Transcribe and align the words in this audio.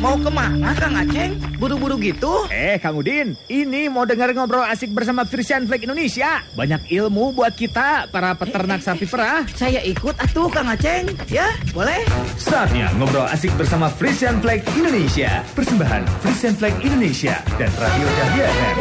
Mau 0.00 0.16
ke 0.16 0.32
mana 0.32 0.72
Kang 0.72 0.96
Aceng? 0.96 1.36
Buru-buru 1.60 2.00
gitu? 2.00 2.48
Eh 2.48 2.80
Kang 2.80 2.96
Udin, 2.96 3.36
ini 3.52 3.92
mau 3.92 4.08
dengar 4.08 4.32
ngobrol 4.32 4.64
asik 4.64 4.96
bersama 4.96 5.28
Frisian 5.28 5.68
Flag 5.68 5.84
Indonesia. 5.84 6.40
Banyak 6.56 6.88
ilmu 6.88 7.36
buat 7.36 7.52
kita, 7.52 8.08
para 8.08 8.32
peternak 8.32 8.80
sapi 8.80 9.04
perah. 9.04 9.44
Saya 9.52 9.84
ikut 9.84 10.16
atuh 10.16 10.48
Kang 10.48 10.72
Aceng, 10.72 11.04
ya 11.28 11.52
boleh? 11.76 12.00
Saatnya 12.40 12.88
ngobrol 12.96 13.28
asik 13.28 13.52
bersama 13.60 13.92
Frisian 13.92 14.40
Flag 14.40 14.64
Indonesia. 14.72 15.44
Persembahan 15.52 16.08
Frisian 16.24 16.56
Flag 16.56 16.72
Indonesia 16.80 17.36
dan 17.60 17.68
Radio 17.76 18.08
Dahlia 18.08 18.46
FM. 18.48 18.76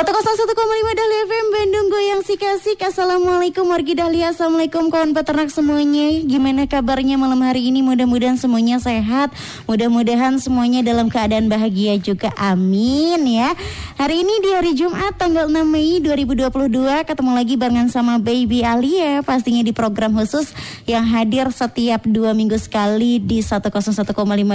101,5 0.00 0.89
Goyang 2.20 2.36
sik-asik 2.36 2.84
Assalamualaikum 2.84 3.64
wargi 3.64 3.96
Dahlia 3.96 4.28
Assalamualaikum 4.36 4.92
kawan 4.92 5.16
peternak 5.16 5.48
semuanya. 5.48 6.20
Gimana 6.20 6.68
kabarnya 6.68 7.16
malam 7.16 7.40
hari 7.40 7.72
ini? 7.72 7.80
Mudah-mudahan 7.80 8.36
semuanya 8.36 8.76
sehat. 8.76 9.32
Mudah-mudahan 9.64 10.36
semuanya 10.36 10.84
dalam 10.84 11.08
keadaan 11.08 11.48
bahagia 11.48 11.96
juga. 11.96 12.28
Amin 12.36 13.24
ya. 13.24 13.56
Hari 13.96 14.20
ini 14.20 14.36
di 14.44 14.52
hari 14.52 14.76
Jumat 14.76 15.16
tanggal 15.16 15.48
6 15.48 15.64
Mei 15.64 16.00
2022 16.00 17.08
Ketemu 17.08 17.30
lagi 17.36 17.54
barengan 17.60 17.88
sama 17.92 18.16
Baby 18.16 18.64
Alia 18.64 19.20
Pastinya 19.20 19.60
di 19.60 19.76
program 19.76 20.16
khusus 20.16 20.56
Yang 20.88 21.04
hadir 21.12 21.46
setiap 21.52 22.08
dua 22.08 22.32
minggu 22.32 22.56
sekali 22.56 23.20
Di 23.20 23.44
101,5 23.44 23.92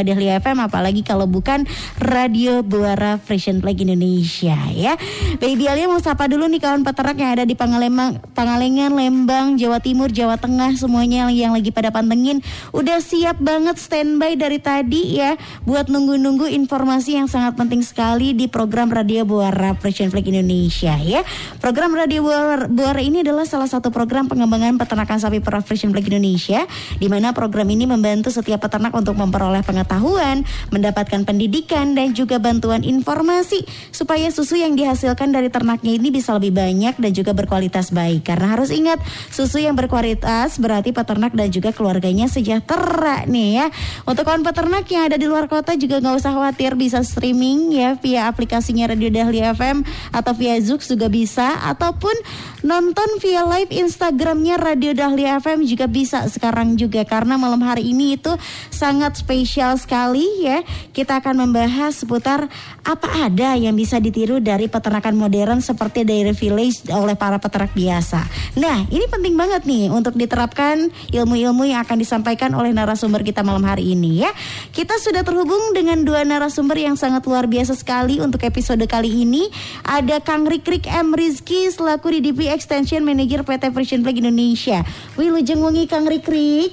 Dahlia 0.01 0.41
FM 0.41 0.65
Apalagi 0.65 1.05
kalau 1.05 1.29
bukan 1.29 1.61
Radio 2.01 2.65
Buara 2.65 3.21
Fashion 3.21 3.61
Flag 3.61 3.77
Indonesia 3.81 4.57
ya. 4.73 4.97
Baby 5.37 5.69
Alia 5.69 5.89
mau 5.89 6.01
sapa 6.01 6.25
dulu 6.25 6.49
nih 6.49 6.61
kawan 6.65 6.81
peternak 6.81 7.17
yang 7.21 7.37
ada 7.37 7.45
di 7.45 7.54
Pangalengan, 7.55 8.21
Pangalengan, 8.35 8.91
Lembang, 8.93 9.55
Jawa 9.55 9.79
Timur, 9.79 10.11
Jawa 10.11 10.37
Tengah 10.37 10.75
semuanya 10.77 11.31
yang 11.31 11.55
lagi 11.55 11.71
pada 11.71 11.89
pantengin 11.89 12.43
udah 12.75 13.01
siap 13.01 13.39
banget 13.39 13.79
standby 13.79 14.35
dari 14.35 14.59
tadi 14.59 15.17
ya 15.17 15.39
buat 15.63 15.87
nunggu-nunggu 15.87 16.51
informasi 16.51 17.17
yang 17.17 17.27
sangat 17.31 17.55
penting 17.55 17.81
sekali 17.81 18.35
di 18.35 18.45
program 18.51 18.91
Radio 18.91 19.23
Buara 19.23 19.73
Fashion 19.79 20.11
Flag 20.11 20.27
Indonesia 20.27 20.99
ya. 20.99 21.23
Program 21.63 21.95
Radio 21.95 22.21
Buara, 22.21 23.01
ini 23.01 23.23
adalah 23.23 23.47
salah 23.47 23.71
satu 23.71 23.89
program 23.89 24.27
pengembangan 24.27 24.75
peternakan 24.75 25.17
sapi 25.17 25.39
perah 25.39 25.63
Fashion 25.63 25.95
Flag 25.95 26.05
Indonesia 26.05 26.67
di 26.99 27.07
mana 27.07 27.31
program 27.31 27.71
ini 27.71 27.87
membantu 27.87 28.29
setiap 28.29 28.67
peternak 28.67 28.91
untuk 28.91 29.15
memperoleh 29.15 29.63
pengetahuan, 29.63 30.43
mendapatkan 30.69 31.23
pendidikan 31.23 31.95
dan 31.95 32.11
juga 32.11 32.37
bantuan 32.37 32.83
informasi 32.83 33.63
supaya 33.89 34.27
susu 34.29 34.59
yang 34.59 34.75
dihasilkan 34.75 35.31
dari 35.31 35.47
ternaknya 35.47 35.95
ini 35.95 36.11
bisa 36.11 36.35
lebih 36.35 36.51
banyak 36.51 36.99
dan 36.99 37.11
juga 37.15 37.31
berkualitas 37.45 37.93
baik. 37.93 38.25
Karena 38.25 38.57
harus 38.57 38.73
ingat, 38.73 38.97
susu 39.29 39.61
yang 39.61 39.77
berkualitas 39.77 40.57
berarti 40.57 40.89
peternak 40.89 41.37
dan 41.37 41.53
juga 41.53 41.69
keluarganya 41.69 42.25
sejahtera 42.25 43.29
nih 43.29 43.49
ya. 43.61 43.67
Untuk 44.09 44.25
kawan 44.25 44.41
peternak 44.41 44.89
yang 44.89 45.07
ada 45.07 45.21
di 45.21 45.29
luar 45.29 45.45
kota 45.45 45.77
juga 45.77 46.01
nggak 46.01 46.17
usah 46.17 46.33
khawatir 46.33 46.73
bisa 46.73 47.05
streaming 47.05 47.71
ya 47.77 47.93
via 48.01 48.25
aplikasinya 48.25 48.89
Radio 48.89 49.13
Dahlia 49.13 49.53
FM 49.53 49.85
atau 50.09 50.33
via 50.33 50.57
Zoox 50.57 50.89
juga 50.89 51.05
bisa 51.05 51.61
ataupun 51.69 52.17
nonton 52.65 53.21
via 53.21 53.45
live 53.45 53.69
Instagramnya 53.69 54.57
Radio 54.57 54.97
Dahlia 54.97 55.37
FM 55.37 55.69
juga 55.69 55.85
bisa 55.85 56.25
sekarang 56.25 56.73
juga 56.73 57.05
karena 57.05 57.37
malam 57.37 57.61
hari 57.61 57.93
ini 57.93 58.17
itu 58.17 58.33
sangat 58.73 59.21
spesial 59.21 59.77
sekali 59.77 60.25
ya. 60.41 60.65
Kita 60.89 61.21
akan 61.21 61.45
membahas 61.45 61.93
seputar 62.01 62.49
apa 62.81 63.07
ada 63.21 63.53
yang 63.53 63.77
bisa 63.77 64.01
ditiru 64.01 64.41
dari 64.41 64.65
peternakan 64.65 65.13
modern 65.13 65.61
seperti 65.61 66.01
dairy 66.01 66.33
village 66.33 66.89
oleh 66.89 67.13
para 67.13 67.37
peternak 67.37 67.69
biasa. 67.77 68.25
Nah, 68.57 68.89
ini 68.89 69.05
penting 69.13 69.37
banget 69.37 69.69
nih 69.69 69.93
untuk 69.93 70.17
diterapkan 70.17 70.89
ilmu-ilmu 71.13 71.69
yang 71.69 71.85
akan 71.85 72.01
disampaikan 72.01 72.49
oleh 72.57 72.73
narasumber 72.73 73.21
kita 73.21 73.45
malam 73.45 73.61
hari 73.61 73.93
ini 73.93 74.25
ya. 74.25 74.33
Kita 74.73 74.97
sudah 74.97 75.21
terhubung 75.21 75.77
dengan 75.77 76.01
dua 76.01 76.25
narasumber 76.25 76.81
yang 76.81 76.97
sangat 76.97 77.29
luar 77.29 77.45
biasa 77.45 77.77
sekali 77.77 78.17
untuk 78.17 78.41
episode 78.41 78.81
kali 78.89 79.21
ini. 79.21 79.53
Ada 79.85 80.17
Kang 80.25 80.49
Rikrik 80.49 80.89
M 80.89 81.13
Rizky 81.13 81.69
selaku 81.69 82.09
DDP 82.09 82.54
Extension 82.55 83.01
Manager 83.01 83.43
PT 83.43 83.69
Frisian 83.69 84.01
Flag 84.01 84.17
Indonesia. 84.17 84.79
Wilujeng 85.13 85.59
wengi 85.59 85.83
Kang 85.85 86.03
Rikrik. 86.03 86.71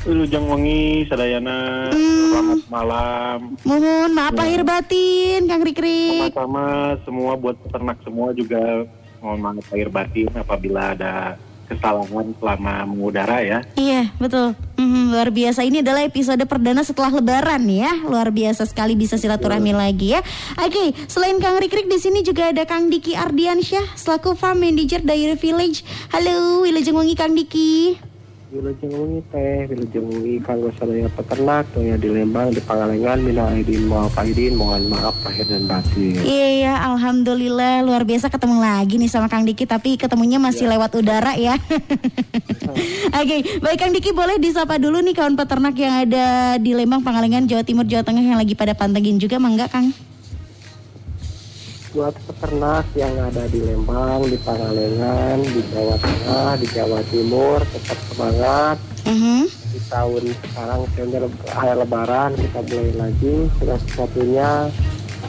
Wilujeng 0.00 0.46
wengi 0.46 1.04
sadayana 1.04 1.88
Hmm. 1.88 2.28
selamat 2.30 2.60
malam 2.68 3.38
Mohon 3.62 4.10
maaf 4.10 4.32
lahir 4.32 4.62
batin 4.62 5.44
Kang 5.44 5.60
Rikrik. 5.60 6.32
sama-sama 6.32 6.64
semua 7.02 7.32
buat 7.34 7.56
peternak 7.58 8.00
semua 8.00 8.32
juga 8.32 8.88
mohon 9.18 9.36
maaf 9.38 9.66
lahir 9.68 9.88
batin 9.88 10.28
apabila 10.32 10.94
ada 10.94 11.36
kesalahan 11.70 12.34
selama 12.42 12.74
mengudara 12.82 13.38
ya. 13.40 13.62
Iya 13.78 14.10
betul. 14.18 14.58
Mhm, 14.74 15.14
Luar 15.14 15.30
biasa. 15.30 15.62
Ini 15.62 15.86
adalah 15.86 16.02
episode 16.02 16.42
perdana 16.50 16.82
setelah 16.82 17.14
lebaran 17.14 17.62
ya. 17.70 17.94
Luar 18.02 18.34
biasa 18.34 18.66
sekali 18.66 18.98
bisa 18.98 19.14
silaturahmi 19.14 19.70
lagi 19.70 20.18
ya. 20.18 20.20
Oke 20.58 20.92
selain 21.06 21.38
Kang 21.38 21.62
Rikrik 21.62 21.86
di 21.86 21.98
sini 22.02 22.26
juga 22.26 22.50
ada 22.50 22.66
Kang 22.66 22.90
Diki 22.90 23.14
Ardiansyah 23.14 23.94
Selaku 23.94 24.34
Farm 24.34 24.66
Manager 24.66 24.98
Dairy 25.00 25.38
Village. 25.38 25.86
Halo 26.10 26.66
Wilujeng 26.66 26.98
Wengi 26.98 27.14
Kang 27.14 27.38
Diki 27.38 27.94
Wilujeng 28.50 28.90
wengi 28.90 29.22
teh, 29.30 29.70
wilujeng 29.70 30.10
wengi 30.10 30.42
kanggo 30.42 30.74
sadaya 30.74 31.06
peternak, 31.14 31.70
tuh 31.70 31.86
di 31.86 32.08
Lembang, 32.10 32.50
di 32.50 32.58
Pangalengan, 32.58 33.22
mina 33.22 33.46
aidin, 33.46 33.86
mohon 33.86 34.10
aidin, 34.18 34.58
mohon 34.58 34.90
maaf 34.90 35.14
lahir 35.22 35.46
dan 35.46 35.70
batin. 35.70 36.18
Iya 36.18 36.74
Alhamdulillah 36.82 37.86
luar 37.86 38.02
biasa 38.02 38.26
ketemu 38.26 38.58
lagi 38.58 38.98
nih 38.98 39.06
sama 39.06 39.30
Kang 39.30 39.46
Diki 39.46 39.70
Tapi 39.70 39.94
ketemunya 39.94 40.42
masih 40.42 40.66
lewat 40.66 40.98
udara 40.98 41.38
ya. 41.38 41.54
Oke 43.22 43.62
baik 43.62 43.78
Kang 43.78 43.94
Diki 43.94 44.10
boleh 44.10 44.42
disapa 44.42 44.82
dulu 44.82 44.98
nih 44.98 45.14
kawan 45.14 45.38
peternak 45.38 45.78
yang 45.78 46.10
ada 46.10 46.58
di 46.58 46.74
Lembang, 46.74 47.06
Pangalengan, 47.06 47.46
Jawa 47.46 47.62
Timur, 47.62 47.86
Jawa 47.86 48.02
Tengah 48.02 48.34
yang 48.34 48.38
lagi 48.42 48.58
pada 48.58 48.74
pantengin 48.74 49.22
juga 49.22 49.38
Mangga 49.38 49.70
Kang 49.70 49.94
Buat 51.90 52.14
peternak 52.22 52.86
yang 52.94 53.18
ada 53.18 53.50
di 53.50 53.66
Lembang, 53.66 54.22
di 54.22 54.38
Pangalengan, 54.46 55.42
di 55.42 55.58
Jawa 55.74 55.98
Tengah, 55.98 56.50
di 56.62 56.66
Jawa 56.70 57.02
Timur, 57.10 57.58
tetap 57.66 57.98
semangat. 58.14 58.76
Mhm. 59.10 59.50
Di 59.50 59.80
tahun 59.90 60.22
sekarang, 60.30 60.80
sehingga 60.94 61.18
akhir 61.50 61.76
lebaran, 61.82 62.30
kita 62.38 62.62
mulai 62.70 62.94
lagi. 62.94 63.34
Segala 63.58 63.78
sesuatunya, 63.82 64.50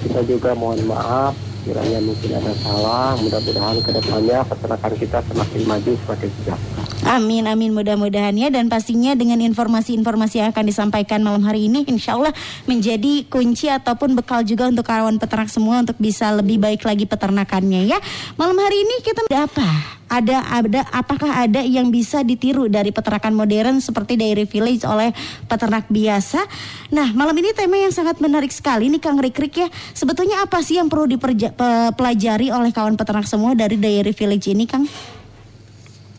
kita 0.06 0.22
juga 0.30 0.54
mohon 0.54 0.86
maaf. 0.86 1.34
Kiranya 1.62 2.00
mungkin 2.02 2.30
ada 2.34 2.54
salah, 2.66 3.14
mudah-mudahan 3.22 3.78
ke 3.86 3.92
depannya 3.94 4.42
peternakan 4.50 4.94
kita 4.98 5.18
semakin 5.30 5.62
maju, 5.70 5.92
semakin 5.94 6.30
sejahtera. 6.42 6.92
Amin 7.02 7.50
amin 7.50 7.74
mudah-mudahan 7.74 8.34
ya 8.38 8.54
dan 8.54 8.70
pastinya 8.70 9.18
dengan 9.18 9.42
informasi-informasi 9.42 10.38
yang 10.38 10.50
akan 10.54 10.66
disampaikan 10.70 11.26
malam 11.26 11.42
hari 11.42 11.66
ini 11.66 11.82
insya 11.90 12.14
Allah 12.14 12.30
menjadi 12.70 13.26
kunci 13.26 13.74
ataupun 13.74 14.14
bekal 14.14 14.46
juga 14.46 14.70
untuk 14.70 14.86
kawan 14.86 15.18
peternak 15.18 15.50
semua 15.50 15.82
untuk 15.82 15.98
bisa 15.98 16.30
lebih 16.30 16.62
baik 16.62 16.86
lagi 16.86 17.10
peternakannya 17.10 17.90
ya. 17.90 17.98
Malam 18.38 18.58
hari 18.62 18.86
ini 18.86 18.96
kita 19.02 19.26
ada 19.26 19.50
apa? 19.50 19.70
Ada 20.12 20.44
ada 20.44 20.82
apakah 20.92 21.32
ada 21.48 21.64
yang 21.64 21.88
bisa 21.88 22.20
ditiru 22.20 22.68
dari 22.68 22.92
peternakan 22.92 23.32
modern 23.32 23.80
seperti 23.80 24.20
dairy 24.20 24.44
village 24.44 24.84
oleh 24.84 25.16
peternak 25.48 25.88
biasa? 25.88 26.44
Nah, 26.92 27.16
malam 27.16 27.32
ini 27.40 27.56
tema 27.56 27.80
yang 27.80 27.96
sangat 27.96 28.20
menarik 28.20 28.52
sekali 28.52 28.92
nih 28.92 29.00
Kang 29.00 29.16
Rikrik 29.24 29.56
ya. 29.56 29.68
Sebetulnya 29.96 30.44
apa 30.44 30.60
sih 30.60 30.76
yang 30.76 30.92
perlu 30.92 31.08
dipelajari 31.52 32.48
oleh 32.50 32.72
kawan 32.72 32.96
peternak 32.96 33.28
semua 33.28 33.52
dari 33.52 33.76
dairy 33.76 34.16
village 34.16 34.48
ini 34.48 34.64
Kang? 34.64 34.88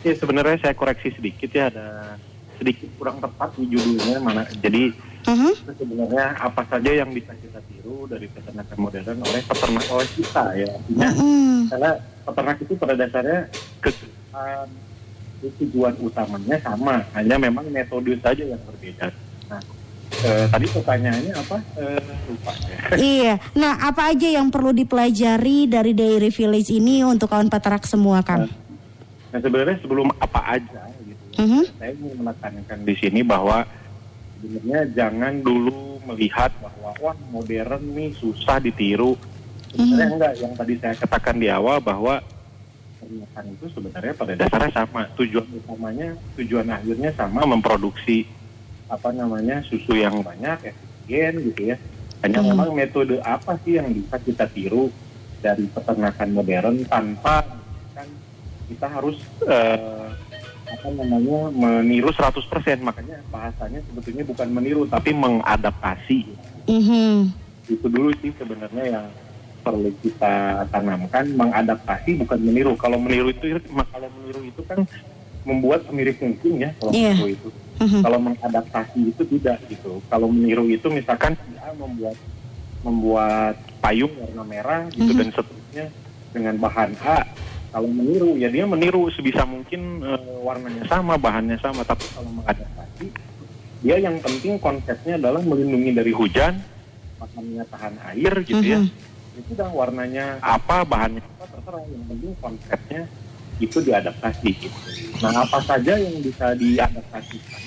ya 0.02 0.18
sebenarnya 0.18 0.58
saya 0.58 0.74
koreksi 0.74 1.14
sedikit 1.14 1.46
ya 1.54 1.70
ada 1.70 2.18
sedikit 2.58 2.90
kurang 2.98 3.22
tepat 3.22 3.54
di 3.54 3.70
judulnya 3.70 4.18
mana 4.18 4.42
jadi 4.58 4.90
Mhm. 5.22 5.78
sebenarnya 5.78 6.34
apa 6.34 6.66
saja 6.66 6.90
yang 6.90 7.14
bisa 7.14 7.30
kita 7.38 7.62
tiru 7.70 8.10
dari 8.10 8.26
peternakan 8.26 8.74
modern 8.74 9.22
oleh 9.22 9.42
peternak 9.46 9.86
oleh 9.86 10.08
kita 10.18 10.44
ya 10.58 10.66
artinya 10.66 11.08
Mhm. 11.14 11.58
karena 11.70 11.90
peternak 12.26 12.58
itu 12.58 12.72
pada 12.74 12.94
dasarnya 12.98 13.40
kesulitan 13.78 14.66
tujuan 15.58 15.94
utamanya 16.02 16.58
sama 16.66 17.06
hanya 17.14 17.38
memang 17.38 17.70
metode 17.70 18.18
saja 18.18 18.42
yang 18.42 18.58
berbeda 18.66 19.14
nah 19.46 19.62
eh, 20.20 20.46
tadi 20.46 20.66
pertanyaannya 20.68 21.32
apa? 21.34 21.56
Eh, 21.76 22.02
lupa 22.28 22.52
ya 22.60 22.76
Iya. 23.16 23.34
Nah, 23.54 23.72
apa 23.80 24.12
aja 24.12 24.28
yang 24.28 24.48
perlu 24.48 24.70
dipelajari 24.70 25.66
dari 25.66 25.92
Dairy 25.92 26.28
Village 26.28 26.70
ini 26.70 27.00
untuk 27.02 27.28
kawan 27.28 27.48
peternak 27.48 27.84
semua, 27.84 28.20
Kang? 28.20 28.48
nah 29.32 29.40
sebenarnya 29.40 29.80
sebelum 29.80 30.12
apa 30.20 30.60
aja 30.60 30.92
gitu 31.00 31.24
Mhm. 31.40 31.64
saya 31.80 31.96
ingin 31.96 32.20
menekankan 32.20 32.78
di 32.84 32.94
sini 33.00 33.24
bahwa 33.24 33.64
sebenarnya 34.36 34.92
jangan 34.92 35.40
dulu 35.40 35.96
melihat 36.04 36.52
bahwa 36.60 36.92
wah 37.00 37.16
modern 37.32 37.80
nih 37.96 38.12
susah 38.12 38.60
ditiru. 38.60 39.16
Sebenarnya 39.72 40.12
enggak. 40.12 40.32
Yang 40.36 40.52
tadi 40.60 40.74
saya 40.76 40.94
katakan 41.00 41.36
di 41.40 41.48
awal 41.48 41.80
bahwa 41.80 42.20
pernikahan 43.00 43.46
itu 43.48 43.66
sebenarnya 43.72 44.12
pada 44.12 44.32
dasarnya 44.36 44.70
sama. 44.76 45.02
Tujuan 45.16 45.46
utamanya 45.48 46.08
tujuan 46.36 46.68
akhirnya 46.68 47.10
sama 47.16 47.40
memproduksi 47.48 48.28
apa 48.92 49.08
namanya 49.08 49.64
susu 49.64 49.96
yang 49.96 50.20
banyak 50.20 50.68
efisien 50.68 51.40
gitu 51.40 51.72
ya 51.72 51.76
hanya 52.20 52.44
Hmm. 52.44 52.52
memang 52.52 52.70
metode 52.76 53.16
apa 53.24 53.56
sih 53.64 53.80
yang 53.80 53.88
bisa 53.88 54.20
kita 54.20 54.44
tiru 54.46 54.92
dari 55.40 55.64
peternakan 55.66 56.28
modern 56.30 56.76
tanpa 56.84 57.42
kan 57.96 58.06
kita 58.68 58.86
harus 58.86 59.16
eh, 59.42 60.08
apa 60.72 60.88
namanya 60.88 61.50
meniru 61.50 62.08
100%. 62.08 62.78
Makanya 62.80 63.20
bahasanya 63.28 63.82
sebetulnya 63.84 64.22
bukan 64.22 64.48
meniru 64.48 64.86
tapi 64.86 65.12
mengadaptasi. 65.12 66.38
Mhm. 66.64 67.28
Itu 67.66 67.86
dulu 67.90 68.14
sih 68.22 68.32
sebenarnya 68.32 68.84
yang 68.86 69.06
perlu 69.60 69.90
kita 69.98 70.64
tanamkan 70.70 71.26
mengadaptasi 71.34 72.22
bukan 72.22 72.38
meniru. 72.40 72.78
Kalau 72.78 72.96
meniru 72.96 73.34
itu 73.34 73.50
kalau 73.90 74.08
meniru 74.14 74.40
itu 74.46 74.62
kan 74.62 74.86
membuat 75.42 75.84
semirip 75.90 76.22
mungkin 76.22 76.62
ya 76.62 76.70
kalau 76.78 76.94
Iya. 76.94 77.18
meniru 77.18 77.28
itu. 77.34 77.48
Mhm. 77.82 78.00
Kalau 78.06 78.18
mengadaptasi 78.22 78.98
itu 79.10 79.22
tidak 79.26 79.58
gitu. 79.66 79.98
Kalau 80.06 80.30
meniru 80.30 80.70
itu 80.70 80.86
misalkan 80.86 81.34
si 81.34 81.58
A 81.58 81.74
membuat 81.74 82.14
membuat 82.82 83.54
payung 83.78 84.14
warna 84.18 84.42
merah 84.46 84.80
gitu 84.94 85.10
Mhm. 85.10 85.18
dan 85.18 85.28
seterusnya 85.34 85.86
dengan 86.30 86.54
bahan 86.62 86.94
A. 87.02 87.26
Kalau 87.72 87.88
meniru 87.88 88.36
ya 88.38 88.52
dia 88.52 88.68
meniru 88.68 89.10
sebisa 89.10 89.42
mungkin 89.42 90.04
eh, 90.04 90.38
warnanya 90.44 90.84
sama, 90.86 91.18
bahannya 91.18 91.58
sama. 91.58 91.82
Tapi 91.82 92.06
kalau 92.14 92.30
mengadaptasi 92.30 93.06
dia 93.82 93.98
yang 93.98 94.22
penting 94.22 94.62
konsepnya 94.62 95.18
adalah 95.18 95.42
melindungi 95.42 95.90
dari 95.90 96.14
hujan, 96.14 96.62
makannya 97.18 97.64
tahan 97.66 97.94
air 98.14 98.32
gitu 98.46 98.62
ya. 98.62 98.78
Mhm. 98.78 99.40
Itu 99.42 99.52
dah 99.58 99.70
warnanya 99.72 100.38
apa, 100.38 100.86
bahannya 100.86 101.18
apa 101.24 101.44
terserah. 101.50 101.82
Yang 101.90 102.04
penting 102.14 102.32
konsepnya 102.38 103.02
itu 103.58 103.78
diadaptasi 103.78 104.48
gitu. 104.58 104.78
Nah 105.22 105.46
apa 105.46 105.58
saja 105.62 105.94
yang 105.96 106.18
bisa 106.18 106.50
diadaptasikan 106.58 107.62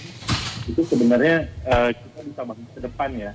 itu 0.66 0.82
sebenarnya 0.86 1.46
eh, 1.66 1.90
kita 1.94 2.20
bisa 2.26 2.42
bahas 2.46 2.70
ke 2.74 2.80
depan 2.82 3.10
ya. 3.14 3.32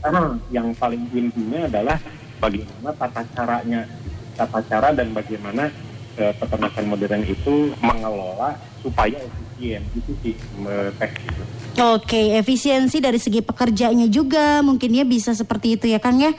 Karena 0.00 0.22
yang 0.48 0.72
paling 0.80 1.04
intinya 1.12 1.68
adalah 1.68 2.00
bagaimana 2.40 2.90
tata 2.96 3.22
caranya, 3.36 3.84
tata 4.32 4.60
cara 4.64 4.88
dan 4.96 5.12
bagaimana 5.12 5.68
eh, 6.16 6.32
peternakan 6.40 6.84
modern 6.88 7.22
itu 7.28 7.76
mengelola 7.84 8.56
supaya 8.80 9.20
efisien 9.20 9.84
itu 9.92 10.12
sih 10.24 10.34
itu. 10.34 11.42
Oke, 11.80 12.40
efisiensi 12.40 12.98
dari 12.98 13.20
segi 13.20 13.44
pekerjanya 13.44 14.08
juga 14.08 14.64
mungkin 14.64 14.90
ya 14.96 15.04
bisa 15.04 15.36
seperti 15.36 15.76
itu 15.76 15.86
ya 15.92 16.00
Kang 16.00 16.18
ya. 16.18 16.32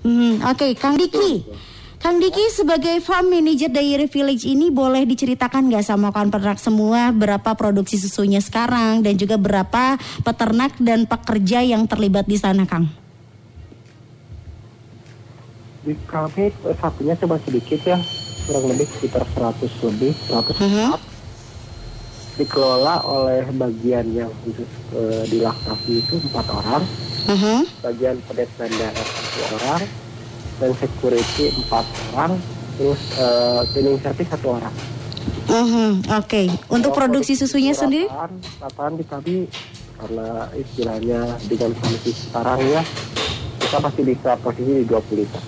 Hmm, 0.00 0.40
Oke, 0.48 0.72
Kang 0.76 0.96
Diki. 0.96 1.44
Kang 2.00 2.16
Diki 2.16 2.48
sebagai 2.48 2.96
farm 3.04 3.28
manager 3.28 3.68
Dairy 3.68 4.08
Village 4.08 4.48
ini 4.48 4.72
boleh 4.72 5.04
diceritakan 5.04 5.68
nggak 5.68 5.84
sama 5.84 6.08
kawan 6.08 6.32
peternak 6.32 6.56
semua 6.56 7.12
berapa 7.12 7.52
produksi 7.52 8.00
susunya 8.00 8.40
sekarang 8.40 9.04
dan 9.04 9.20
juga 9.20 9.36
berapa 9.36 10.00
peternak 10.24 10.80
dan 10.80 11.04
pekerja 11.04 11.60
yang 11.60 11.84
terlibat 11.84 12.24
di 12.24 12.40
sana, 12.40 12.64
Kang? 12.64 12.88
Di 15.84 15.92
kami 16.08 16.48
eh, 16.48 16.76
sapinya 16.80 17.12
coba 17.20 17.36
sedikit 17.44 17.84
ya, 17.84 18.00
kurang 18.48 18.64
lebih 18.72 18.88
sekitar 18.96 19.28
100 19.36 19.68
lebih, 19.92 20.16
100 20.24 20.56
Mhm. 20.56 20.88
dikelola 22.40 23.04
oleh 23.04 23.44
bagian 23.60 24.08
yang 24.16 24.32
khusus 24.40 24.64
eh, 24.96 25.28
di 25.28 25.44
laktasi 25.44 26.00
itu 26.00 26.16
empat 26.32 26.48
orang, 26.48 26.80
Mhm. 27.28 27.84
bagian 27.84 28.16
pedet 28.24 28.48
dan 28.56 28.72
satu 28.72 29.40
orang, 29.60 29.84
dan 30.60 30.70
security 30.76 31.50
empat 31.64 31.84
orang, 32.14 32.36
terus 32.76 33.00
eh, 33.16 33.60
cleaning 33.72 33.98
service 34.04 34.28
satu 34.28 34.60
orang. 34.60 34.74
Mhm, 35.50 36.06
Oke, 36.14 36.46
untuk 36.70 36.94
Kalau 36.94 37.10
produksi 37.10 37.34
susunya 37.34 37.74
sendiri? 37.74 38.06
Rataan 38.06 38.94
di 38.94 39.04
kami 39.08 39.36
karena 39.98 40.46
istilahnya 40.54 41.20
dengan 41.50 41.74
kondisi 41.74 42.12
sekarang 42.14 42.60
ya, 42.70 42.82
kita 43.58 43.78
pasti 43.82 44.00
bisa 44.06 44.30
posisi 44.38 44.72
di 44.80 44.84
20 44.86 45.18
liter. 45.18 45.42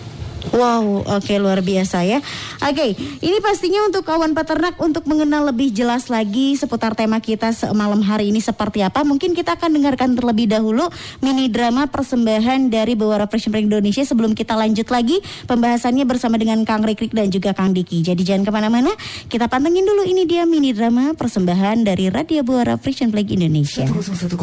Wow, 0.50 1.06
oke 1.06 1.34
luar 1.38 1.62
biasa 1.62 2.02
ya. 2.02 2.18
Oke, 2.58 2.98
ini 2.98 3.38
pastinya 3.38 3.86
untuk 3.86 4.02
kawan 4.02 4.34
peternak 4.34 4.74
untuk 4.82 5.06
mengenal 5.06 5.46
lebih 5.54 5.70
jelas 5.70 6.10
lagi 6.10 6.58
seputar 6.58 6.98
tema 6.98 7.22
kita 7.22 7.54
semalam 7.54 8.02
hari 8.02 8.34
ini 8.34 8.42
seperti 8.42 8.82
apa. 8.82 9.06
Mungkin 9.06 9.38
kita 9.38 9.54
akan 9.54 9.70
dengarkan 9.78 10.18
terlebih 10.18 10.50
dahulu 10.50 10.90
mini 11.22 11.46
drama 11.46 11.86
persembahan 11.86 12.66
dari 12.66 12.98
Bawara 12.98 13.30
Brand 13.30 13.70
Indonesia 13.70 14.02
sebelum 14.02 14.34
kita 14.34 14.58
lanjut 14.58 14.90
lagi 14.90 15.22
pembahasannya 15.46 16.02
bersama 16.02 16.34
dengan 16.42 16.66
Kang 16.66 16.82
Rikrik 16.82 17.14
dan 17.14 17.30
juga 17.30 17.54
Kang 17.54 17.70
Diki. 17.70 18.02
Jadi 18.02 18.26
jangan 18.26 18.42
ke 18.42 18.52
mana-mana, 18.52 18.90
kita 19.30 19.46
pantengin 19.46 19.86
dulu 19.86 20.02
ini 20.02 20.26
dia 20.26 20.42
mini 20.42 20.74
drama 20.74 21.14
persembahan 21.14 21.86
dari 21.86 22.10
Radio 22.10 22.42
Bawara 22.42 22.74
Flag 22.74 23.28
Indonesia. 23.30 23.86
101,5 23.86 24.34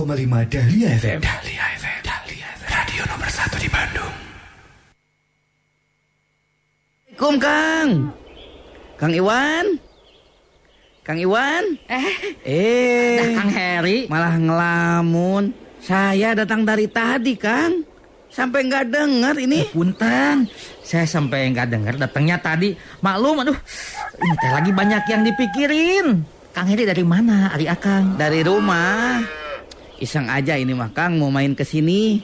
Dahlia 0.47 0.87
FM. 0.95 1.19
Dahlia 1.19 1.19
FM. 1.19 1.19
Dahlia 1.23 1.65
FM. 1.75 1.98
Assalamualaikum 7.19 7.43
Kang. 7.43 7.89
Kang 8.95 9.11
Iwan. 9.11 9.65
Kang 11.03 11.19
Iwan. 11.19 11.63
Eh, 11.91 12.15
Eh. 12.47 13.35
Kang 13.35 13.51
Heri. 13.51 14.07
Malah 14.07 14.39
ngelamun. 14.39 15.51
Saya 15.83 16.31
datang 16.31 16.63
dari 16.63 16.87
tadi, 16.87 17.35
Kang. 17.35 17.83
Sampai 18.31 18.71
nggak 18.71 18.87
dengar 18.87 19.35
ini. 19.35 19.67
Punten, 19.67 20.47
saya 20.79 21.03
sampai 21.03 21.51
nggak 21.51 21.67
dengar 21.67 21.99
datangnya 21.99 22.39
tadi. 22.39 22.71
Maklum, 23.03 23.43
aduh, 23.43 23.59
ini 24.15 24.35
teh 24.39 24.51
lagi 24.55 24.71
banyak 24.71 25.03
yang 25.11 25.21
dipikirin. 25.27 26.23
Kang 26.55 26.71
Heri 26.71 26.87
dari 26.87 27.03
mana, 27.03 27.51
Ari 27.51 27.67
Akang? 27.67 28.15
Dari 28.15 28.47
rumah. 28.47 29.19
Iseng 29.99 30.31
aja 30.31 30.55
ini 30.55 30.71
mah 30.71 30.95
Kang 30.95 31.19
mau 31.19 31.27
main 31.27 31.51
ke 31.51 31.67
sini. 31.67 32.23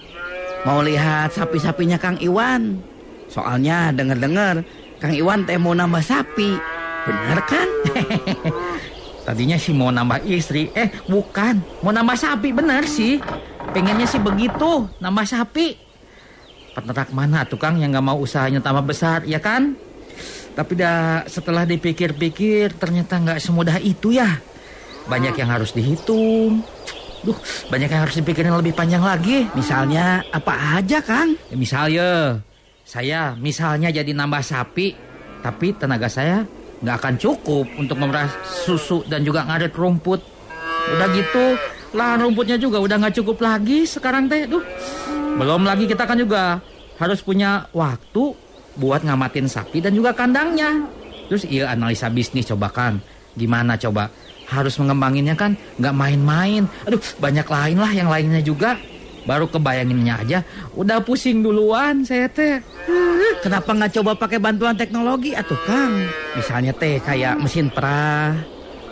Mau 0.63 0.79
lihat 0.79 1.35
sapi-sapinya 1.35 1.99
Kang 1.99 2.15
Iwan. 2.23 2.79
Soalnya 3.27 3.91
denger-dengar 3.91 4.84
Kang 4.99 5.11
Iwan 5.11 5.43
teh 5.43 5.59
mau 5.59 5.75
nambah 5.75 6.03
sapi. 6.03 6.55
Bener 7.05 7.39
kan? 7.45 7.67
Tadinya 9.25 9.57
sih 9.57 9.73
mau 9.73 9.89
nambah 9.89 10.21
istri, 10.29 10.69
eh 10.77 10.93
bukan, 11.09 11.57
mau 11.81 11.89
nambah 11.89 12.13
sapi 12.13 12.53
bener 12.53 12.85
sih. 12.85 13.17
Pengennya 13.73 14.05
sih 14.05 14.21
begitu, 14.21 14.85
nambah 15.01 15.25
sapi. 15.25 15.73
Peternak 16.77 17.09
mana 17.09 17.41
tuh 17.47 17.57
Kang 17.57 17.81
yang 17.81 17.89
nggak 17.89 18.05
mau 18.05 18.21
usahanya 18.21 18.61
tambah 18.61 18.85
besar, 18.85 19.25
ya 19.25 19.41
kan? 19.41 19.73
Tapi 20.53 20.71
dah 20.77 21.25
setelah 21.25 21.65
dipikir-pikir 21.65 22.77
ternyata 22.77 23.17
nggak 23.17 23.39
semudah 23.41 23.81
itu 23.81 24.13
ya. 24.13 24.39
Banyak 25.09 25.33
yang 25.35 25.49
harus 25.49 25.73
dihitung. 25.73 26.61
Duh, 27.25 27.37
banyak 27.73 27.89
yang 27.89 28.01
harus 28.05 28.21
dipikirin 28.21 28.53
lebih 28.53 28.77
panjang 28.77 29.01
lagi. 29.01 29.49
Misalnya 29.57 30.21
apa 30.29 30.77
aja 30.77 31.01
Kang? 31.01 31.33
Ya, 31.49 31.57
misalnya, 31.57 32.07
saya 32.85 33.33
misalnya 33.41 33.89
jadi 33.89 34.13
nambah 34.13 34.45
sapi, 34.45 34.93
tapi 35.41 35.73
tenaga 35.73 36.05
saya 36.05 36.45
nggak 36.85 36.95
akan 37.01 37.15
cukup 37.17 37.65
untuk 37.81 37.97
memerah 37.97 38.29
susu 38.45 39.01
dan 39.09 39.25
juga 39.25 39.41
ngarit 39.49 39.73
rumput. 39.73 40.21
Udah 40.93 41.09
gitu, 41.17 41.57
lahan 41.97 42.29
rumputnya 42.29 42.61
juga 42.61 42.77
udah 42.77 43.01
nggak 43.01 43.15
cukup 43.17 43.41
lagi 43.41 43.89
sekarang 43.89 44.29
teh. 44.29 44.45
Duh, 44.45 44.61
belum 45.41 45.65
lagi 45.65 45.89
kita 45.89 46.05
kan 46.05 46.13
juga 46.13 46.61
harus 47.01 47.25
punya 47.25 47.65
waktu 47.73 48.37
buat 48.77 49.01
ngamatin 49.01 49.49
sapi 49.49 49.81
dan 49.81 49.97
juga 49.97 50.13
kandangnya. 50.13 50.85
Terus 51.25 51.41
iya 51.49 51.73
analisa 51.73 52.05
bisnis 52.13 52.45
coba 52.45 52.69
kan, 52.69 53.01
gimana 53.33 53.81
coba? 53.81 54.13
Harus 54.45 54.77
mengembanginnya 54.77 55.33
kan 55.33 55.57
nggak 55.81 55.95
main-main. 55.97 56.69
Aduh, 56.85 57.01
banyak 57.17 57.49
lain 57.49 57.77
lah 57.81 57.91
yang 57.97 58.13
lainnya 58.13 58.45
juga. 58.45 58.77
Baru 59.25 59.49
kebayanginnya 59.49 60.21
aja, 60.21 60.39
udah 60.77 61.01
pusing 61.01 61.41
duluan 61.41 62.05
saya 62.05 62.29
teh. 62.29 62.61
Kenapa 63.41 63.73
nggak 63.73 63.97
coba 63.97 64.13
pakai 64.13 64.37
bantuan 64.37 64.77
teknologi 64.77 65.33
atuh 65.33 65.57
Kang? 65.65 66.05
Misalnya 66.37 66.77
teh 66.77 67.01
kayak 67.01 67.41
mesin 67.41 67.73
perah, 67.73 68.37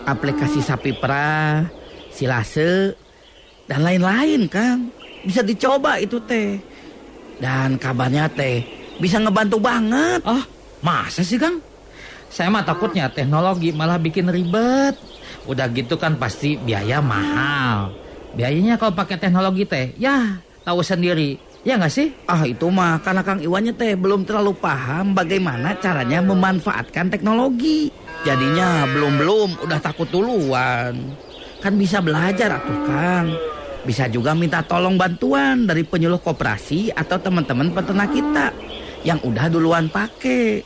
aplikasi 0.10 0.60
sapi 0.60 0.98
perah, 0.98 1.70
silase, 2.10 2.98
dan 3.70 3.86
lain-lain 3.86 4.50
Kang. 4.50 4.90
Bisa 5.22 5.46
dicoba 5.46 6.02
itu 6.02 6.18
teh. 6.26 6.58
Dan 7.38 7.78
kabarnya 7.78 8.26
teh 8.34 8.66
bisa 8.98 9.22
ngebantu 9.22 9.58
banget. 9.62 10.22
Ah, 10.26 10.44
masa 10.82 11.22
sih 11.22 11.38
Kang? 11.38 11.62
Saya 12.34 12.50
mah 12.50 12.66
takutnya 12.66 13.06
teknologi 13.14 13.70
malah 13.70 14.02
bikin 14.02 14.26
ribet. 14.34 14.98
Udah 15.46 15.70
gitu 15.70 15.94
kan 16.02 16.18
pasti 16.18 16.58
biaya 16.58 16.98
mahal. 16.98 17.94
Biayanya 18.34 18.82
kalau 18.82 18.98
pakai 18.98 19.22
teknologi 19.22 19.64
teh, 19.66 19.94
ya 20.02 20.42
tahu 20.66 20.82
sendiri. 20.82 21.38
Ya 21.64 21.80
nggak 21.80 21.94
sih? 21.94 22.12
Ah 22.28 22.44
itu 22.44 22.68
mah 22.68 23.00
karena 23.00 23.24
Kang 23.24 23.40
Iwannya 23.40 23.72
teh 23.80 23.96
belum 23.96 24.28
terlalu 24.28 24.52
paham 24.60 25.16
bagaimana 25.16 25.72
caranya 25.80 26.20
memanfaatkan 26.20 27.08
teknologi. 27.08 27.88
Jadinya 28.28 28.84
belum-belum 28.92 29.64
udah 29.64 29.80
takut 29.80 30.12
duluan. 30.12 31.16
Kan 31.64 31.80
bisa 31.80 32.04
belajar 32.04 32.60
atuh 32.60 32.80
Kang. 32.84 33.28
Bisa 33.88 34.12
juga 34.12 34.36
minta 34.36 34.60
tolong 34.60 35.00
bantuan 35.00 35.64
dari 35.64 35.88
penyuluh 35.88 36.20
koperasi 36.20 36.92
atau 36.92 37.16
teman-teman 37.20 37.72
peternak 37.72 38.12
kita 38.12 38.52
yang 39.08 39.20
udah 39.24 39.48
duluan 39.48 39.88
pakai. 39.88 40.64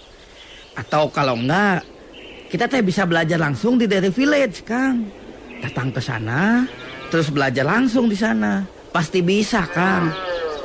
Atau 0.77 1.09
kalau 1.13 1.37
enggak, 1.37 1.85
kita 2.49 2.69
teh 2.69 2.81
bisa 2.81 3.05
belajar 3.05 3.37
langsung 3.41 3.77
di 3.77 3.89
Dairy 3.89 4.13
Village, 4.13 4.61
Kang. 4.65 5.09
Datang 5.61 5.89
ke 5.89 5.97
sana, 5.97 6.69
terus 7.07 7.31
belajar 7.31 7.63
langsung 7.67 8.07
di 8.11 8.17
sana. 8.17 8.63
Pasti 8.91 9.21
bisa, 9.21 9.67
Kang. 9.69 10.11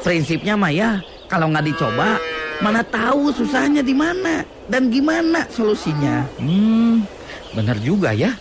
Prinsipnya 0.02 0.58
mah 0.58 0.72
ya, 0.74 0.98
kalau 1.30 1.50
nggak 1.50 1.66
dicoba, 1.68 2.18
mana 2.58 2.82
tahu 2.82 3.30
susahnya 3.30 3.82
di 3.82 3.94
mana 3.94 4.42
dan 4.66 4.90
gimana 4.90 5.46
solusinya. 5.50 6.26
Hmm, 6.38 7.06
bener 7.54 7.78
juga 7.82 8.10
ya. 8.14 8.34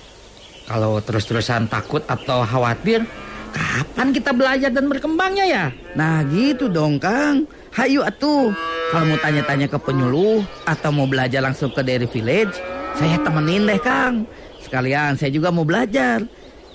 Kalau 0.66 1.04
terus-terusan 1.04 1.68
takut 1.68 2.02
atau 2.08 2.48
khawatir, 2.48 3.04
kapan 3.52 4.16
kita 4.16 4.32
belajar 4.32 4.72
dan 4.72 4.88
berkembangnya 4.88 5.46
ya? 5.46 5.66
Nah 6.00 6.24
gitu 6.32 6.72
dong 6.72 6.98
Kang. 6.98 7.44
Hayu 7.76 8.04
atuh. 8.04 8.52
Kalau 8.92 9.06
mau 9.08 9.20
tanya-tanya 9.20 9.72
ke 9.72 9.80
penyuluh 9.80 10.44
atau 10.68 10.92
mau 10.92 11.08
belajar 11.08 11.40
langsung 11.40 11.72
ke 11.72 11.80
Dairy 11.80 12.08
Village, 12.08 12.60
saya 13.00 13.16
temenin 13.24 13.64
deh 13.64 13.80
Kang. 13.80 14.28
Sekalian 14.64 15.16
saya 15.16 15.32
juga 15.32 15.52
mau 15.52 15.64
belajar. 15.64 16.24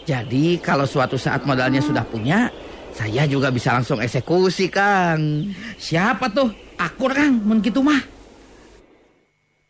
Jadi 0.07 0.63
kalau 0.63 0.87
suatu 0.87 1.19
saat 1.19 1.43
modalnya 1.43 1.83
sudah 1.83 2.07
punya, 2.07 2.47
saya 2.95 3.27
juga 3.27 3.51
bisa 3.51 3.75
langsung 3.75 3.99
eksekusi 3.99 4.71
Kang. 4.71 5.51
Siapa 5.77 6.31
tuh? 6.31 6.55
Akur 6.79 7.11
Kang, 7.11 7.43
mun 7.43 7.59
kitu 7.59 7.83
mah. 7.83 7.99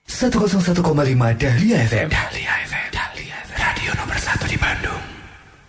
101,5 0.07 0.76
Dahlia 1.35 1.76
FM. 1.88 2.09
Dahlia 2.12 2.52
FM. 2.69 2.75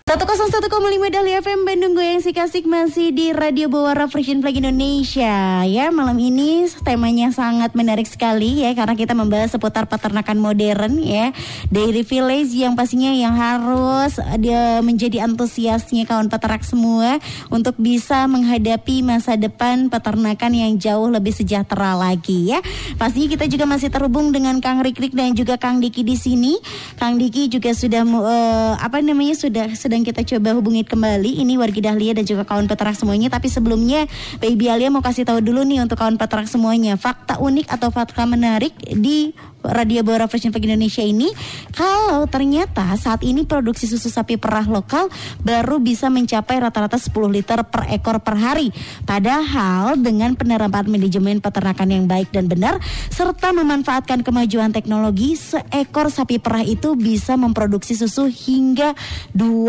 101,5 0.08 0.72
Dahlia 1.12 1.44
FM 1.44 1.68
Bandung 1.68 1.92
Goyang 1.92 2.24
si 2.24 2.32
kasih 2.32 2.64
masih 2.64 3.12
di 3.12 3.36
Radio 3.36 3.68
Bawara 3.68 4.08
Frisian 4.08 4.40
Flag 4.40 4.56
Indonesia. 4.56 5.68
Ya 5.68 5.92
malam 5.92 6.16
ini 6.16 6.64
temanya 6.80 7.28
sangat 7.36 7.76
menarik 7.76 8.08
sekali 8.08 8.64
ya 8.64 8.72
karena 8.72 8.96
kita 8.96 9.12
membahas 9.12 9.52
seputar 9.52 9.84
peternakan 9.92 10.40
modern 10.40 11.04
ya. 11.04 11.36
Dairy 11.68 12.08
Village 12.08 12.56
yang 12.56 12.80
pastinya 12.80 13.12
yang 13.12 13.36
harus 13.36 14.16
dia 14.40 14.80
menjadi 14.80 15.28
antusiasnya 15.28 16.08
kawan 16.08 16.32
peternak 16.32 16.64
semua 16.64 17.20
untuk 17.52 17.76
bisa 17.76 18.32
menghadapi 18.32 19.04
masa 19.04 19.36
depan 19.36 19.92
peternakan 19.92 20.56
yang 20.56 20.80
jauh 20.80 21.12
lebih 21.12 21.36
sejahtera 21.36 22.00
lagi 22.00 22.56
ya. 22.56 22.64
Pastinya 22.96 23.28
kita 23.28 23.52
juga 23.52 23.68
masih 23.68 23.92
terhubung 23.92 24.32
dengan 24.32 24.64
Kang 24.64 24.80
Rikrik 24.80 25.12
dan 25.12 25.36
juga 25.36 25.60
Kang 25.60 25.84
Diki 25.84 26.08
di 26.08 26.16
sini. 26.16 26.56
Kang 26.96 27.20
Diki 27.20 27.52
juga 27.52 27.76
sudah 27.76 28.08
uh, 28.08 28.80
apa 28.80 29.04
namanya 29.04 29.36
sudah 29.36 29.68
sedang 29.98 30.14
kita 30.14 30.38
coba 30.38 30.54
hubungi 30.54 30.86
kembali. 30.86 31.42
Ini 31.42 31.58
wargi 31.58 31.82
Dahlia 31.82 32.14
dan 32.14 32.22
juga 32.22 32.46
kawan 32.46 32.70
peternak 32.70 32.94
semuanya. 32.94 33.34
Tapi 33.34 33.50
sebelumnya 33.50 34.06
Baby 34.38 34.70
Alia 34.70 34.94
mau 34.94 35.02
kasih 35.02 35.26
tahu 35.26 35.42
dulu 35.42 35.66
nih 35.66 35.82
untuk 35.82 35.98
kawan 35.98 36.22
peternak 36.22 36.46
semuanya. 36.46 37.02
Fakta 37.02 37.42
unik 37.42 37.66
atau 37.66 37.90
fakta 37.90 38.30
menarik 38.30 38.78
di 38.78 39.34
Radio 39.68 40.02
Bora 40.04 40.26
Fashion 40.32 40.56
Flag 40.56 40.64
Indonesia 40.64 41.04
ini 41.04 41.28
kalau 41.76 42.24
ternyata 42.26 42.96
saat 42.96 43.22
ini 43.24 43.44
produksi 43.44 43.86
susu 43.86 44.08
sapi 44.08 44.40
perah 44.40 44.66
lokal 44.66 45.12
baru 45.44 45.78
bisa 45.84 46.08
mencapai 46.08 46.64
rata-rata 46.64 46.96
10 46.96 47.12
liter 47.30 47.60
per 47.68 47.92
ekor 47.92 48.24
per 48.24 48.36
hari 48.40 48.72
padahal 49.04 50.00
dengan 50.00 50.34
penerapan 50.40 50.88
manajemen 50.88 51.44
peternakan 51.44 51.90
yang 51.92 52.06
baik 52.08 52.32
dan 52.32 52.48
benar 52.48 52.80
serta 53.12 53.52
memanfaatkan 53.52 54.24
kemajuan 54.24 54.72
teknologi 54.72 55.36
seekor 55.36 56.10
sapi 56.10 56.40
perah 56.40 56.64
itu 56.64 56.96
bisa 56.96 57.36
memproduksi 57.36 57.94
susu 57.94 58.32
hingga 58.32 58.96
20 59.36 59.68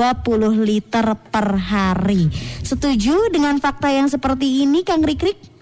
liter 0.62 1.06
per 1.28 1.58
hari 1.58 2.30
setuju 2.62 3.28
dengan 3.34 3.58
fakta 3.58 3.90
yang 3.90 4.06
seperti 4.06 4.62
ini 4.62 4.86
Kang 4.86 5.02
Rikrik? 5.02 5.58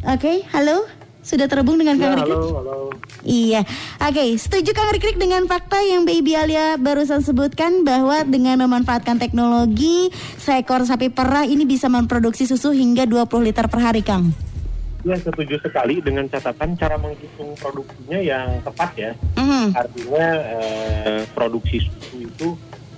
Oke, 0.00 0.48
halo? 0.48 0.99
Sudah 1.30 1.46
terhubung 1.46 1.78
dengan 1.78 1.94
Kang 1.94 2.10
Ya, 2.10 2.26
Rikrik? 2.26 2.34
halo, 2.34 2.50
halo. 2.58 2.76
Iya, 3.22 3.62
oke. 4.02 4.24
Setuju 4.34 4.74
Kang 4.74 4.90
Rikrik 4.90 5.14
dengan 5.14 5.46
fakta 5.46 5.78
yang 5.78 6.02
Baby 6.02 6.34
Alia 6.34 6.74
barusan 6.74 7.22
sebutkan 7.22 7.86
bahwa 7.86 8.26
dengan 8.26 8.58
memanfaatkan 8.66 9.22
teknologi 9.22 10.10
seekor 10.42 10.82
sapi 10.82 11.06
perah 11.06 11.46
ini 11.46 11.62
bisa 11.62 11.86
memproduksi 11.86 12.50
susu 12.50 12.74
hingga 12.74 13.06
20 13.06 13.46
liter 13.46 13.70
per 13.70 13.78
hari, 13.78 14.02
Kang. 14.02 14.34
Ya 15.06 15.14
setuju 15.22 15.62
sekali 15.62 16.02
dengan 16.02 16.26
catatan 16.26 16.74
cara 16.74 16.98
menghitung 16.98 17.54
produksinya 17.62 18.18
yang 18.18 18.58
tepat 18.66 18.90
ya. 18.98 19.10
Mhm. 19.38 19.66
Artinya 19.70 20.26
eh, 20.34 21.20
produksi 21.30 21.78
susu 21.78 22.26
itu 22.26 22.48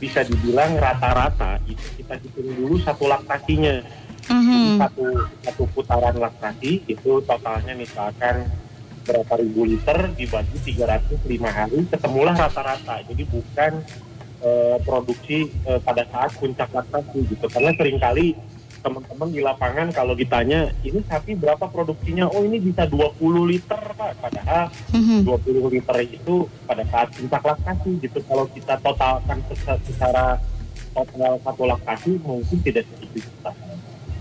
bisa 0.01 0.25
dibilang 0.25 0.81
rata-rata 0.81 1.63
itu 1.69 1.85
kita 2.01 2.17
hitung 2.17 2.49
dulu 2.57 2.81
satu 2.81 3.07
laktasinya. 3.13 3.85
Mhm. 4.31 4.79
Satu 4.79 5.07
satu 5.43 5.63
putaran 5.75 6.15
laktasi 6.15 6.87
itu 6.87 7.13
totalnya 7.27 7.75
misalkan 7.75 8.47
berapa 9.03 9.35
ribu 9.43 9.67
liter 9.67 10.15
dibagi 10.15 10.57
305 10.63 11.51
hari 11.51 11.83
ketemulah 11.91 12.35
rata-rata. 12.39 13.03
Jadi 13.03 13.23
bukan 13.27 13.73
eh, 14.43 14.77
produksi 14.83 15.51
eh, 15.67 15.81
pada 15.83 16.07
saat 16.07 16.35
puncak 16.39 16.71
laktasi 16.71 17.19
gitu. 17.27 17.47
Karena 17.51 17.71
sering 17.75 17.99
kali 17.99 18.35
teman-teman 18.83 19.31
di 19.31 19.39
lapangan 19.39 19.95
kalau 19.95 20.11
ditanya 20.11 20.75
ini 20.83 21.07
sapi 21.07 21.39
berapa 21.39 21.71
produksinya 21.71 22.27
oh 22.27 22.43
ini 22.43 22.59
bisa 22.59 22.83
20 22.91 23.15
liter 23.47 23.79
pak 23.95 24.19
padahal 24.19 24.75
Mhm. 24.91 25.23
20 25.23 25.71
liter 25.71 25.97
itu 26.03 26.51
pada 26.67 26.83
saat 26.91 27.15
puncak 27.15 27.43
laktasi 27.47 28.03
gitu 28.03 28.19
kalau 28.27 28.43
kita 28.51 28.75
totalkan 28.83 29.39
secara, 29.87 30.35
total 30.91 31.39
satu 31.47 31.63
laktasi 31.63 32.19
mungkin 32.27 32.59
tidak 32.59 32.83
segitu 32.91 33.23
kita 33.23 33.55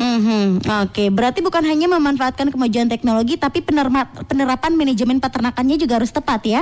Mhm. 0.02 0.66
Oke, 0.66 1.14
berarti 1.14 1.46
bukan 1.46 1.62
hanya 1.62 1.86
memanfaatkan 1.86 2.50
kemajuan 2.50 2.90
teknologi, 2.90 3.38
tapi 3.38 3.62
penerma- 3.62 4.10
penerapan 4.26 4.74
manajemen 4.74 5.22
peternakannya 5.22 5.78
juga 5.78 6.02
harus 6.02 6.10
tepat 6.10 6.42
ya. 6.42 6.62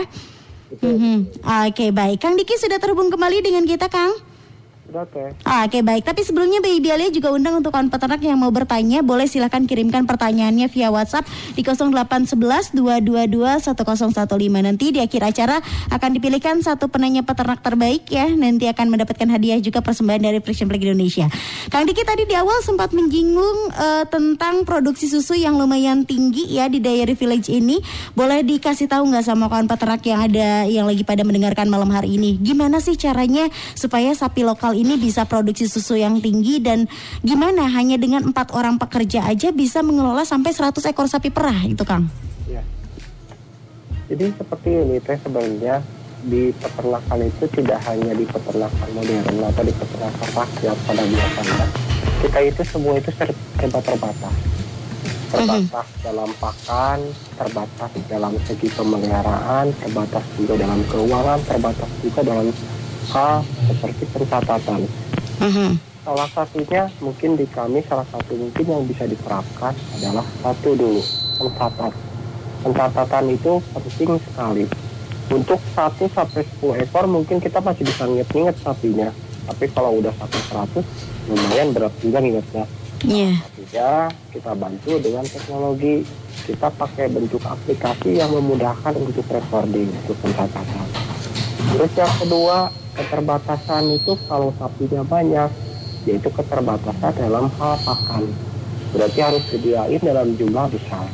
Mhm. 0.83 1.39
Oke, 1.71 1.95
baik. 1.95 2.19
Kang 2.19 2.35
Diki 2.35 2.59
sudah 2.59 2.77
terhubung 2.77 3.07
kembali 3.07 3.39
dengan 3.39 3.63
kita, 3.63 3.87
Kang. 3.87 4.11
Oke. 4.89 5.37
Ah, 5.45 5.69
Oke 5.69 5.85
baik, 5.85 6.01
tapi 6.01 6.25
sebelumnya 6.25 6.57
Baby 6.65 6.89
Alia 6.89 7.13
juga 7.13 7.29
undang 7.29 7.61
untuk 7.61 7.69
kawan 7.69 7.93
peternak 7.93 8.21
yang 8.25 8.41
mau 8.41 8.49
bertanya, 8.49 9.05
boleh 9.05 9.29
silahkan 9.29 9.61
kirimkan 9.69 10.09
pertanyaannya 10.09 10.65
via 10.65 10.89
WhatsApp 10.89 11.29
di 11.53 11.61
0811 11.61 12.73
222 12.73 13.69
1015. 13.69 14.65
Nanti 14.65 14.85
di 14.89 14.99
akhir 14.99 15.21
acara 15.29 15.61
akan 15.93 16.09
dipilihkan 16.17 16.65
satu 16.65 16.89
penanya 16.89 17.21
peternak 17.21 17.61
terbaik 17.61 18.09
ya, 18.09 18.25
nanti 18.33 18.65
akan 18.65 18.89
mendapatkan 18.89 19.29
hadiah 19.29 19.61
juga 19.61 19.85
persembahan 19.85 20.25
dari 20.25 20.39
Frisian 20.41 20.65
Flag 20.65 20.81
Indonesia. 20.81 21.29
Kang 21.69 21.85
Diki 21.85 22.01
tadi 22.01 22.25
di 22.25 22.33
awal 22.33 22.57
sempat 22.65 22.89
menyinggung 22.89 23.69
eh, 23.69 24.05
tentang 24.09 24.65
produksi 24.65 25.05
susu 25.05 25.37
yang 25.37 25.61
lumayan 25.61 26.01
tinggi 26.01 26.49
ya 26.49 26.65
di 26.65 26.81
Dairy 26.81 27.13
Village 27.13 27.53
ini. 27.53 27.77
Boleh 28.17 28.41
dikasih 28.41 28.89
tahu 28.89 29.13
nggak 29.13 29.25
sama 29.25 29.45
kawan 29.45 29.69
peternak 29.69 30.01
yang 30.01 30.19
ada 30.25 30.65
yang 30.65 30.89
lagi 30.89 31.05
pada 31.05 31.21
mendengarkan 31.21 31.69
malam 31.69 31.93
hari 31.93 32.17
ini, 32.17 32.41
gimana 32.41 32.81
sih 32.81 32.97
caranya 32.97 33.45
supaya 33.77 34.17
sapi 34.17 34.41
lokal 34.41 34.78
ini 34.79 34.95
bisa 34.95 35.27
produksi 35.27 35.67
susu 35.67 35.99
yang 35.99 36.23
tinggi 36.23 36.63
dan 36.63 36.87
gimana 37.19 37.67
hanya 37.67 37.99
dengan 37.99 38.23
empat 38.31 38.55
orang 38.55 38.79
pekerja 38.79 39.27
aja 39.27 39.51
bisa 39.51 39.83
mengelola 39.83 40.23
sampai 40.23 40.55
100 40.55 40.79
ekor 40.87 41.05
sapi 41.11 41.27
perah 41.29 41.67
itu 41.67 41.83
Kang? 41.83 42.07
Ya. 42.47 42.63
Jadi 44.07 44.31
seperti 44.33 44.69
ini 44.73 44.97
teh 45.03 45.19
sebenarnya 45.19 45.83
di 46.25 46.51
peternakan 46.51 47.19
itu 47.23 47.45
tidak 47.55 47.79
hanya 47.87 48.11
di 48.11 48.25
peternakan 48.27 48.89
modern 48.91 49.39
atau 49.39 49.63
di 49.63 49.73
peternakan 49.75 50.29
rakyat 50.35 50.77
pada 50.83 51.03
biasanya. 51.07 51.67
Kita 52.19 52.39
itu 52.43 52.61
semua 52.67 52.93
itu 52.99 53.11
ser- 53.15 53.39
serba 53.55 53.79
terbatas. 53.79 54.35
Terbatas 55.29 55.87
dalam 56.01 56.29
pakan, 56.41 56.99
terbatas 57.37 57.91
dalam 58.09 58.33
segi 58.49 58.67
pemeliharaan, 58.73 59.71
terbatas 59.77 60.25
juga 60.35 60.53
dalam 60.57 60.81
keuangan, 60.89 61.39
terbatas 61.45 61.89
juga 62.01 62.19
dalam 62.25 62.49
hal 63.09 63.41
seperti 63.67 64.03
pencatatan. 64.13 64.81
Mhm. 65.39 65.69
Salah 66.05 66.29
satunya 66.31 66.89
mungkin 67.03 67.37
di 67.37 67.45
kami 67.45 67.85
salah 67.85 68.07
satu 68.09 68.33
mungkin 68.33 68.65
yang 68.65 68.83
bisa 68.87 69.05
diterapkan 69.05 69.75
adalah 69.99 70.25
satu 70.41 70.73
dulu 70.73 71.01
pencatat. 71.37 71.93
Pencatatan 72.65 73.25
itu 73.29 73.61
penting 73.71 74.19
sekali. 74.19 74.65
Untuk 75.29 75.61
1 75.77 76.09
sampai 76.09 76.41
10 76.41 76.81
ekor 76.81 77.05
mungkin 77.05 77.37
kita 77.37 77.61
masih 77.61 77.85
bisa 77.85 78.09
nginget-nginget 78.09 78.57
sapinya. 78.65 79.09
Tapi 79.45 79.65
kalau 79.69 80.01
udah 80.01 80.13
sampai 80.17 80.41
100 80.81 80.85
lumayan 81.29 81.69
berat 81.73 81.93
juga 82.01 82.17
ngingetnya. 82.17 82.65
Iya. 83.05 83.31
Artinya 83.39 83.89
kita 84.33 84.51
bantu 84.57 84.91
dengan 84.99 85.23
teknologi. 85.23 86.03
Kita 86.49 86.73
pakai 86.73 87.13
bentuk 87.13 87.45
aplikasi 87.45 88.17
yang 88.17 88.33
memudahkan 88.33 88.97
untuk 88.97 89.21
recording, 89.29 89.85
untuk 89.85 90.17
pencatatan. 90.17 90.85
Terus 91.77 91.91
yang 91.93 92.13
kedua, 92.17 92.73
keterbatasan 92.95 93.93
itu 93.93 94.13
kalau 94.25 94.53
sapinya 94.57 95.03
banyak, 95.05 95.49
yaitu 96.05 96.29
keterbatasan 96.31 97.13
dalam 97.17 97.51
hal 97.59 97.75
pakan. 97.85 98.29
Berarti 98.95 99.19
harus 99.21 99.43
sediain 99.49 100.01
dalam 100.01 100.33
jumlah 100.33 100.65
besar. 100.73 101.05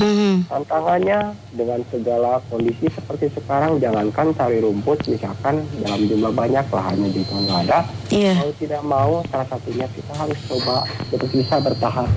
Mhm. 0.00 0.48
Tantangannya 0.48 1.36
dengan 1.52 1.80
segala 1.92 2.40
kondisi 2.48 2.88
seperti 2.88 3.28
sekarang, 3.36 3.76
jangankan 3.82 4.32
cari 4.32 4.64
rumput, 4.64 4.96
misalkan 5.10 5.60
dalam 5.84 6.00
jumlah 6.08 6.32
banyak 6.32 6.64
lahannya 6.72 7.08
juga 7.12 7.34
nggak 7.36 7.60
ada, 7.68 7.78
Iya. 8.08 8.32
mau 8.40 8.50
tidak 8.56 8.82
mau 8.86 9.12
salah 9.28 9.48
satunya 9.52 9.84
kita 9.92 10.12
harus 10.16 10.40
coba 10.48 10.88
untuk 11.12 11.28
bisa 11.36 11.60
bertahan 11.60 12.08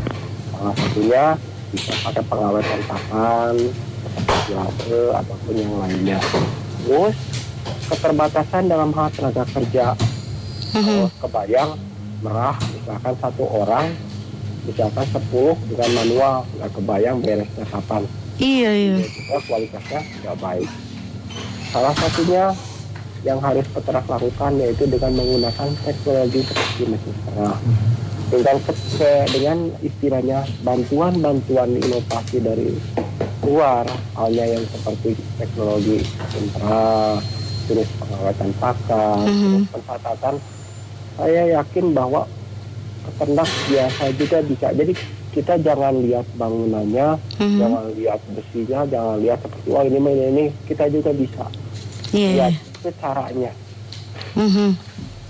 salah 0.63 0.79
satunya 0.79 1.25
bisa 1.75 1.91
pakai 2.07 2.23
pengawetan 2.23 2.81
pakan 2.87 3.55
lase 4.53 5.01
ataupun 5.11 5.53
yang 5.59 5.73
lainnya 5.83 6.19
terus 6.87 7.15
keterbatasan 7.89 8.63
dalam 8.71 8.89
hal 8.95 9.07
tenaga 9.11 9.43
kerja 9.51 9.85
kalau 10.73 11.09
kebayang 11.21 11.71
merah 12.23 12.55
misalkan 12.71 13.13
satu 13.19 13.43
orang 13.51 13.85
misalkan 14.63 15.05
10 15.05 15.69
dengan 15.75 15.89
manual 15.91 16.35
nggak 16.55 16.71
kebayang 16.71 17.17
beresnya 17.19 17.65
kapan 17.67 18.03
Iya 18.41 18.71
iya. 18.73 18.97
juga 19.05 19.37
kualitasnya 19.45 20.01
nggak 20.25 20.37
baik. 20.41 20.69
Salah 21.69 21.93
satunya 21.93 22.49
yang 23.21 23.39
harus 23.39 23.65
peternak 23.69 24.05
lakukan 24.09 24.51
yaitu 24.57 24.83
dengan 24.89 25.11
menggunakan 25.13 25.69
teknologi 25.85 26.41
seperti 26.41 26.83
mesin 26.89 27.15
perah. 27.29 27.57
Dengan 28.33 28.57
dengan 29.29 29.57
istilahnya 29.85 30.39
bantuan-bantuan 30.65 31.77
inovasi 31.77 32.37
dari 32.41 32.73
luar, 33.45 33.85
halnya 34.17 34.57
yang 34.57 34.63
seperti 34.65 35.13
teknologi 35.37 36.01
mesin 36.01 36.45
perah, 36.57 37.21
terus 37.65 37.87
pengawetan 37.99 38.51
pakan, 38.59 39.23
Mhm. 39.23 39.43
terus 39.43 39.65
pencatatan, 39.71 40.35
saya 41.15 41.41
yakin 41.59 41.85
bahwa 41.93 42.27
peternak 43.03 43.49
biasa 43.67 44.03
juga 44.15 44.37
bisa. 44.43 44.67
Jadi 44.73 44.93
kita 45.33 45.53
jangan 45.59 45.97
lihat 46.05 46.25
bangunannya, 46.37 47.07
Mhm. 47.41 47.57
jangan 47.59 47.85
lihat 47.97 48.19
besinya, 48.31 48.79
jangan 48.85 49.17
lihat 49.19 49.39
seperti 49.41 49.67
wah 49.69 49.83
ini 49.83 49.97
ini 49.97 50.23
ini 50.29 50.43
kita 50.69 50.85
juga 50.93 51.09
bisa 51.11 51.45
Iya. 52.13 52.29
lihat 52.31 52.53
itu 52.53 52.89
caranya. 53.01 53.51
Mhm. 54.37 54.69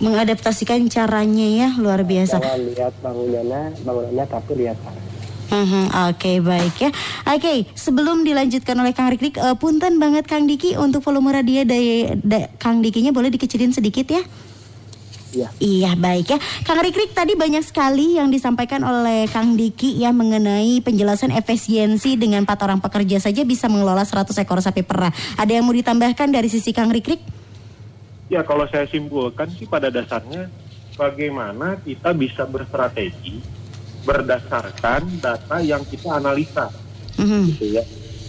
Mengadaptasikan 0.03 0.83
caranya 0.91 1.47
ya 1.47 1.69
luar 1.79 2.03
biasa. 2.03 2.35
Jangan 2.35 2.61
lihat 2.75 2.93
bangunannya, 2.99 3.61
bangunannya 3.87 4.25
tapi 4.27 4.51
lihat 4.59 4.75
caranya. 4.83 5.02
Mhm, 5.51 5.91
Oke 6.09 6.39
baik 6.39 6.75
ya. 6.79 6.89
Oke 7.27 7.67
sebelum 7.75 8.23
dilanjutkan 8.23 8.73
oleh 8.75 8.91
Kang 8.91 9.11
Rikrik, 9.11 9.35
eh, 9.35 9.55
punten 9.55 9.99
banget 9.99 10.25
Kang 10.25 10.47
Diki 10.47 10.75
untuk 10.75 11.03
volume 11.03 11.31
radio 11.31 11.61
dari 11.63 12.07
da- 12.19 12.49
Kang 12.57 12.79
Dikinya 12.79 13.11
boleh 13.11 13.29
dikecilin 13.29 13.71
sedikit 13.71 14.07
ya. 14.07 14.23
Iya. 15.33 15.49
Iya 15.57 15.91
baik 15.97 16.27
ya. 16.29 16.37
Kang 16.61 16.77
Rikrik 16.77 17.11
tadi 17.11 17.33
banyak 17.33 17.65
sekali 17.65 18.21
yang 18.21 18.29
disampaikan 18.29 18.85
oleh 18.85 19.25
Kang 19.27 19.57
Diki 19.57 19.97
ya 19.97 20.13
mengenai 20.13 20.77
penjelasan 20.79 21.33
efisiensi 21.33 22.13
dengan 22.15 22.45
empat 22.45 22.61
orang 22.61 22.77
pekerja 22.77 23.17
saja 23.17 23.41
bisa 23.41 23.65
mengelola 23.65 24.05
100 24.05 24.37
ekor 24.37 24.61
sapi 24.61 24.85
perah. 24.85 25.09
Ada 25.35 25.57
yang 25.57 25.65
mau 25.65 25.73
ditambahkan 25.73 26.29
dari 26.29 26.53
sisi 26.53 26.69
Kang 26.69 26.93
Rikrik? 26.93 27.17
Ya 28.29 28.45
kalau 28.45 28.69
saya 28.69 28.85
simpulkan 28.85 29.49
sih 29.53 29.65
pada 29.65 29.89
dasarnya 29.89 30.49
bagaimana 30.93 31.81
kita 31.81 32.13
bisa 32.13 32.45
berstrategi 32.45 33.41
berdasarkan 34.03 35.17
data 35.17 35.63
yang 35.63 35.87
kita 35.87 36.19
analisa 36.19 36.69
Mhm. 37.15 37.43
gitu 37.49 37.65
ya. 37.71 37.83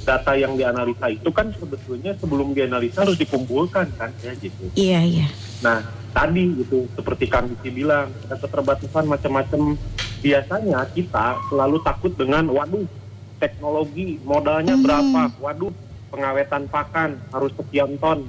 Data 0.04 0.36
yang 0.36 0.54
dianalisa 0.54 1.08
itu 1.08 1.32
kan 1.32 1.50
sebetulnya 1.56 2.14
sebelum 2.20 2.52
dianalisa 2.52 3.02
harus 3.08 3.16
dikumpulkan 3.16 3.96
kan 3.96 4.12
ya 4.20 4.36
gitu. 4.36 4.68
Iya 4.76 5.00
iya. 5.00 5.28
Nah 5.64 5.80
tadi 6.12 6.60
itu 6.60 6.92
seperti 6.92 7.24
Kang 7.26 7.48
Diki 7.48 7.72
bilang 7.72 8.12
ada 8.22 8.36
keterbatasan 8.36 9.08
macam-macam. 9.08 9.80
Biasanya 10.14 10.88
kita 10.92 11.36
selalu 11.48 11.84
takut 11.84 12.12
dengan 12.16 12.48
waduh 12.48 12.88
teknologi 13.36 14.20
modalnya 14.20 14.76
Hmm. 14.76 14.84
berapa, 14.84 15.22
waduh 15.36 15.72
pengawetan 16.08 16.64
pakan 16.68 17.20
harus 17.28 17.52
sekian 17.56 17.96
ton, 17.98 18.28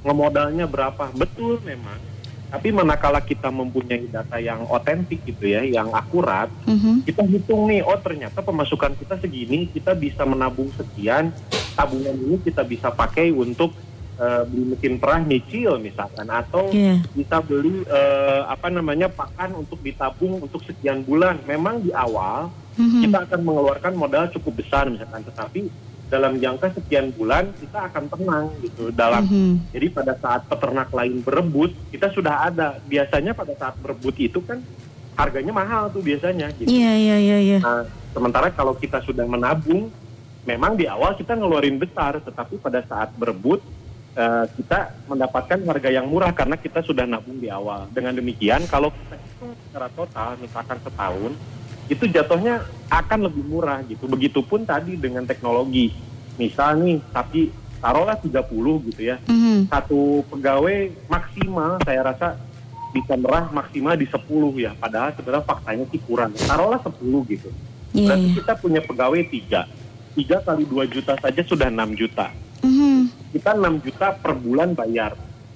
ngemodalnya 0.00 0.64
berapa. 0.64 1.12
Betul 1.12 1.60
memang. 1.60 2.00
Tapi 2.54 2.70
manakala 2.70 3.18
kita 3.18 3.50
mempunyai 3.50 4.06
data 4.06 4.38
yang 4.38 4.62
otentik 4.70 5.26
gitu 5.26 5.50
ya, 5.50 5.66
yang 5.66 5.90
akurat, 5.90 6.54
Mhm. 6.62 7.02
kita 7.02 7.26
hitung 7.26 7.66
nih, 7.66 7.82
oh 7.82 7.98
ternyata 7.98 8.46
pemasukan 8.46 8.94
kita 8.94 9.18
segini, 9.18 9.74
kita 9.74 9.90
bisa 9.98 10.22
menabung 10.22 10.70
sekian, 10.70 11.34
tabungan 11.74 12.14
ini 12.14 12.38
kita 12.38 12.62
bisa 12.62 12.94
pakai 12.94 13.34
untuk 13.34 13.74
eh, 14.14 14.46
beli 14.46 14.70
mesin 14.70 15.02
perah 15.02 15.18
nyicil 15.18 15.82
misalkan, 15.82 16.30
atau 16.30 16.70
Iya. 16.70 17.02
bisa 17.10 17.42
beli 17.42 17.82
eh, 17.82 18.40
apa 18.46 18.70
namanya 18.70 19.10
pakan 19.10 19.58
untuk 19.58 19.82
ditabung 19.82 20.38
untuk 20.38 20.62
sekian 20.62 21.02
bulan. 21.02 21.42
Memang 21.42 21.82
di 21.82 21.90
awal 21.90 22.54
Mhm. 22.78 23.02
kita 23.02 23.18
akan 23.26 23.40
mengeluarkan 23.42 23.98
modal 23.98 24.30
cukup 24.30 24.62
besar 24.62 24.86
misalkan, 24.86 25.26
tetapi 25.26 25.66
dalam 26.06 26.36
jangka 26.36 26.76
sekian 26.76 27.10
bulan 27.12 27.48
kita 27.56 27.90
akan 27.90 28.04
tenang 28.06 28.46
gitu 28.60 28.92
dalam 28.92 29.24
Mhm. 29.24 29.72
jadi 29.72 29.86
pada 29.90 30.12
saat 30.20 30.44
peternak 30.46 30.92
lain 30.92 31.20
berebut 31.20 31.72
kita 31.88 32.12
sudah 32.12 32.46
ada 32.46 32.78
biasanya 32.84 33.32
pada 33.32 33.56
saat 33.56 33.74
berebut 33.80 34.14
itu 34.20 34.38
kan 34.44 34.60
harganya 35.14 35.54
mahal 35.54 35.86
tuh 35.94 36.02
biasanya 36.02 36.50
gitu. 36.58 36.66
Iya 36.66 36.92
iya 36.98 37.16
iya 37.18 37.38
iya. 37.38 37.58
Nah, 37.62 37.86
sementara 38.10 38.50
kalau 38.50 38.74
kita 38.74 38.98
sudah 38.98 39.22
menabung, 39.22 39.86
memang 40.42 40.74
di 40.74 40.90
awal 40.90 41.14
kita 41.14 41.38
ngeluarin 41.38 41.78
besar, 41.78 42.18
tetapi 42.18 42.58
pada 42.58 42.82
saat 42.82 43.14
berebut 43.14 43.62
eh, 44.14 44.46
kita 44.54 44.94
mendapatkan 45.10 45.58
harga 45.66 45.90
yang 45.90 46.06
murah 46.06 46.30
karena 46.30 46.54
kita 46.54 46.82
sudah 46.82 47.02
nabung 47.02 47.38
di 47.38 47.50
awal. 47.50 47.90
Dengan 47.90 48.14
demikian, 48.14 48.62
kalau 48.66 48.90
kita 48.90 49.18
hitung 49.18 49.54
secara 49.66 49.90
total, 49.90 50.38
misalkan 50.38 50.78
setahun, 50.78 51.32
itu 51.88 52.08
jatuhnya 52.08 52.64
akan 52.88 53.28
lebih 53.28 53.44
murah 53.44 53.84
gitu. 53.84 54.08
Begitupun 54.08 54.64
tadi 54.64 54.96
dengan 54.96 55.24
teknologi. 55.28 55.92
Misal 56.40 56.80
nih, 56.80 56.98
tapi 57.12 57.52
taruhlah 57.78 58.16
30 58.16 58.80
gitu 58.88 59.00
ya. 59.04 59.16
Mhm. 59.28 59.68
Satu 59.68 60.24
pegawai 60.32 60.88
maksimal 61.06 61.78
saya 61.84 62.00
rasa 62.00 62.28
bisa 62.94 63.14
merah 63.18 63.50
maksimal 63.52 63.94
di 63.98 64.06
10 64.08 64.56
ya. 64.56 64.72
Padahal 64.78 65.12
sebenarnya 65.12 65.44
faktanya 65.44 65.84
sih 65.92 66.00
kurang. 66.06 66.32
Taruhlah 66.32 66.80
10 66.80 67.20
gitu. 67.28 67.50
Iya 67.94 68.06
Berarti 68.08 68.26
iya. 68.26 68.36
kita 68.40 68.52
punya 68.58 68.80
pegawai 68.82 69.22
3. 69.28 69.60
3 70.14 70.46
kali 70.46 70.64
2 70.64 70.86
juta 70.88 71.14
saja 71.18 71.42
sudah 71.44 71.68
6 71.68 71.92
juta. 71.92 72.30
Mhm. 72.64 73.12
Kita 73.34 73.50
6 73.52 73.82
juta 73.82 74.14
per 74.16 74.32
bulan 74.38 74.72
bayar. 74.72 75.12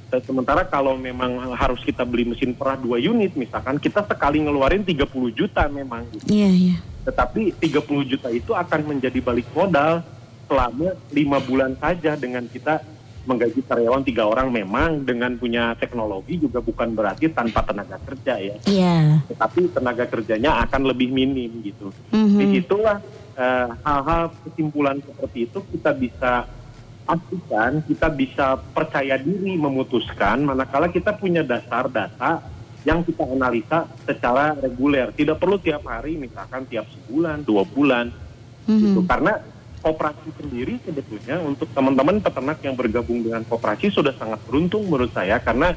Dan 0.09 0.21
Sementara 0.23 0.65
kalau 0.65 0.97
memang 0.97 1.53
harus 1.53 1.85
kita 1.85 2.01
beli 2.01 2.25
mesin 2.25 2.53
perah 2.53 2.75
2 2.75 2.97
unit 2.99 3.37
misalkan, 3.37 3.77
kita 3.77 4.01
sekali 4.03 4.41
ngeluarin 4.41 4.81
30 4.81 5.05
juta 5.31 5.69
memang. 5.69 6.09
gitu. 6.11 6.25
Iya 6.27 6.49
iya. 6.49 6.77
Tetapi 7.05 7.53
30 7.55 7.77
juta 8.07 8.29
itu 8.29 8.53
akan 8.53 8.81
menjadi 8.87 9.21
balik 9.21 9.49
modal 9.53 10.01
selama 10.49 10.97
lima 11.13 11.39
bulan 11.39 11.77
saja 11.77 12.17
dengan 12.17 12.49
kita 12.49 12.81
menggaji 13.29 13.61
karyawan 13.61 14.01
tiga 14.01 14.25
orang 14.25 14.49
memang 14.49 15.05
dengan 15.05 15.37
punya 15.37 15.77
teknologi 15.77 16.41
juga 16.41 16.65
bukan 16.65 16.97
berarti 16.97 17.29
tanpa 17.29 17.61
tenaga 17.61 18.01
kerja 18.01 18.41
ya 18.41 18.57
Iya. 18.65 19.21
tetapi 19.29 19.69
tenaga 19.69 20.09
kerjanya 20.09 20.65
akan 20.65 20.89
lebih 20.89 21.13
minim 21.13 21.53
gitu 21.61 21.93
Mhm. 22.09 22.39
di 22.41 22.45
situlah 22.57 22.97
eh, 23.37 23.69
hal-hal 23.85 24.33
kesimpulan 24.43 24.97
seperti 24.99 25.45
itu 25.45 25.61
kita 25.69 25.93
bisa 25.93 26.49
pastikan 27.09 27.81
kita 27.89 28.13
bisa 28.13 28.61
percaya 28.77 29.17
diri 29.17 29.57
memutuskan 29.57 30.45
manakala 30.45 30.93
kita 30.93 31.17
punya 31.17 31.41
dasar 31.41 31.89
data 31.89 32.45
yang 32.85 33.01
kita 33.01 33.25
analisa 33.25 33.89
secara 34.05 34.53
reguler. 34.61 35.09
Tidak 35.17 35.41
perlu 35.41 35.57
tiap 35.57 35.89
hari 35.89 36.21
misalkan 36.21 36.69
tiap 36.69 36.85
sebulan 36.93 37.49
dua 37.49 37.65
bulan. 37.65 38.13
Gitu. 38.69 39.01
Mhm. 39.01 39.09
karena 39.09 39.41
koperasi 39.81 40.29
sendiri 40.37 40.77
sebetulnya 40.85 41.41
untuk 41.41 41.73
teman-teman 41.73 42.21
peternak 42.21 42.61
yang 42.61 42.77
bergabung 42.77 43.25
dengan 43.25 43.41
koperasi 43.49 43.89
sudah 43.89 44.13
sangat 44.13 44.45
beruntung 44.45 44.85
menurut 44.85 45.09
saya. 45.17 45.41
Karena 45.41 45.73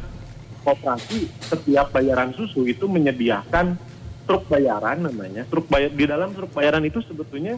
koperasi 0.68 1.32
setiap 1.48 1.96
bayaran 1.96 2.36
susu 2.36 2.68
itu 2.68 2.92
menyediakan 2.92 3.80
truk 4.28 4.44
bayaran 4.52 5.08
namanya. 5.08 5.48
Truk 5.48 5.72
bayar 5.72 5.96
di 5.96 6.04
dalam 6.04 6.36
truk 6.36 6.52
bayaran 6.52 6.84
itu 6.84 7.00
sebetulnya 7.08 7.56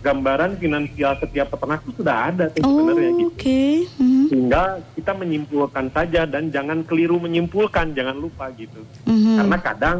gambaran 0.00 0.56
finansial 0.56 1.12
setiap 1.16 1.50
peternak 1.50 1.80
itu 1.82 1.92
sudah 1.94 2.16
ada 2.26 2.48
tuh 2.48 2.60
Oh, 2.60 2.72
sebenarnya 2.74 3.10
gitu 3.14 3.28
oke. 3.30 3.60
Mhm. 3.96 4.24
sehingga 4.26 4.62
kita 4.94 5.12
menyimpulkan 5.12 5.86
saja 5.90 6.20
dan 6.24 6.48
jangan 6.48 6.80
keliru 6.82 7.18
menyimpulkan 7.18 7.92
jangan 7.92 8.16
lupa 8.16 8.48
gitu 8.52 8.80
Mhm. 9.04 9.36
karena 9.36 9.56
kadang 9.58 9.98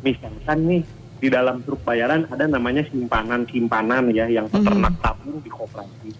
misalkan 0.00 0.58
nih 0.64 0.82
di 1.16 1.28
dalam 1.28 1.60
truk 1.60 1.82
bayaran 1.82 2.24
ada 2.26 2.46
namanya 2.46 2.80
simpanan-simpanan 2.86 4.08
ya 4.10 4.24
yang 4.26 4.48
peternak 4.48 4.96
tabung 4.98 5.36
di 5.38 5.50
koperasi. 5.50 6.10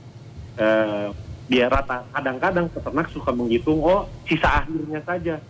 Eh, 0.54 1.06
dia 1.46 1.66
rata 1.66 2.04
kadang-kadang 2.10 2.68
peternak 2.68 3.08
suka 3.08 3.32
menghitung 3.32 3.80
oh 3.80 4.04
sisa 4.22 4.60
akhirnya 4.60 5.00
saja. 5.00 5.40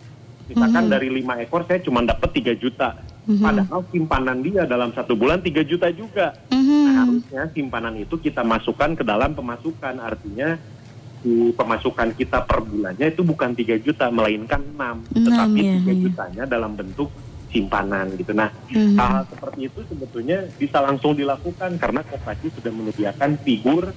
Misalkan 0.46 0.86
Mhm. 0.86 0.92
dari 0.92 1.08
lima 1.10 1.34
ekor 1.36 1.62
saya 1.62 1.78
cuma 1.78 2.00
dapat 2.00 2.30
3 2.32 2.54
juta. 2.54 2.94
Mhm. 3.30 3.42
Padahal 3.46 3.80
simpanan 3.94 4.38
dia 4.42 4.66
dalam 4.66 4.90
satu 4.90 5.14
bulan 5.14 5.38
3 5.38 5.62
juta 5.62 5.86
juga. 5.94 6.34
Mhm. 6.50 6.78
Nah, 6.82 6.94
harusnya 7.06 7.42
simpanan 7.54 7.94
itu 7.94 8.18
kita 8.18 8.42
masukkan 8.42 8.98
ke 8.98 9.06
dalam 9.06 9.38
pemasukan. 9.38 10.02
Artinya 10.02 10.58
di 11.20 11.54
pemasukan 11.54 12.16
kita 12.16 12.42
per 12.42 12.64
bulannya 12.66 13.06
itu 13.06 13.22
bukan 13.22 13.54
3 13.54 13.78
juta 13.78 14.10
melainkan 14.10 14.58
6, 14.74 15.06
Enam, 15.06 15.14
tetapi 15.14 15.58
ya, 15.62 15.72
3 15.78 15.92
ya. 15.94 16.00
jutanya 16.02 16.44
dalam 16.48 16.72
bentuk 16.74 17.12
simpanan 17.50 18.14
gitu. 18.18 18.34
Nah, 18.34 18.50
Mhm. 18.66 18.98
hal-hal 18.98 19.24
seperti 19.30 19.60
itu 19.70 19.80
sebetulnya 19.86 20.38
bisa 20.58 20.78
langsung 20.82 21.14
dilakukan 21.14 21.78
karena 21.78 22.02
koperasi 22.02 22.50
sudah 22.54 22.72
menyediakan 22.74 23.38
figur 23.46 23.94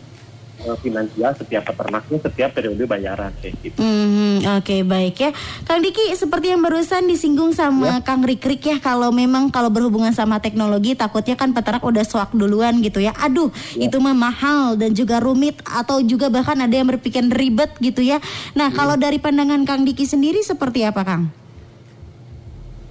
finansial 0.79 1.35
setiap 1.35 1.67
peternaknya 1.67 2.17
setiap 2.23 2.55
periode 2.55 2.83
bayaran 2.87 3.35
kayak 3.43 3.55
gitu. 3.59 3.77
Mhm, 3.83 4.47
Oke 4.61 4.85
baik 4.87 5.15
ya. 5.19 5.31
Kang 5.67 5.83
Diki 5.83 6.13
seperti 6.15 6.55
yang 6.55 6.63
barusan 6.63 7.09
disinggung 7.09 7.51
sama 7.51 7.99
Kang 8.05 8.23
Rikrik 8.23 8.63
ya 8.63 8.77
Kalau 8.79 9.11
memang 9.11 9.51
kalau 9.51 9.67
berhubungan 9.67 10.15
sama 10.15 10.39
teknologi 10.39 10.95
Takutnya 10.95 11.35
kan 11.35 11.51
peternak 11.51 11.83
udah 11.83 12.05
swak 12.07 12.31
duluan 12.31 12.79
gitu 12.79 13.03
ya. 13.03 13.11
Aduh 13.19 13.51
itu 13.75 13.97
mah 13.99 14.15
mahal 14.15 14.79
dan 14.79 14.95
juga 14.95 15.19
rumit 15.19 15.59
Atau 15.67 15.99
juga 16.05 16.31
bahkan 16.31 16.55
ada 16.55 16.71
yang 16.71 16.87
berpikir 16.87 17.27
ribet 17.27 17.75
gitu 17.83 17.99
ya. 17.99 18.23
Nah 18.55 18.71
kalau 18.71 18.95
dari 18.95 19.19
pandangan 19.19 19.67
Kang 19.67 19.83
Diki 19.83 20.07
sendiri 20.07 20.39
seperti 20.45 20.87
apa 20.87 21.03
Kang? 21.03 21.43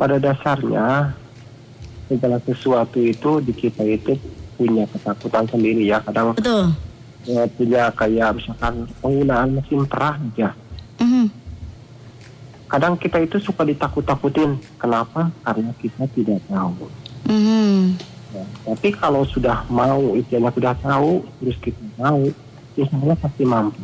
pada 0.03 0.19
dasarnya 0.19 1.15
segala 2.11 2.43
sesuatu 2.43 2.99
itu 2.99 3.39
di 3.39 3.55
kita 3.55 3.87
itu 3.87 4.19
punya 4.59 4.83
ketakutan 4.91 5.47
sendiri 5.47 5.87
ya 5.87 6.03
kadang 6.03 6.35
Betul 6.35 6.75
eh, 7.27 7.47
punya 7.55 7.91
kayak 7.95 8.39
misalkan 8.39 8.87
penggunaan 8.99 9.55
mesin 9.55 9.87
perah 9.87 10.19
aja 10.19 10.51
Mhm. 10.99 11.27
kadang 12.71 12.95
kita 12.97 13.21
itu 13.21 13.37
suka 13.37 13.69
ditakut-takutin. 13.69 14.57
Kenapa? 14.81 15.29
Karena 15.45 15.77
kita 15.77 16.09
tidak 16.15 16.41
tahu. 16.49 16.89
Mhm. 17.29 18.01
Ya, 18.33 18.45
tapi 18.65 18.89
kalau 18.97 19.29
sudah 19.29 19.61
mau, 19.69 20.17
istilahnya 20.17 20.57
sudah 20.57 20.75
tahu, 20.81 21.21
terus 21.37 21.57
kita 21.61 21.77
mau, 22.01 22.25
insya 22.73 22.97
Allah 22.97 23.19
pasti 23.21 23.45
mampu. 23.45 23.83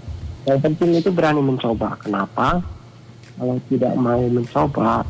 Yang 0.48 0.58
penting 0.64 0.90
itu 0.96 1.10
berani 1.12 1.44
mencoba. 1.44 2.00
Kenapa? 2.00 2.64
Kalau 3.36 3.60
tidak 3.68 3.92
mau 4.00 4.24
mencoba, 4.24 5.04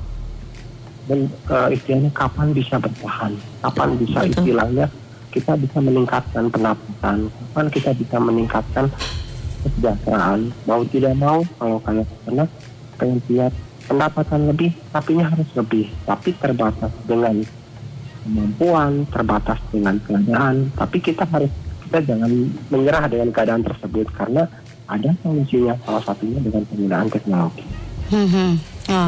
dan 1.06 1.30
eh, 1.30 1.68
istilahnya 1.78 2.10
kapan 2.10 2.50
bisa 2.50 2.82
bertahan? 2.82 3.32
Kapan 3.62 3.88
bisa 3.94 4.18
Betul. 4.26 4.42
Kita 5.38 5.54
bisa 5.54 5.78
meningkatkan 5.78 6.50
pendapatan? 6.50 7.30
Kapan 7.30 7.66
kita 7.70 7.90
bisa 7.94 8.16
meningkatkan 8.18 8.90
kesejahteraan? 9.62 10.50
Mau 10.66 10.82
tidak 10.90 11.14
mau, 11.14 11.46
kalau 11.62 11.78
kayak 11.86 12.06
peternak, 12.10 12.50
pengen 12.98 13.18
lihat 13.30 13.52
pendapatan 13.86 14.40
lebih, 14.50 14.74
tapi 14.90 15.10
harus 15.22 15.48
lebih, 15.54 15.86
tapi 16.02 16.34
terbatas 16.34 16.90
dengan 17.06 17.38
kemampuan, 18.26 19.06
terbatas 19.14 19.62
dengan 19.70 20.02
keadaan. 20.02 20.74
Tapi 20.74 20.98
kita 20.98 21.22
harus 21.30 21.54
kita 21.86 22.04
jangan 22.04 22.30
menyerah 22.68 23.06
dengan 23.06 23.30
keadaan 23.30 23.62
tersebut 23.62 24.10
karena 24.12 24.44
ada 24.90 25.10
solusinya 25.22 25.78
salah 25.86 26.02
satunya 26.02 26.42
dengan 26.42 26.66
penggunaan 26.66 27.08
teknologi. 27.08 27.64
Mhm. 28.10 28.48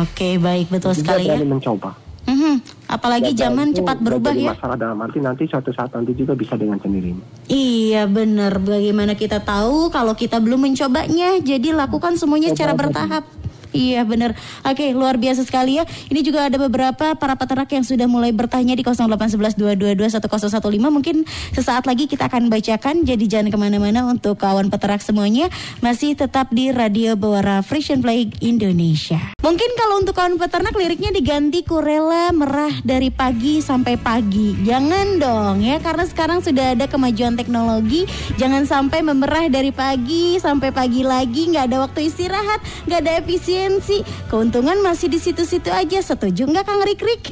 Oke, 0.05 0.37
baik 0.37 0.69
betul 0.69 0.93
Juga 0.95 1.17
sekali 1.19 1.25
ya. 1.29 1.37
mencoba. 1.45 1.91
Mhm. 2.29 2.80
Apalagi 2.91 3.31
Dan 3.39 3.55
zaman 3.55 3.67
itu 3.71 3.81
cepat 3.81 4.03
berubah 4.03 4.35
ya. 4.35 4.51
Masalah 4.51 4.75
dalam 4.75 4.99
arti 4.99 5.23
nanti 5.23 5.47
suatu 5.47 5.71
saat 5.71 5.95
nanti 5.95 6.11
juga 6.19 6.35
bisa 6.35 6.59
dengan 6.59 6.83
sendirinya. 6.83 7.23
Iya 7.47 8.11
benar. 8.11 8.59
Bagaimana 8.59 9.15
kita 9.15 9.39
tahu 9.47 9.95
kalau 9.95 10.19
kita 10.19 10.43
belum 10.43 10.67
mencobanya? 10.67 11.39
Jadi 11.39 11.71
lakukan 11.71 12.19
semuanya 12.19 12.51
secara 12.51 12.75
bertahap. 12.75 13.40
Iya 13.71 14.03
benar. 14.03 14.35
Oke, 14.67 14.91
luar 14.91 15.15
biasa 15.15 15.47
sekali 15.47 15.79
ya. 15.79 15.87
Ini 16.11 16.21
juga 16.27 16.51
ada 16.51 16.59
beberapa 16.59 17.15
para 17.15 17.39
peternak 17.39 17.71
yang 17.71 17.87
sudah 17.87 18.11
mulai 18.11 18.35
bertanya 18.35 18.75
di 18.75 18.83
08112221015. 18.83 20.91
Mungkin 20.91 21.17
sesaat 21.55 21.87
lagi 21.87 22.11
kita 22.11 22.27
akan 22.27 22.51
bacakan. 22.51 23.07
Jadi 23.07 23.25
jangan 23.31 23.55
ke 23.55 23.59
mana-mana 23.59 24.11
untuk 24.11 24.43
kawan 24.43 24.69
peternak 24.69 25.03
semuanya. 25.03 25.47
Masih 25.79 26.19
tetap 26.19 26.51
di 26.51 26.75
Radio 26.75 27.15
Bawara 27.15 27.63
Frisian 27.63 28.03
Play 28.03 28.35
Indonesia. 28.43 29.33
Mungkin 29.41 29.71
kalau 29.79 30.03
untuk 30.03 30.19
kawan 30.19 30.37
peternak 30.37 30.75
liriknya 30.75 31.15
diganti 31.15 31.63
kurela 31.63 32.35
merah 32.35 32.75
dari 32.83 33.15
pagi 33.15 33.63
sampai 33.63 33.95
pagi. 33.97 34.59
Jangan 34.67 35.23
dong 35.23 35.63
ya 35.63 35.79
karena 35.79 36.05
sekarang 36.05 36.43
sudah 36.43 36.75
ada 36.75 36.91
kemajuan 36.91 37.39
teknologi. 37.39 38.05
Jangan 38.35 38.67
sampai 38.67 39.07
memerah 39.07 39.47
dari 39.47 39.71
pagi 39.71 40.43
sampai 40.43 40.75
pagi 40.75 41.07
lagi 41.07 41.55
nggak 41.55 41.71
ada 41.71 41.87
waktu 41.87 42.11
istirahat, 42.11 42.61
nggak 42.89 43.01
ada 43.01 43.13
efisiensi. 43.61 44.01
Keuntungan 44.33 44.81
masih 44.81 45.13
di 45.13 45.21
situ-situ 45.21 45.69
aja. 45.69 46.01
Setuju 46.01 46.49
nggak 46.49 46.65
Kang 46.65 46.81
Rikrik? 46.81 47.23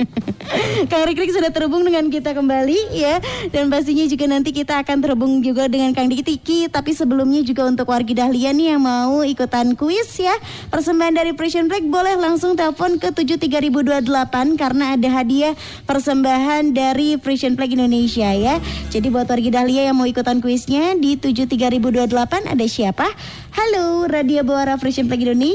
Kang 0.90 1.04
Rikrik 1.06 1.30
sudah 1.30 1.52
terhubung 1.52 1.86
dengan 1.86 2.10
kita 2.10 2.34
kembali 2.34 2.96
ya 2.96 3.22
dan 3.54 3.70
pastinya 3.70 4.02
juga 4.10 4.26
nanti 4.26 4.50
kita 4.50 4.82
akan 4.82 4.98
terhubung 4.98 5.32
juga 5.44 5.70
dengan 5.70 5.94
Kang 5.94 6.10
Diki 6.10 6.26
Tiki 6.26 6.58
tapi 6.66 6.90
sebelumnya 6.90 7.44
juga 7.46 7.70
untuk 7.70 7.86
wargi 7.86 8.18
Dahlia 8.18 8.50
nih 8.50 8.74
yang 8.74 8.82
mau 8.82 9.22
ikutan 9.22 9.78
kuis 9.78 10.10
ya 10.18 10.34
persembahan 10.74 11.14
dari 11.14 11.32
Prison 11.38 11.70
Break 11.70 11.86
boleh 11.86 12.18
langsung 12.18 12.58
telepon 12.58 12.98
ke 12.98 13.14
73028 13.14 14.58
karena 14.58 14.98
ada 14.98 15.08
hadiah 15.22 15.54
persembahan 15.86 16.74
dari 16.74 17.14
Prison 17.14 17.54
Break 17.54 17.78
Indonesia 17.78 18.34
ya 18.34 18.58
jadi 18.90 19.06
buat 19.06 19.30
wargi 19.30 19.54
Dahlia 19.54 19.92
yang 19.92 20.02
mau 20.02 20.08
ikutan 20.08 20.42
kuisnya 20.42 20.98
di 20.98 21.14
73028 21.14 22.50
ada 22.50 22.66
siapa? 22.66 23.06
Halo 23.50 24.06
Radio 24.06 24.46
Bawara 24.46 24.78
Prison 24.78 25.06
Break 25.06 25.26
Indonesia 25.26 25.49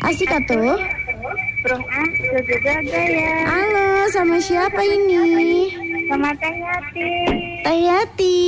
Asik 0.00 0.26
atuh 0.26 0.58
ah, 0.58 0.78
ya. 2.90 3.30
Halo, 3.46 4.10
sama 4.10 4.42
siapa 4.42 4.82
ini? 4.82 5.70
Sama 6.10 6.34
Teh 6.34 6.50
Yati. 6.50 7.10
Teh 7.62 7.78
Yati. 7.86 8.40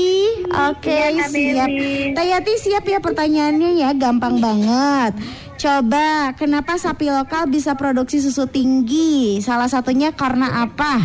Oke, 0.51 0.91
Iya, 0.91 1.23
Kak 1.23 1.31
siap. 1.31 1.69
Baby. 1.71 2.19
Teh 2.19 2.27
Yati 2.35 2.53
siap 2.59 2.83
ya 2.83 2.99
pertanyaannya 2.99 3.71
ya, 3.79 3.95
gampang 3.95 4.43
banget. 4.43 5.15
Coba, 5.55 6.35
kenapa 6.35 6.75
sapi 6.75 7.07
lokal 7.07 7.47
bisa 7.47 7.79
produksi 7.79 8.19
susu 8.19 8.51
tinggi? 8.51 9.39
Salah 9.39 9.71
satunya 9.71 10.11
karena 10.11 10.67
apa? 10.67 10.99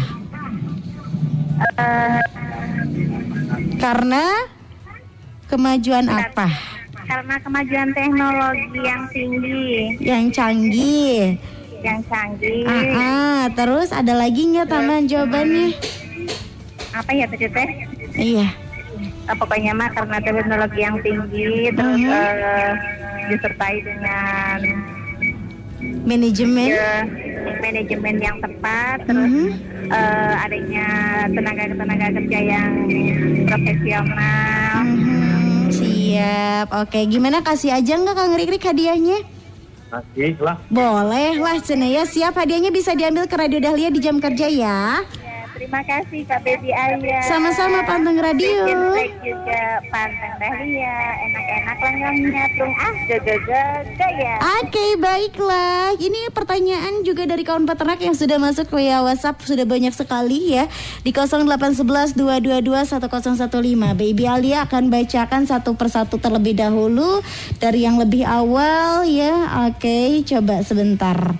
Eh, 1.78 2.22
Karena 3.78 4.26
kemajuan 5.46 6.10
apa? 6.10 6.77
Karena 7.08 7.36
kemajuan 7.40 7.90
teknologi 7.96 8.80
yang 8.84 9.04
tinggi, 9.10 9.66
Yang 9.98 10.24
canggih. 10.36 11.20
yang 11.80 12.00
canggih. 12.06 12.68
Ah, 12.68 12.84
ah. 12.92 13.42
terus 13.56 13.96
ada 13.96 14.12
lagi 14.12 14.44
nggak 14.44 14.68
tambahan 14.68 15.08
jawabannya? 15.08 15.72
Apa 16.92 17.12
ya 17.14 17.26
tuh 17.26 17.40
teh? 17.40 17.70
Iya. 18.18 18.48
Eh, 19.28 19.36
pokoknya 19.36 19.72
mah 19.72 19.90
karena 19.92 20.18
teknologi 20.20 20.80
yang 20.82 20.98
tinggi, 21.00 21.70
terus 21.72 21.96
Mhm. 21.96 22.12
eh, 22.12 22.72
disertai 23.28 23.78
dengan 23.80 24.60
Manajemen. 26.08 26.68
ya, 26.72 27.04
manajemen 27.62 28.16
yang 28.18 28.38
tepat, 28.40 28.98
terus 29.06 29.28
Mhm. 29.30 29.48
eh, 29.88 30.36
adanya 30.42 30.88
tenaga-tenaga 31.30 32.08
kerja 32.18 32.40
yang 32.42 32.72
profesional. 33.46 34.67
Siap. 36.18 36.68
Oke, 36.82 37.06
gimana 37.06 37.46
kasih 37.46 37.78
aja 37.78 37.94
nggak 37.94 38.18
Kang 38.18 38.34
Rikrik 38.34 38.66
hadiahnya? 38.66 39.22
Masih 39.94 40.34
lah. 40.42 40.58
Boleh 40.74 41.38
lah 41.38 41.62
Cene 41.62 41.94
ya 41.94 42.04
siap 42.10 42.34
hadiahnya 42.34 42.74
bisa 42.74 42.98
diambil 42.98 43.30
ke 43.30 43.38
Radio 43.38 43.62
Dahlia 43.62 43.94
di 43.94 44.02
jam 44.02 44.18
kerja 44.18 44.50
Ya, 44.50 45.06
terima 45.58 45.82
kasih 45.82 46.22
Kak 46.30 46.46
Baby 46.46 46.70
Ayah. 46.70 47.26
Sama-sama 47.26 47.82
Panteng 47.90 48.22
Radio. 48.22 48.94
Bikin 48.94 49.26
juga 49.26 49.82
panteng 49.90 50.38
dahlia, 50.38 51.18
enak-enak 51.26 51.78
lenggamnya, 51.82 52.46
tung. 52.54 52.70
Ah, 52.78 52.94
gaga-gaga 53.10 54.08
ya. 54.22 54.38
Oke 54.62 54.86
baiklah. 55.02 55.98
Ini 55.98 56.30
pertanyaan 56.30 57.02
juga 57.02 57.26
dari 57.26 57.42
kawan 57.42 57.66
peternak 57.66 57.98
yang 57.98 58.14
sudah 58.14 58.38
masuk 58.38 58.70
ke 58.70 58.78
WhatsApp. 58.78 59.42
Sudah 59.42 59.66
banyak 59.66 59.98
sekali 59.98 60.54
ya. 60.54 60.70
Di 61.02 61.10
0811-222-1015 61.10 63.98
Baby 63.98 64.30
Alia 64.30 64.70
akan 64.70 64.94
bacakan 64.94 65.50
satu 65.50 65.74
persatu 65.74 66.22
terlebih 66.22 66.54
dahulu 66.54 67.26
Dari 67.58 67.90
yang 67.90 67.98
lebih 67.98 68.22
awal 68.24 69.10
ya. 69.10 69.66
Oke 69.66 70.22
coba 70.22 70.62
sebentar 70.62 71.34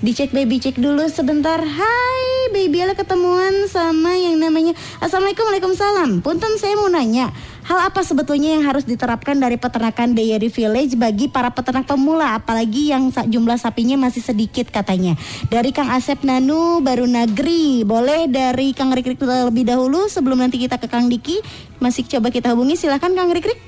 Dicek 0.00 0.32
baby 0.32 0.56
cek 0.56 0.80
dulu 0.80 1.12
sebentar 1.12 1.60
Hai 1.60 2.48
baby 2.56 2.80
Alia 2.80 2.96
ketemuan 2.96 3.68
sama 3.68 4.16
yang 4.16 4.40
namanya 4.40 4.72
Assalamualaikum 4.96 5.44
Waalaikumsalam 5.44 6.24
Punten 6.24 6.56
saya 6.56 6.72
mau 6.80 6.88
nanya 6.88 7.28
Hal 7.68 7.84
apa 7.84 8.00
sebetulnya 8.00 8.56
yang 8.56 8.64
harus 8.64 8.88
diterapkan 8.88 9.36
dari 9.36 9.60
peternakan 9.60 10.16
Dairy 10.16 10.48
Village 10.48 10.96
bagi 10.96 11.28
para 11.28 11.52
peternak 11.52 11.84
pemula 11.84 12.32
apalagi 12.40 12.88
yang 12.88 13.12
jumlah 13.12 13.60
sapinya 13.60 13.94
masih 13.94 14.24
sedikit 14.24 14.72
katanya. 14.74 15.14
Dari 15.52 15.70
Kang 15.70 15.86
Asep 15.92 16.24
Nanu 16.26 16.82
baru 16.82 17.06
Nagri. 17.06 17.86
Boleh 17.86 18.26
dari 18.26 18.74
Kang 18.74 18.90
Rikrik 18.90 19.22
terlebih 19.22 19.62
dahulu 19.62 20.10
sebelum 20.10 20.42
nanti 20.42 20.58
kita 20.58 20.82
ke 20.82 20.90
Kang 20.90 21.06
Diki. 21.06 21.38
Masih 21.78 22.02
coba 22.10 22.34
kita 22.34 22.50
hubungi 22.50 22.74
silahkan 22.74 23.14
Kang 23.14 23.30
Rikrik. 23.30 23.60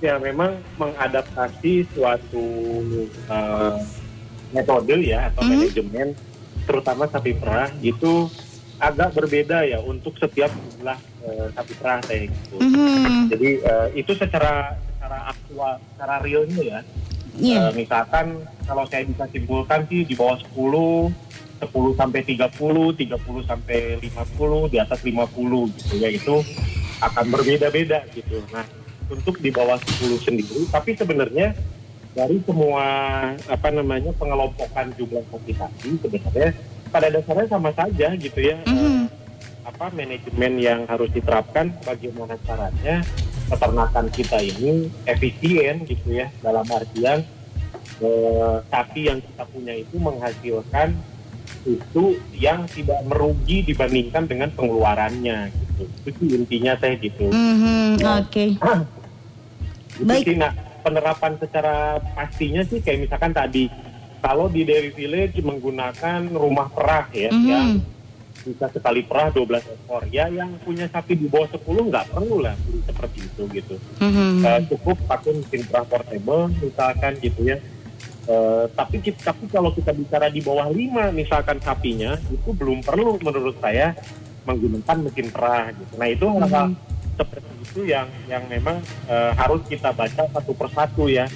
Ya 0.00 0.16
memang 0.16 0.56
mengadaptasi 0.80 1.92
suatu 1.92 2.46
eh, 3.28 3.72
metode 4.56 4.96
ya 5.04 5.28
atau 5.28 5.44
Mhm. 5.44 5.50
manajemen 5.52 6.08
terutama 6.64 7.04
sapi 7.06 7.32
perah 7.36 7.68
itu 7.84 8.26
agak 8.76 9.12
berbeda 9.12 9.64
ya 9.64 9.78
untuk 9.80 10.16
setiap 10.16 10.48
jumlah 10.52 10.96
eh, 11.26 11.46
sapi 11.52 11.72
perah 11.76 12.00
kayak 12.00 12.32
gitu. 12.32 12.56
Mhm. 12.60 13.28
Jadi 13.28 13.48
eh, 13.60 13.88
itu 13.94 14.12
secara 14.16 14.74
secara 14.96 15.18
aktual, 15.30 15.72
secara 15.92 16.14
realnya 16.24 16.60
ya. 16.62 16.80
Iya. 17.36 17.60
Eh, 17.68 17.72
misalkan 17.76 18.26
kalau 18.64 18.84
saya 18.88 19.04
bisa 19.04 19.28
simpulkan 19.28 19.84
sih 19.86 20.02
di 20.02 20.14
bawah 20.16 20.40
10, 20.40 21.12
10 21.60 21.92
sampai 21.94 22.20
30, 22.24 22.92
30 22.92 23.42
sampai 23.44 24.00
50, 24.00 24.68
di 24.68 24.76
atas 24.76 25.00
50 25.00 25.68
gitu 25.72 25.94
ya 25.96 26.08
itu 26.08 26.36
akan 27.00 27.24
berbeda-beda 27.28 28.04
gitu. 28.12 28.40
Nah, 28.50 28.64
untuk 29.06 29.38
di 29.38 29.52
bawah 29.52 29.76
10 29.78 30.18
sendiri 30.18 30.66
tapi 30.68 30.96
sebenarnya 30.96 31.54
dari 32.16 32.40
semua 32.48 32.86
apa 33.44 33.68
namanya 33.68 34.08
pengelompokan 34.16 34.88
jumlah 34.96 35.20
sapi 35.28 36.00
sebenarnya 36.00 36.56
pada 36.88 37.12
dasarnya 37.12 37.46
sama 37.52 37.70
saja 37.76 38.08
gitu 38.16 38.40
ya. 38.40 38.56
Mhm. 38.64 38.72
Eh, 38.72 39.04
apa 39.66 39.92
manajemen 39.92 40.52
yang 40.56 40.80
harus 40.88 41.12
diterapkan 41.12 41.74
bagaimana 41.84 42.40
caranya 42.48 43.04
peternakan 43.52 44.06
kita 44.14 44.38
ini 44.40 44.88
efisien 45.04 45.84
gitu 45.84 46.16
ya 46.16 46.32
dalam 46.40 46.64
artian 46.72 47.20
eh, 48.00 48.56
sapi 48.72 49.12
yang 49.12 49.18
kita 49.20 49.44
punya 49.52 49.74
itu 49.76 49.96
menghasilkan 50.00 50.96
itu 51.66 52.04
yang 52.32 52.62
tidak 52.70 53.02
merugi 53.10 53.66
dibandingkan 53.66 54.24
dengan 54.30 54.48
pengeluarannya 54.54 55.50
gitu 55.50 55.84
itu 56.06 56.22
intinya 56.38 56.78
saya 56.78 56.94
gitu 56.96 57.26
Mhm, 57.28 58.00
Oke. 58.22 58.56
Gitu 59.96 60.04
Baik. 60.04 60.28
sih. 60.28 60.36
Penerapan 60.86 61.34
secara 61.34 61.98
pastinya 62.14 62.62
sih 62.62 62.78
kayak 62.78 63.10
misalkan 63.10 63.34
tadi 63.34 63.66
kalau 64.22 64.46
di 64.46 64.62
Dairy 64.62 64.94
Village 64.94 65.42
menggunakan 65.42 66.30
rumah 66.30 66.70
perah 66.70 67.10
ya 67.10 67.26
Mhm. 67.34 67.42
yang 67.42 67.68
bisa 68.46 68.70
sekali 68.70 69.02
perah 69.02 69.34
12 69.34 69.66
ekor. 69.66 70.06
Ya 70.14 70.30
yang 70.30 70.54
punya 70.62 70.86
sapi 70.86 71.18
di 71.18 71.26
bawah 71.26 71.50
10 71.50 71.90
nggak 71.90 72.14
perlu 72.14 72.38
lah 72.38 72.54
seperti 72.86 73.18
itu 73.18 73.42
gitu. 73.50 73.74
Mhm. 73.98 74.46
Eh, 74.46 74.60
cukup 74.70 74.94
pakai 75.04 75.34
mesin 75.34 75.66
perah 75.66 75.82
portable 75.82 76.54
misalkan 76.54 77.18
gitu 77.18 77.40
ya. 77.42 77.58
Eh, 78.26 78.64
tapi 78.70 79.02
tapi 79.02 79.44
kalau 79.50 79.74
kita 79.74 79.90
bicara 79.90 80.30
di 80.30 80.38
bawah 80.38 80.70
5 80.70 81.10
misalkan 81.10 81.58
sapinya 81.58 82.14
itu 82.30 82.54
belum 82.54 82.86
perlu 82.86 83.18
menurut 83.18 83.58
saya 83.58 83.90
menggunakan 84.46 85.02
mesin 85.02 85.34
perah 85.34 85.74
gitu. 85.74 85.92
Nah 85.98 86.06
itu 86.06 86.26
hal-hal 86.30 86.66
seperti 87.16 87.52
itu 87.62 87.80
yang 87.84 88.06
yang 88.24 88.44
memang 88.46 88.78
eh, 89.06 89.32
harus 89.34 89.64
kita 89.64 89.90
baca 89.90 90.22
satu 90.26 90.52
persatu 90.52 91.08
ya 91.08 91.26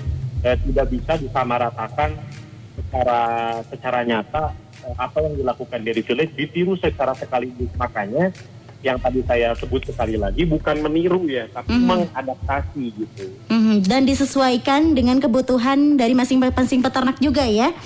Eh, 0.40 0.57
tidak 0.57 0.88
bisa 0.88 1.21
disamaratakan 1.21 2.16
secara 2.73 3.21
secara 3.69 4.01
nyata 4.01 4.57
eh, 4.81 4.97
apa 4.97 5.21
yang 5.21 5.37
dilakukan 5.37 5.85
dari 5.85 6.01
village 6.01 6.33
ditiru 6.33 6.73
secara 6.75 7.12
sekaligus 7.12 7.69
makanya 7.77 8.33
yang 8.81 8.97
tadi 8.97 9.21
saya 9.21 9.53
sebut 9.53 9.85
sekali 9.85 10.16
lagi 10.16 10.49
bukan 10.49 10.81
meniru 10.81 11.29
ya 11.29 11.45
tapi 11.53 11.77
Mhm. 11.77 11.85
mengadaptasi 11.85 12.85
gitu 12.97 13.25
Mhm, 13.53 13.85
Dan 13.85 14.09
disesuaikan 14.09 14.97
dengan 14.97 15.21
kebutuhan 15.21 16.01
dari 16.01 16.16
masing-masing 16.16 16.81
peternak 16.81 17.21
juga 17.21 17.45
ya. 17.45 17.77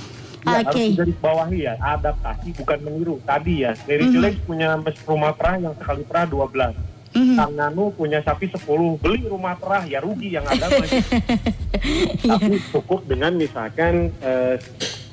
Ya, 0.47 0.61
Oke. 0.61 0.79
harus 0.79 0.95
dari 0.95 1.15
bawahi 1.19 1.59
ya 1.61 1.75
adaptasi 1.75 2.55
bukan 2.55 2.79
meniru 2.85 3.19
tadi 3.27 3.67
ya 3.67 3.75
dari 3.83 4.07
Mhm. 4.07 4.13
village 4.13 4.39
punya 4.47 4.79
mes- 4.79 5.03
rumah 5.03 5.35
perah 5.35 5.59
yang 5.59 5.75
sekali 5.75 6.07
perah 6.07 6.23
12 6.23 6.77
Mhm. 7.15 7.35
Kang 7.39 7.55
Nanu 7.55 7.95
punya 7.95 8.19
sapi 8.27 8.51
10 8.51 8.99
beli 8.99 9.23
rumah 9.31 9.55
perah 9.55 9.87
ya 9.87 10.03
rugi 10.03 10.35
yang 10.35 10.43
ada 10.45 10.67
masih 10.67 10.99
tapi 12.31 12.59
cukup 12.75 13.07
dengan 13.07 13.33
misalkan 13.39 14.11
eh, 14.19 14.59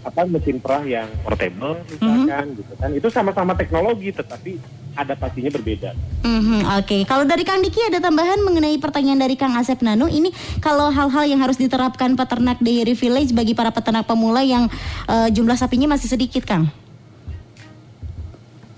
apa 0.01 0.25
mesin 0.25 0.57
perah 0.57 0.81
yang 0.81 1.05
portable 1.21 1.77
misalkan 1.85 2.57
gitu 2.57 2.73
kan. 2.73 2.89
Itu 2.89 3.07
sama-sama 3.13 3.53
teknologi 3.53 4.09
tetapi 4.09 4.57
adaptasinya 4.97 5.51
berbeda. 5.53 5.93
Mhm, 6.25 6.67
Oke, 6.81 7.05
kalau 7.07 7.23
dari 7.23 7.45
Kang 7.47 7.63
Diki 7.63 7.79
ada 7.85 8.03
tambahan 8.03 8.41
mengenai 8.43 8.75
pertanyaan 8.81 9.21
dari 9.21 9.37
Kang 9.37 9.55
Asep 9.55 9.79
Nanu. 9.85 10.09
Ini 10.09 10.33
kalau 10.59 10.91
hal-hal 10.91 11.29
yang 11.29 11.39
harus 11.39 11.55
diterapkan 11.55 12.17
peternak 12.17 12.59
Dairy 12.59 12.97
Village 12.97 13.31
bagi 13.31 13.53
para 13.55 13.71
peternak 13.71 14.09
pemula 14.09 14.41
yang 14.43 14.67
eh, 15.07 15.29
jumlah 15.31 15.55
sapinya 15.55 15.95
masih 15.95 16.11
sedikit, 16.11 16.43
Kang. 16.43 16.67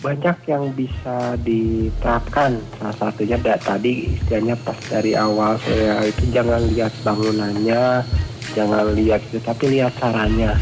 Banyak 0.04 0.38
yang 0.52 0.68
bisa 0.76 1.39
diterapkan. 1.48 2.60
Salah 2.76 2.96
satunya 3.00 3.39
da- 3.39 3.58
tadi 3.58 4.12
istilahnya 4.20 4.60
pas 4.60 4.76
dari 4.92 5.16
awal 5.16 5.56
saya 5.63 6.04
itu 6.04 6.28
jangan 6.36 6.60
lihat 6.76 6.92
bangunannya 7.08 8.04
jangan 8.52 8.92
lihat 9.00 9.24
itu 9.32 9.39
tapi 9.39 9.80
lihat 9.80 9.96
caranya. 9.96 10.60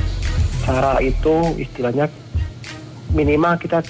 Cara 0.61 1.01
itu 1.01 1.57
istilahnya 1.57 2.05
minimal 3.17 3.57
kita 3.57 3.81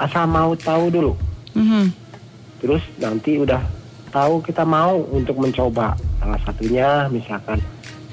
asal 0.00 0.24
mau 0.24 0.56
tahu 0.56 0.88
dulu. 0.88 1.12
Mhm. 1.56 2.08
terus 2.56 2.80
nanti 2.96 3.36
udah 3.36 3.60
tahu 4.08 4.40
kita 4.40 4.64
mau 4.64 4.96
untuk 5.12 5.36
mencoba. 5.36 5.92
Salah 6.20 6.40
satunya 6.40 7.04
misalkan 7.12 7.60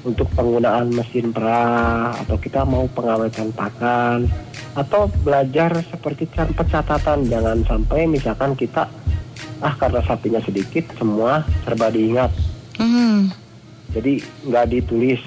untuk 0.04 0.28
penggunaan 0.36 0.92
mesin 0.92 1.32
perah 1.32 2.12
atau 2.24 2.36
kita 2.36 2.60
mau 2.68 2.84
pengawetan 2.92 3.48
pakan 3.56 4.28
atau 4.74 5.06
belajar 5.22 5.70
seperti 5.86 6.26
pencatatan 6.30 7.30
jangan 7.30 7.62
sampai 7.62 8.10
misalkan 8.10 8.58
kita 8.58 8.90
ah 9.62 9.74
karena 9.78 10.02
sapinya 10.02 10.42
sedikit 10.42 10.84
semua 10.98 11.46
serba 11.62 11.88
diingat 11.88 12.30
Mhm. 12.76 13.30
jadi 13.94 14.12
nggak 14.50 14.66
ditulis 14.68 15.22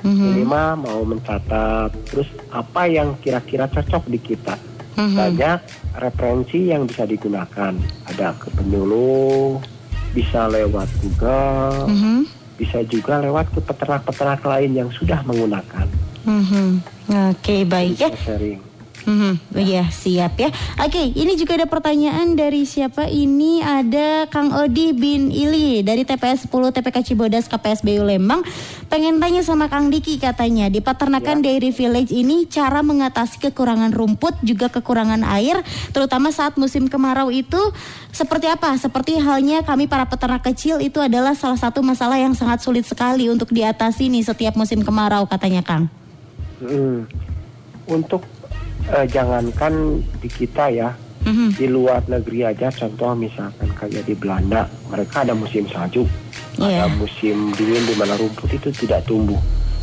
Mhm. 0.00 0.20
minimal 0.20 0.68
mau 0.80 1.00
mencatat 1.02 1.92
terus 2.08 2.28
apa 2.52 2.88
yang 2.88 3.16
kira-kira 3.20 3.66
cocok 3.66 4.04
di 4.08 4.20
kita 4.20 4.56
Mhm. 4.96 5.16
banyak 5.16 5.58
referensi 5.96 6.68
yang 6.68 6.84
bisa 6.84 7.08
digunakan. 7.08 7.72
Ada 8.04 8.36
ke 8.36 8.52
penyuluh, 8.52 9.56
bisa 10.12 10.44
lewat 10.44 10.88
Google, 11.00 11.88
Mhm. 11.88 12.18
bisa 12.60 12.84
juga 12.84 13.16
lewat 13.16 13.48
ke 13.48 13.64
peternak-peternak 13.64 14.44
lain 14.44 14.76
yang 14.76 14.90
sudah 14.92 15.24
menggunakan. 15.24 15.88
Mhm. 16.28 16.68
Oke, 17.32 17.64
baik 17.64 17.96
ya. 17.96 18.12
Sharing. 18.12 18.69
Oh 19.08 19.60
iya 19.60 19.88
siap 19.88 20.36
ya. 20.36 20.52
Oke, 20.80 21.00
ini 21.16 21.32
juga 21.34 21.56
ada 21.56 21.64
pertanyaan 21.64 22.36
dari 22.36 22.68
siapa? 22.68 23.08
Ini 23.08 23.64
ada 23.64 24.28
Kang 24.28 24.52
Odi 24.52 24.92
bin 24.92 25.32
Ili 25.32 25.80
dari 25.80 26.04
TPS 26.04 26.46
10 26.50 26.74
TPK 26.76 26.96
Cibodas 27.12 27.48
KPSBU 27.48 28.04
Lembang. 28.04 28.44
Pengen 28.92 29.22
tanya 29.22 29.40
sama 29.40 29.70
Kang 29.70 29.88
Diki 29.88 30.20
katanya 30.20 30.68
di 30.68 30.84
peternakan 30.84 31.40
Dairy 31.40 31.72
Village 31.72 32.12
ini 32.12 32.44
cara 32.50 32.84
mengatasi 32.84 33.40
kekurangan 33.50 33.94
rumput 33.94 34.36
juga 34.44 34.68
kekurangan 34.68 35.22
air, 35.38 35.62
terutama 35.94 36.34
saat 36.34 36.58
musim 36.60 36.90
kemarau 36.90 37.32
itu 37.32 37.58
seperti 38.10 38.50
apa? 38.50 38.74
Seperti 38.76 39.16
halnya 39.22 39.62
kami 39.62 39.86
para 39.86 40.04
peternak 40.10 40.42
kecil 40.42 40.82
itu 40.82 40.98
adalah 40.98 41.32
salah 41.38 41.58
satu 41.58 41.80
masalah 41.80 42.18
yang 42.18 42.34
sangat 42.34 42.60
sulit 42.60 42.84
sekali 42.84 43.30
untuk 43.30 43.54
diatasi 43.54 44.10
nih 44.10 44.26
setiap 44.26 44.58
musim 44.58 44.82
kemarau 44.82 45.24
katanya 45.30 45.62
Kang. 45.62 45.86
Mm. 46.60 47.06
Untuk 47.90 48.22
eh, 48.90 49.06
jangankan 49.06 50.02
di 50.18 50.28
kita 50.28 50.66
ya, 50.70 50.90
Mhm. 51.20 51.52
di 51.54 51.66
luar 51.68 52.00
negeri 52.08 52.48
aja, 52.48 52.72
contoh 52.72 53.12
misalkan 53.12 53.68
kayak 53.76 54.08
di 54.08 54.14
Belanda, 54.16 54.66
mereka 54.88 55.22
ada 55.22 55.36
musim 55.36 55.68
salju, 55.68 56.08
Iya. 56.56 56.84
ada 56.84 56.96
musim 56.96 57.52
dingin 57.54 57.84
di 57.86 57.94
mana 57.94 58.16
rumput 58.16 58.50
itu 58.50 58.72
tidak 58.72 59.04
tumbuh. 59.04 59.38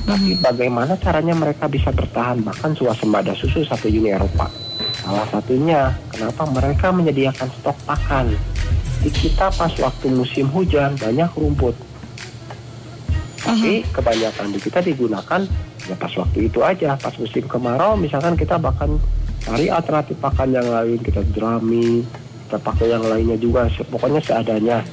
Tapi 0.08 0.40
bagaimana 0.40 0.96
caranya 0.96 1.36
mereka 1.36 1.68
bisa 1.68 1.92
bertahan 1.92 2.40
bahkan 2.40 2.72
swasembada 2.72 3.36
susu 3.36 3.68
satu 3.68 3.92
Uni 3.92 4.08
Eropa? 4.08 4.48
Salah 5.04 5.28
satunya, 5.28 5.92
kenapa 6.12 6.48
mereka 6.48 6.96
menyediakan 6.96 7.48
stok 7.60 7.76
pakan? 7.84 8.32
Di 9.04 9.12
kita 9.14 9.52
pas 9.52 9.72
waktu 9.78 10.08
musim 10.10 10.48
hujan 10.50 10.96
banyak 10.96 11.28
rumput, 11.36 11.76
tapi 13.48 13.88
kebanyakan 13.96 14.52
di 14.52 14.60
kita 14.60 14.84
digunakan 14.84 15.42
ya 15.88 15.96
pas 15.96 16.12
waktu 16.20 16.52
itu 16.52 16.60
aja. 16.60 17.00
Pas 17.00 17.16
musim 17.16 17.48
kemarau, 17.48 17.96
misalkan 17.96 18.36
kita 18.36 18.60
bahkan 18.60 19.00
cari 19.40 19.72
alternatif 19.72 20.20
pakan 20.20 20.52
yang 20.52 20.68
lain, 20.68 21.00
kita 21.00 21.24
jerami, 21.32 22.04
kita 22.48 22.60
pakai 22.60 22.92
yang 22.92 23.04
lainnya 23.08 23.40
juga, 23.40 23.72
pokoknya 23.88 24.20
seadanya. 24.20 24.84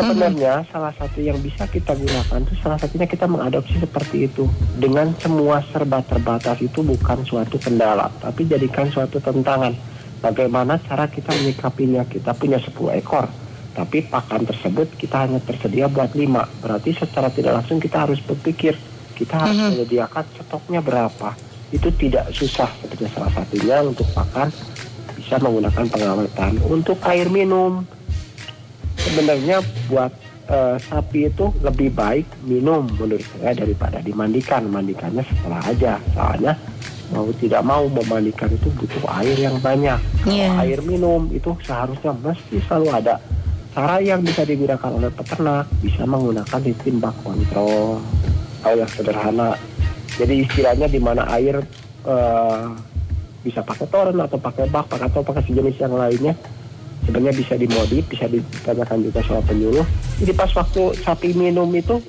Sebenarnya 0.00 0.64
salah 0.72 0.96
satu 0.96 1.20
yang 1.20 1.36
bisa 1.44 1.68
kita 1.68 1.92
gunakan 1.92 2.40
itu 2.40 2.56
salah 2.64 2.80
satunya 2.80 3.04
kita 3.04 3.28
mengadopsi 3.28 3.76
seperti 3.76 4.32
itu. 4.32 4.48
Dengan 4.80 5.12
semua 5.20 5.60
serba 5.68 6.00
terbatas 6.00 6.56
itu 6.64 6.80
bukan 6.80 7.20
suatu 7.28 7.60
kendala, 7.60 8.08
tapi 8.24 8.48
jadikan 8.48 8.88
suatu 8.88 9.20
tantangan. 9.20 9.76
Bagaimana 10.24 10.80
cara 10.88 11.04
kita 11.04 11.36
menyikapinya? 11.36 12.04
Kita 12.08 12.32
punya 12.32 12.56
10 12.56 12.96
ekor, 12.96 13.28
tapi 13.70 14.02
pakan 14.02 14.42
tersebut 14.46 14.90
kita 14.98 15.26
hanya 15.26 15.38
tersedia 15.38 15.86
buat 15.86 16.10
5. 16.12 16.62
Berarti 16.62 16.90
secara 16.94 17.30
tidak 17.30 17.62
langsung 17.62 17.78
kita 17.78 18.02
harus 18.08 18.18
berpikir, 18.18 18.74
kita 19.14 19.34
harus 19.46 19.58
menyediakan 19.74 20.24
stoknya 20.34 20.82
berapa. 20.82 21.32
Itu 21.70 21.94
tidak 21.94 22.34
susah 22.34 22.66
seperti 22.82 23.06
salah 23.14 23.30
satunya 23.30 23.78
untuk 23.86 24.06
pakan 24.10 24.50
bisa 25.14 25.38
menggunakan 25.38 25.86
pengawetan. 25.86 26.58
Untuk 26.66 26.98
air 27.06 27.30
minum, 27.30 27.86
sebenarnya 28.98 29.62
buat 29.86 30.10
eh, 30.50 30.76
sapi 30.82 31.30
itu 31.30 31.54
lebih 31.62 31.94
baik 31.94 32.26
minum 32.42 32.90
menurut 32.98 33.22
saya 33.38 33.54
daripada 33.54 34.02
dimandikan. 34.02 34.66
Mandikannya 34.66 35.22
setelah 35.22 35.62
aja. 35.62 36.02
Soalnya 36.10 36.58
mau 37.14 37.26
tidak 37.38 37.62
mau 37.62 37.86
memandikan 37.86 38.50
itu 38.50 38.66
butuh 38.74 39.04
air 39.22 39.38
yang 39.38 39.58
banyak. 39.62 39.98
Kalau 40.26 40.34
Iya. 40.34 40.50
air 40.62 40.80
minum 40.82 41.30
itu 41.30 41.54
seharusnya 41.62 42.14
mesti 42.18 42.58
selalu 42.66 42.88
ada. 42.90 43.14
Cara 43.70 44.02
yang 44.02 44.20
bisa 44.20 44.42
digunakan 44.42 44.90
oleh 44.90 45.10
peternak 45.14 45.70
bisa 45.78 46.02
menggunakan 46.02 46.58
sistem 46.58 46.98
bak 46.98 47.14
kontrol. 47.22 48.02
Atau 48.60 48.74
yang 48.76 48.90
sederhana. 48.90 49.54
Jadi 50.18 50.44
istilahnya 50.44 50.86
di 50.90 50.98
mana 50.98 51.22
air 51.30 51.62
eh, 52.04 52.62
bisa 53.40 53.62
pakai 53.62 53.86
toren 53.88 54.18
atau 54.20 54.36
pakai 54.36 54.68
bak 54.68 54.90
pakai 54.90 55.06
atau 55.08 55.22
pakai 55.22 55.42
sejenis 55.46 55.76
yang 55.78 55.94
lainnya. 55.94 56.34
Sebenarnya 57.06 57.32
bisa 57.32 57.54
dimodif 57.56 58.04
bisa 58.10 58.26
ditanyakan 58.28 59.06
juga 59.06 59.22
soal 59.24 59.40
penyuluh. 59.46 59.86
Jadi 60.18 60.32
pas 60.34 60.50
waktu 60.52 60.82
sapi 61.00 61.32
minum 61.32 61.70
itu 61.72 62.02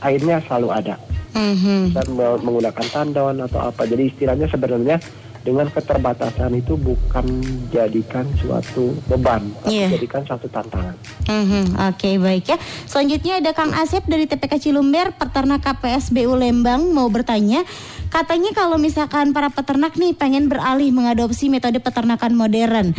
airnya 0.00 0.40
selalu 0.46 0.70
ada. 0.70 0.96
Mhm. 1.34 1.90
dan 1.98 2.06
me- 2.14 2.38
menggunakan 2.46 2.86
tandon 2.94 3.42
atau 3.42 3.58
apa. 3.58 3.90
Jadi 3.90 4.06
istilahnya 4.06 4.46
sebenarnya 4.46 5.02
dengan 5.44 5.68
keterbatasan 5.68 6.56
itu 6.56 6.72
bukan 6.74 7.22
jadikan 7.68 8.24
suatu 8.40 8.96
beban 9.04 9.44
tapi 9.60 9.76
Iya. 9.76 9.88
jadikan 9.94 10.24
suatu 10.24 10.48
tantangan 10.48 10.96
Mhm, 11.24 11.76
Oke 11.92 12.16
baik 12.16 12.44
ya. 12.48 12.56
Selanjutnya 12.84 13.40
ada 13.40 13.52
Kang 13.52 13.72
Asep 13.72 14.04
dari 14.04 14.24
TPK 14.24 14.56
Cilumber, 14.58 15.12
peternak 15.12 15.60
KPSBU 15.60 16.32
Lembang 16.32 16.92
mau 16.92 17.08
bertanya. 17.08 17.64
Katanya 18.08 18.52
kalau 18.52 18.76
misalkan 18.76 19.32
para 19.32 19.48
peternak 19.48 19.96
nih 19.96 20.12
pengen 20.12 20.48
beralih 20.48 20.92
mengadopsi 20.92 21.48
metode 21.48 21.76
peternakan 21.78 22.32
modern. 22.32 22.96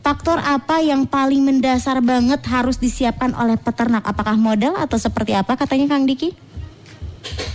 faktor 0.00 0.38
apa 0.38 0.78
yang 0.78 1.02
paling 1.02 1.42
mendasar 1.42 1.98
banget 1.98 2.38
harus 2.46 2.78
disiapkan 2.78 3.34
oleh 3.34 3.58
peternak? 3.58 4.06
Apakah 4.06 4.38
modal 4.38 4.78
atau 4.78 4.94
seperti 4.96 5.34
apa 5.34 5.58
katanya 5.58 5.90
Kang 5.90 6.06
Diki? 6.06 6.30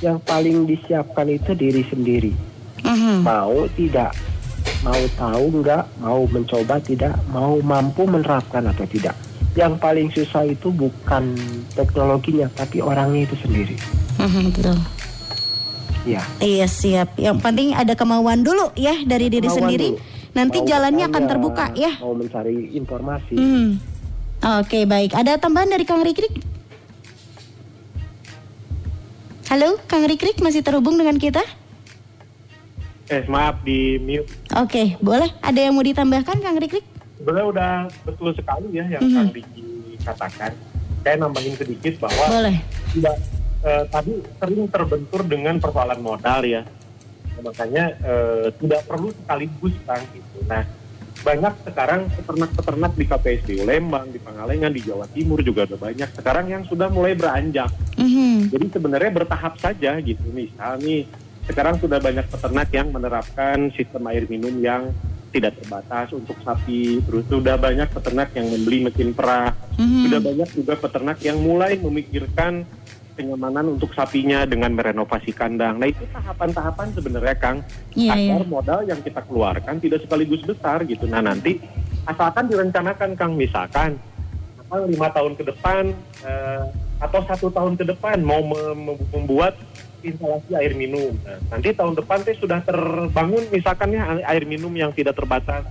Yang 0.03 0.19
paling 0.27 0.67
disiapkan 0.67 1.31
itu 1.31 1.55
diri 1.55 1.87
sendiri. 1.87 2.35
Mhm. 2.83 3.23
Mau 3.23 3.71
tidak, 3.71 4.11
mau 4.81 5.01
tahu 5.13 5.61
nggak, 5.61 5.83
mau 6.01 6.25
mencoba 6.25 6.81
tidak, 6.81 7.13
mau 7.29 7.57
mampu 7.61 8.09
menerapkan 8.09 8.65
atau 8.65 8.85
tidak. 8.89 9.13
Yang 9.53 9.73
paling 9.77 10.07
susah 10.09 10.47
itu 10.47 10.71
bukan 10.71 11.35
teknologinya, 11.75 12.47
tapi 12.55 12.79
orangnya 12.81 13.27
itu 13.29 13.35
sendiri. 13.43 13.75
Mhm, 14.17 14.43
betul. 14.55 14.77
Ya. 16.01 16.23
Iya 16.41 16.65
siap. 16.65 17.13
Yang 17.19 17.37
penting 17.45 17.77
ada 17.77 17.93
kemauan 17.93 18.41
dulu 18.41 18.73
ya 18.73 18.97
dari 19.05 19.29
diri 19.29 19.45
Kemauan 19.45 19.59
sendiri. 19.69 19.89
dulu. 19.93 20.09
Nanti 20.31 20.57
Mau 20.63 20.67
jalannya 20.67 21.05
akan 21.11 21.23
terbuka 21.27 21.65
ya. 21.77 21.91
Mau 22.01 22.15
mencari 22.17 22.73
informasi. 22.73 23.35
Hmm. 23.37 23.77
Oke 24.63 24.89
baik. 24.89 25.13
Ada 25.13 25.37
tambahan 25.37 25.69
dari 25.69 25.85
Kang 25.85 26.01
Rikrik? 26.01 26.33
Halo, 29.51 29.77
Kang 29.85 30.07
Rikrik 30.07 30.39
masih 30.39 30.63
terhubung 30.63 30.95
dengan 30.95 31.19
kita? 31.19 31.43
Eh 33.11 33.27
maaf 33.27 33.59
di 33.61 33.99
mute. 33.99 34.31
Oke, 34.55 34.95
boleh. 34.97 35.27
Ada 35.43 35.67
yang 35.67 35.75
mau 35.75 35.83
ditambahkan, 35.83 36.39
Kang 36.39 36.55
Rikrik? 36.55 36.87
Sebenarnya 37.19 37.45
udah 37.45 37.71
betul 38.01 38.31
sekali 38.31 38.71
ya 38.71 38.87
yang 38.87 39.03
Mhm. 39.03 39.13
Kang 39.13 39.29
Diki 39.29 39.63
katakan. 39.99 40.51
Saya 41.01 41.15
nambahin 41.19 41.53
sedikit 41.53 41.99
bahwa 41.99 42.23
Boleh. 42.29 42.57
tidak 42.95 43.15
eh, 43.61 43.83
tadi 43.85 44.13
sering 44.39 44.65
terbentur 44.65 45.21
dengan 45.21 45.59
persoalan 45.59 45.99
modal 45.99 46.41
ya. 46.41 46.63
Nah, 47.31 47.41
makanya 47.43 47.93
eh, 47.99 48.47
tidak 48.55 48.87
perlu 48.87 49.11
sekaligus 49.11 49.75
Kang 49.83 50.01
gitu. 50.09 50.37
Nah, 50.47 50.63
banyak 51.21 51.53
sekarang 51.61 52.09
peternak-peternak 52.11 52.91
di 52.95 53.05
KPSDU 53.05 53.61
Lembang, 53.61 54.09
di 54.09 54.17
Pangalengan, 54.17 54.71
di 54.71 54.81
Jawa 54.81 55.05
Timur 55.05 55.43
juga 55.43 55.69
ada 55.69 55.75
banyak 55.75 56.09
sekarang 56.09 56.47
yang 56.47 56.63
sudah 56.63 56.87
mulai 56.87 57.13
beranjak. 57.13 57.69
Mhm. 57.99 58.49
Jadi 58.49 58.65
sebenarnya 58.71 59.11
bertahap 59.11 59.53
saja 59.59 59.99
gitu. 59.99 60.25
Misal 60.31 60.79
nih, 60.79 61.05
sekarang 61.51 61.75
sudah 61.77 61.99
banyak 61.99 62.25
peternak 62.31 62.71
yang 62.71 62.87
menerapkan 62.89 63.69
sistem 63.75 64.07
air 64.07 64.23
minum 64.31 64.55
yang 64.63 64.89
tidak 65.31 65.59
terbatas 65.59 66.11
untuk 66.11 66.35
sapi. 66.43 66.99
Terus 67.03 67.23
sudah 67.27 67.55
banyak 67.55 67.87
peternak 67.91 68.31
yang 68.35 68.47
membeli 68.51 68.87
mesin 68.87 69.11
perah. 69.11 69.55
Mhm. 69.79 70.01
Sudah 70.07 70.19
banyak 70.19 70.49
juga 70.55 70.73
peternak 70.79 71.17
yang 71.23 71.37
mulai 71.39 71.79
memikirkan 71.79 72.63
kenyamanan 73.15 73.75
untuk 73.75 73.91
sapinya 73.91 74.47
dengan 74.47 74.71
merenovasi 74.71 75.35
kandang. 75.35 75.77
Nah 75.77 75.91
itu 75.91 76.03
tahapan-tahapan 76.09 76.87
sebenarnya 76.95 77.35
Kang. 77.37 77.57
Iya. 77.95 78.15
Agar 78.15 78.41
modal 78.47 78.79
yang 78.87 78.99
kita 79.03 79.21
keluarkan 79.27 79.77
tidak 79.83 80.03
sekaligus 80.07 80.41
besar 80.43 80.83
gitu. 80.87 81.05
Nah 81.07 81.19
nanti 81.19 81.59
asalkan 82.07 82.47
direncanakan 82.47 83.13
Kang 83.19 83.35
misalkan 83.35 83.99
lima 84.71 85.11
tahun 85.11 85.35
ke 85.35 85.43
depan 85.51 85.91
eh, 86.23 86.63
atau 87.01 87.25
satu 87.25 87.49
tahun 87.49 87.73
ke 87.75 87.89
depan 87.89 88.21
mau 88.21 88.39
mem- 88.39 88.77
mem- 88.77 89.05
membuat 89.09 89.57
instalasi 90.01 90.53
air 90.53 90.73
minum. 90.73 91.13
Nah, 91.21 91.37
nanti 91.49 91.73
tahun 91.73 91.93
depan 91.93 92.21
teh 92.21 92.37
sudah 92.37 92.61
terbangun 92.61 93.41
misalkan 93.49 93.91
ya 93.91 94.05
air 94.23 94.45
minum 94.45 94.69
yang 94.71 94.93
tidak 94.93 95.17
terbatas. 95.17 95.65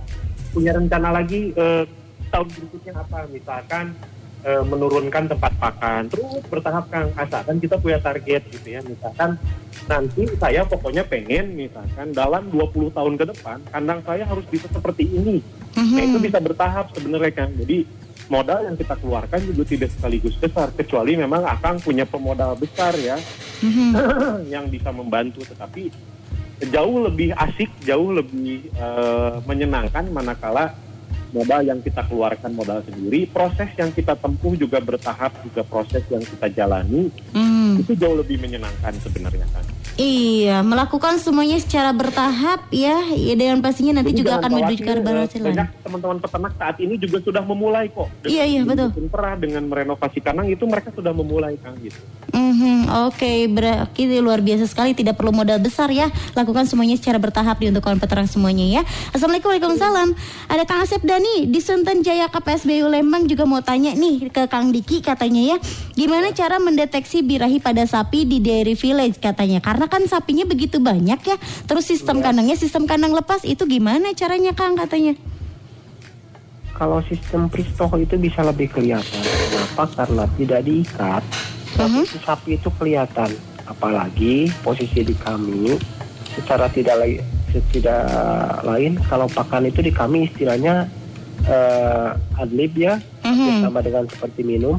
Punya 0.51 0.75
rencana 0.75 1.11
lagi 1.11 1.51
eh, 1.51 1.83
tahun 2.27 2.47
berikutnya 2.47 2.93
apa? 2.95 3.27
Misalkan 3.27 3.95
eh, 4.43 4.63
menurunkan 4.63 5.27
tempat 5.27 5.51
pakan. 5.55 6.07
Terus 6.07 6.43
bertahap 6.47 6.87
Kang, 6.87 7.11
asalkan 7.15 7.59
kita 7.59 7.75
punya 7.75 7.99
target 7.99 8.43
gitu 8.51 8.67
ya. 8.67 8.79
Misalkan 8.83 9.35
nanti 9.87 10.23
saya 10.39 10.63
pokoknya 10.63 11.03
pengen 11.03 11.55
misalkan 11.57 12.11
dalam 12.11 12.47
20 12.47 12.91
tahun 12.91 13.13
ke 13.17 13.25
depan 13.35 13.57
kandang 13.67 13.99
saya 14.03 14.23
harus 14.23 14.43
bisa 14.47 14.67
seperti 14.67 15.07
ini. 15.07 15.43
Nah, 15.75 16.03
itu 16.03 16.19
Mhm. 16.19 16.23
bisa 16.23 16.39
bertahap 16.39 16.91
sebenarnya 16.91 17.31
kan. 17.33 17.49
Jadi 17.55 17.83
modal 18.31 18.63
yang 18.63 18.79
kita 18.79 18.95
keluarkan 18.95 19.43
juga 19.43 19.63
tidak 19.67 19.89
sekaligus 19.91 20.39
besar 20.39 20.71
kecuali 20.71 21.19
memang 21.19 21.43
Akang 21.43 21.83
punya 21.83 22.07
pemodal 22.07 22.55
besar 22.55 22.95
ya 22.95 23.19
Mhm. 23.59 24.47
yang 24.47 24.71
bisa 24.71 24.89
membantu 24.89 25.43
tetapi 25.45 25.91
jauh 26.71 26.97
lebih 27.05 27.35
asik, 27.35 27.69
jauh 27.83 28.15
lebih 28.15 28.71
eh, 28.71 29.33
menyenangkan 29.43 30.07
manakala 30.09 30.71
modal 31.31 31.61
yang 31.63 31.79
kita 31.79 32.03
keluarkan 32.05 32.51
modal 32.53 32.83
sendiri, 32.83 33.27
proses 33.27 33.71
yang 33.75 33.91
kita 33.91 34.15
tempuh 34.15 34.53
juga 34.55 34.77
bertahap, 34.79 35.31
juga 35.43 35.63
proses 35.63 36.03
yang 36.11 36.23
kita 36.23 36.47
jalani 36.51 37.11
Hmm. 37.31 37.79
itu 37.79 37.95
jauh 37.95 38.15
lebih 38.19 38.37
menyenangkan 38.39 38.93
sebenarnya 38.99 39.47
kan. 39.55 39.63
Iya, 39.99 40.63
melakukan 40.63 41.19
semuanya 41.19 41.59
secara 41.59 41.91
bertahap 41.91 42.71
ya, 42.71 43.11
ya 43.11 43.33
dan 43.35 43.59
pastinya 43.59 43.99
nanti 43.99 44.15
Jadi 44.15 44.19
juga 44.23 44.39
akan 44.39 44.49
menuju 44.49 44.73
ke 44.79 44.87
keberhasilan. 44.87 45.51
Banyak 45.51 45.69
teman-teman 45.83 46.17
peternak 46.23 46.53
saat 46.55 46.75
ini 46.79 46.95
juga 46.95 47.17
sudah 47.19 47.43
memulai 47.43 47.91
kok. 47.91 48.07
Dengan 48.23 48.31
Iya, 48.31 48.43
iya, 48.47 48.61
betul. 48.63 48.89
perah 49.11 49.35
dengan 49.35 49.67
merenovasi 49.67 50.23
kandang 50.23 50.47
itu 50.47 50.63
mereka 50.63 50.95
sudah 50.95 51.11
memulai 51.11 51.59
kan 51.59 51.75
gitu. 51.83 51.99
Mhm, 52.31 52.87
Oke, 53.11 53.47
berarti 53.51 54.07
luar 54.19 54.39
biasa 54.39 54.67
sekali. 54.67 54.95
Tidak 54.95 55.15
perlu 55.15 55.35
modal 55.35 55.59
besar 55.59 55.91
ya. 55.91 56.07
Lakukan 56.35 56.63
semuanya 56.67 56.95
secara 56.95 57.19
bertahap 57.19 57.59
di 57.59 57.67
untuk 57.67 57.83
kawan 57.83 57.99
peternak 57.99 58.31
semuanya 58.31 58.63
ya. 58.63 58.81
Assalamualaikum, 59.11 59.51
Waalaikumsalam. 59.51 60.15
Ada 60.47 60.63
Kang 60.63 60.79
Asep 60.83 61.03
Dani 61.21 61.53
di 61.53 61.61
Sunten 61.61 62.01
Jaya 62.01 62.33
KPSBU 62.33 62.89
Lembang 62.89 63.29
juga 63.29 63.45
mau 63.45 63.61
tanya 63.61 63.93
nih 63.93 64.33
ke 64.33 64.49
Kang 64.49 64.73
Diki 64.73 65.05
katanya 65.05 65.53
ya. 65.53 65.57
Gimana 65.93 66.33
cara 66.33 66.57
mendeteksi 66.57 67.21
birahi 67.21 67.61
pada 67.61 67.85
sapi 67.85 68.25
di 68.25 68.41
Dairy 68.41 68.73
Village 68.73 69.21
katanya? 69.21 69.61
Karena 69.61 69.85
kan 69.85 70.01
sapinya 70.09 70.49
begitu 70.49 70.81
banyak 70.81 71.21
ya. 71.21 71.37
Terus 71.69 71.85
sistem 71.85 72.25
kandangnya 72.25 72.57
sistem 72.57 72.89
kandang 72.89 73.13
lepas 73.13 73.45
itu 73.45 73.69
gimana 73.69 74.17
caranya 74.17 74.57
Kang 74.57 74.73
katanya? 74.73 75.13
Kalau 76.73 77.05
sistem 77.05 77.45
pristoh 77.53 77.93
itu 78.01 78.17
bisa 78.17 78.41
lebih 78.41 78.73
kelihatan. 78.73 79.21
Kenapa? 79.21 79.93
Karena 79.93 80.25
tidak 80.41 80.65
diikat, 80.65 81.21
tapi 81.77 82.01
sapi 82.17 82.57
itu 82.57 82.73
kelihatan. 82.81 83.29
Apalagi 83.69 84.49
posisi 84.65 85.05
di 85.05 85.13
kami 85.13 85.77
secara 86.33 86.65
tidak 86.73 86.97
tidak 87.69 88.09
lain 88.65 88.97
kalau 89.05 89.29
pakan 89.29 89.69
itu 89.69 89.85
di 89.85 89.93
kami 89.93 90.25
istilahnya 90.25 90.89
eh, 91.45 92.09
adlib 92.37 92.73
ya, 92.75 92.99
Mhm. 93.25 93.65
sama 93.65 93.79
dengan 93.79 94.05
seperti 94.05 94.41
minum. 94.41 94.77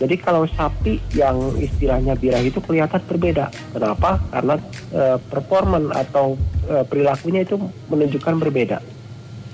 Jadi 0.00 0.16
kalau 0.16 0.48
sapi 0.48 0.96
yang 1.12 1.36
istilahnya 1.60 2.16
birah 2.16 2.40
itu 2.40 2.56
kelihatan 2.64 3.04
berbeda. 3.04 3.52
Kenapa? 3.72 4.16
Karena 4.32 4.54
eh, 4.90 5.16
performan 5.20 5.92
atau 5.92 6.40
eh, 6.66 6.84
perilakunya 6.88 7.44
itu 7.44 7.60
menunjukkan 7.86 8.34
berbeda. 8.40 8.78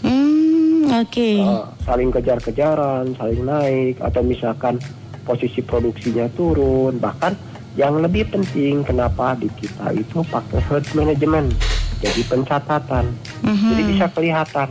Hmm, 0.06 0.86
oke. 1.02 1.30
Eh, 1.42 1.64
saling 1.82 2.14
kejar-kejaran, 2.14 3.16
saling 3.18 3.42
naik, 3.42 3.98
atau 3.98 4.22
misalkan 4.22 4.78
posisi 5.26 5.58
produksinya 5.60 6.30
turun. 6.32 7.02
Bahkan 7.02 7.32
yang 7.74 7.98
lebih 7.98 8.30
penting 8.30 8.86
kenapa 8.86 9.34
di 9.34 9.50
kita 9.52 9.92
itu 9.92 10.22
pakai 10.30 10.62
herd 10.64 10.86
management, 10.94 11.52
jadi 12.00 12.22
pencatatan, 12.24 13.04
Mhm. 13.42 13.68
jadi 13.74 13.82
bisa 13.82 14.06
kelihatan. 14.14 14.68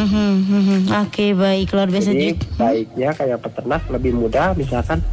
Mhm, 0.00 0.28
mhm. 0.42 0.78
Oke, 0.98 1.32
baik 1.32 1.68
luar 1.70 1.86
biasa 1.86 2.10
Jadi 2.10 2.32
juga. 2.32 2.46
baiknya 2.56 3.10
kayak 3.12 3.38
peternak 3.38 3.82
lebih 3.86 4.12
mudah, 4.14 4.52
misalkan 4.54 5.04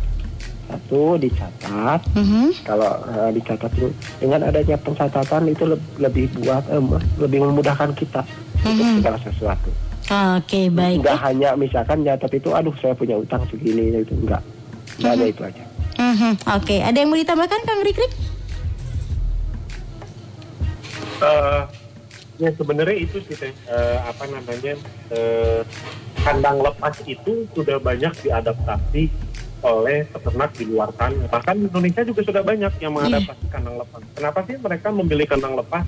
satu 0.66 1.16
dicatat. 1.16 2.00
Mhm. 2.14 2.56
Kalau 2.64 2.92
eh, 3.06 3.32
dicatat 3.34 3.72
itu 3.74 3.88
dengan 4.18 4.44
adanya 4.44 4.76
pencatatan 4.76 5.44
itu 5.46 5.64
leb- 5.66 5.92
lebih 5.98 6.32
buat 6.38 6.64
eh, 6.66 6.80
lebih 7.18 7.40
memudahkan 7.42 7.92
kita 7.94 8.24
untuk 8.62 8.86
Mhm. 8.86 8.96
segala 8.98 9.18
sesuatu. 9.20 9.70
Oke, 10.08 10.72
baik. 10.72 11.04
Enggak 11.04 11.20
hanya 11.22 11.50
misalkan 11.54 12.00
nyatat 12.02 12.32
itu 12.32 12.50
aduh 12.50 12.72
saya 12.78 12.96
punya 12.96 13.16
utang 13.16 13.44
segini 13.46 13.92
itu 13.94 14.16
enggak. 14.18 14.40
Enggak 14.98 15.12
ada 15.14 15.26
itu 15.26 15.42
aja. 15.44 15.64
Mhm, 15.98 16.32
Oke, 16.54 16.76
ada 16.80 16.96
yang 16.96 17.10
mau 17.10 17.18
ditambahkan 17.18 17.60
Kang 17.62 17.82
Rikrik? 17.82 18.12
Eh, 21.18 21.62
ya 22.38 22.50
sebenarnya 22.54 22.98
itu 22.98 23.18
sih 23.26 23.36
Teh. 23.36 23.54
Eh, 23.54 23.98
apa 24.02 24.24
namanya 24.30 24.74
eh, 25.14 25.62
kandang 26.22 26.62
lepas 26.62 26.96
itu 27.06 27.46
sudah 27.54 27.78
banyak 27.82 28.14
diadaptasi 28.22 29.10
oleh 29.66 30.06
peternak 30.14 30.54
di 30.54 30.66
luar 30.70 30.94
sana. 30.94 31.26
Bahkan 31.28 31.56
Indonesia 31.66 32.06
juga 32.06 32.22
sudah 32.22 32.44
banyak 32.46 32.74
yang 32.78 32.94
mengadaptasi 32.94 33.46
kandang 33.50 33.82
lepas. 33.82 34.02
Kenapa 34.14 34.40
sih 34.46 34.56
mereka 34.62 34.88
memilih 34.94 35.28
kandang 35.28 35.58
lepas? 35.58 35.86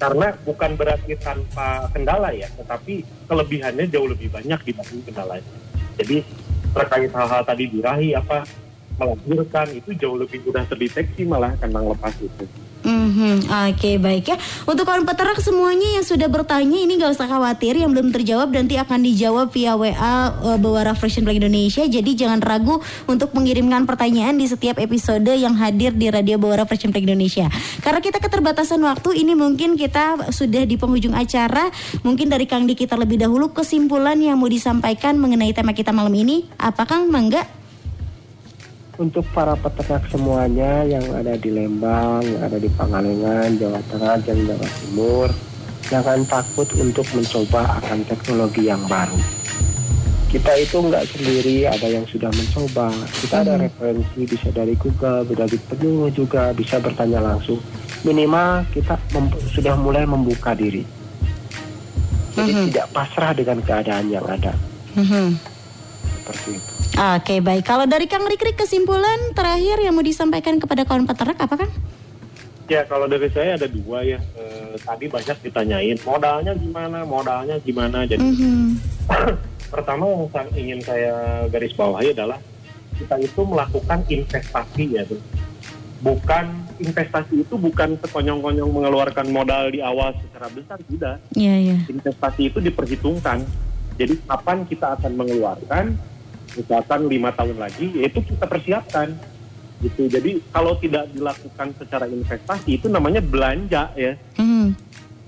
Karena 0.00 0.32
bukan 0.48 0.70
berarti 0.80 1.12
tanpa 1.20 1.84
kendala 1.92 2.32
ya, 2.32 2.48
tetapi 2.56 3.04
kelebihannya 3.28 3.84
jauh 3.92 4.08
lebih 4.08 4.32
banyak 4.32 4.60
dibanding 4.64 5.04
kendalanya. 5.04 5.52
Jadi 6.00 6.24
terkait 6.72 7.12
hal-hal 7.12 7.42
tadi 7.44 7.64
birahi 7.68 8.16
apa 8.16 8.48
melahirkan 8.96 9.68
itu 9.76 9.96
jauh 9.96 10.16
lebih 10.16 10.44
mudah 10.44 10.64
terdeteksi 10.68 11.24
malah 11.28 11.52
kandang 11.60 11.88
lepas 11.88 12.16
itu. 12.20 12.44
Mhm, 12.80 13.52
Oke 13.52 14.00
baik 14.00 14.24
ya. 14.32 14.36
Untuk 14.64 14.88
kawan 14.88 15.04
peternak 15.04 15.36
semuanya 15.44 16.00
yang 16.00 16.06
sudah 16.06 16.32
bertanya 16.32 16.80
Ini 16.80 16.96
gak 16.96 17.12
usah 17.12 17.28
khawatir 17.28 17.76
Yang 17.76 17.90
belum 17.92 18.08
terjawab 18.08 18.48
nanti 18.56 18.80
akan 18.80 19.04
dijawab 19.04 19.52
via 19.52 19.76
WA 19.76 19.92
uh, 19.92 20.56
Bawara 20.56 20.96
Fashion 20.96 21.28
Black 21.28 21.44
Indonesia. 21.44 21.84
Jadi 21.84 22.16
jangan 22.16 22.40
ragu 22.40 22.80
untuk 23.04 23.36
mengirimkan 23.36 23.84
pertanyaan 23.84 24.40
Di 24.40 24.48
setiap 24.48 24.80
episode 24.80 25.28
yang 25.28 25.52
hadir 25.60 25.92
di 25.92 26.08
Radio 26.08 26.40
Bawara 26.40 26.64
Fashion 26.64 26.88
Black 26.88 27.04
Indonesia. 27.04 27.52
Karena 27.84 28.00
kita 28.00 28.16
keterbatasan 28.16 28.80
waktu 28.80 29.12
Ini 29.20 29.36
mungkin 29.36 29.76
kita 29.76 30.32
sudah 30.32 30.64
di 30.64 30.80
penghujung 30.80 31.12
acara. 31.12 31.68
Mungkin 32.00 32.32
dari 32.32 32.48
Kang 32.48 32.64
Diki 32.64 32.88
terlebih 32.88 33.20
dahulu 33.20 33.52
Kesimpulan 33.52 34.16
yang 34.16 34.40
mau 34.40 34.48
disampaikan 34.48 35.20
mengenai 35.20 35.52
tema 35.52 35.76
kita 35.76 35.92
malam 35.92 36.16
ini. 36.16 36.48
Apa 36.56 36.88
Kang? 36.88 37.12
Mangga? 37.12 37.59
Untuk 39.00 39.24
para 39.32 39.56
peternak 39.56 40.04
semuanya 40.12 40.84
yang 40.84 41.00
ada 41.16 41.32
di 41.32 41.48
Lembang, 41.48 42.20
yang 42.20 42.44
ada 42.44 42.60
di 42.60 42.68
Pangalengan, 42.68 43.56
Jawa 43.56 43.80
Tengah, 43.88 44.20
dan 44.28 44.44
Jawa 44.44 44.68
Timur, 44.76 45.28
jangan 45.88 46.20
takut 46.28 46.68
untuk 46.76 47.08
mencoba 47.16 47.80
akan 47.80 48.04
teknologi 48.04 48.68
yang 48.68 48.84
baru. 48.84 49.16
Kita 50.28 50.52
itu 50.60 50.84
nggak 50.84 51.16
sendiri, 51.16 51.64
ada 51.64 51.88
yang 51.88 52.04
sudah 52.12 52.28
mencoba. 52.28 52.92
Kita 53.24 53.40
ada 53.40 53.56
referensi, 53.56 54.20
bisa 54.28 54.52
dari 54.52 54.76
Google, 54.76 55.24
dari 55.32 55.56
penyuluh 55.56 56.12
juga, 56.12 56.52
bisa 56.52 56.76
bertanya 56.76 57.24
langsung. 57.24 57.56
Minimal 58.04 58.68
kita 58.68 59.00
sudah 59.56 59.80
mulai 59.80 60.04
membuka 60.04 60.52
diri. 60.52 60.84
Jadi 62.36 62.52
Mhm. 62.52 62.64
tidak 62.68 62.86
pasrah 62.92 63.32
dengan 63.32 63.64
keadaan 63.64 64.12
yang 64.12 64.28
ada. 64.28 64.52
Mhm. 64.92 65.40
Seperti 66.30 66.62
itu. 66.62 66.72
Oke 66.94 67.34
baik, 67.42 67.64
kalau 67.66 67.86
dari 67.90 68.06
Kang 68.06 68.22
Rikrik 68.22 68.54
kesimpulan 68.54 69.34
terakhir 69.34 69.82
yang 69.82 69.94
mau 69.98 70.04
disampaikan 70.06 70.62
kepada 70.62 70.86
kawan 70.86 71.02
peternak 71.02 71.38
apa 71.42 71.54
Kang? 71.66 71.72
Ya 72.70 72.86
kalau 72.86 73.10
dari 73.10 73.26
saya 73.34 73.58
ada 73.58 73.66
dua 73.66 74.06
ya. 74.06 74.22
Eh, 74.38 74.78
tadi 74.78 75.10
banyak 75.10 75.36
ditanyain 75.42 75.98
modalnya 76.06 76.54
gimana, 76.54 77.02
modalnya 77.02 77.58
gimana. 77.66 78.06
Jadi 78.06 78.22
Mhm. 78.22 78.78
pertama 79.74 80.06
yang 80.06 80.26
saya 80.30 80.48
ingin 80.54 80.80
saya 80.82 81.14
garis 81.50 81.74
bawahi 81.74 82.14
adalah 82.14 82.38
kita 82.94 83.18
itu 83.18 83.40
melakukan 83.42 84.06
investasi 84.06 84.84
ya, 84.94 85.02
tuh. 85.02 85.18
Bukan 86.00 86.46
investasi 86.78 87.42
itu 87.42 87.54
bukan 87.58 87.98
sekonyong-konyong 88.06 88.70
mengeluarkan 88.70 89.26
modal 89.34 89.68
di 89.68 89.82
awal 89.82 90.14
secara 90.22 90.46
besar 90.54 90.78
tidak. 90.86 91.18
Iya 91.34 91.54
iya. 91.58 91.78
Investasi 91.90 92.54
itu 92.54 92.58
diperhitungkan. 92.62 93.42
Jadi 94.00 94.14
kapan 94.24 94.64
kita 94.64 94.96
akan 94.96 95.12
mengeluarkan, 95.12 95.92
misalkan 96.56 97.06
lima 97.06 97.30
tahun 97.34 97.56
lagi, 97.58 97.90
yaitu 97.94 98.22
kita 98.24 98.46
persiapkan. 98.46 99.14
Gitu. 99.80 100.12
Jadi 100.12 100.44
kalau 100.52 100.76
tidak 100.76 101.08
dilakukan 101.08 101.72
secara 101.80 102.04
investasi 102.04 102.76
itu 102.76 102.86
namanya 102.92 103.24
belanja 103.24 103.88
ya. 103.96 104.12
Mhm. 104.36 104.76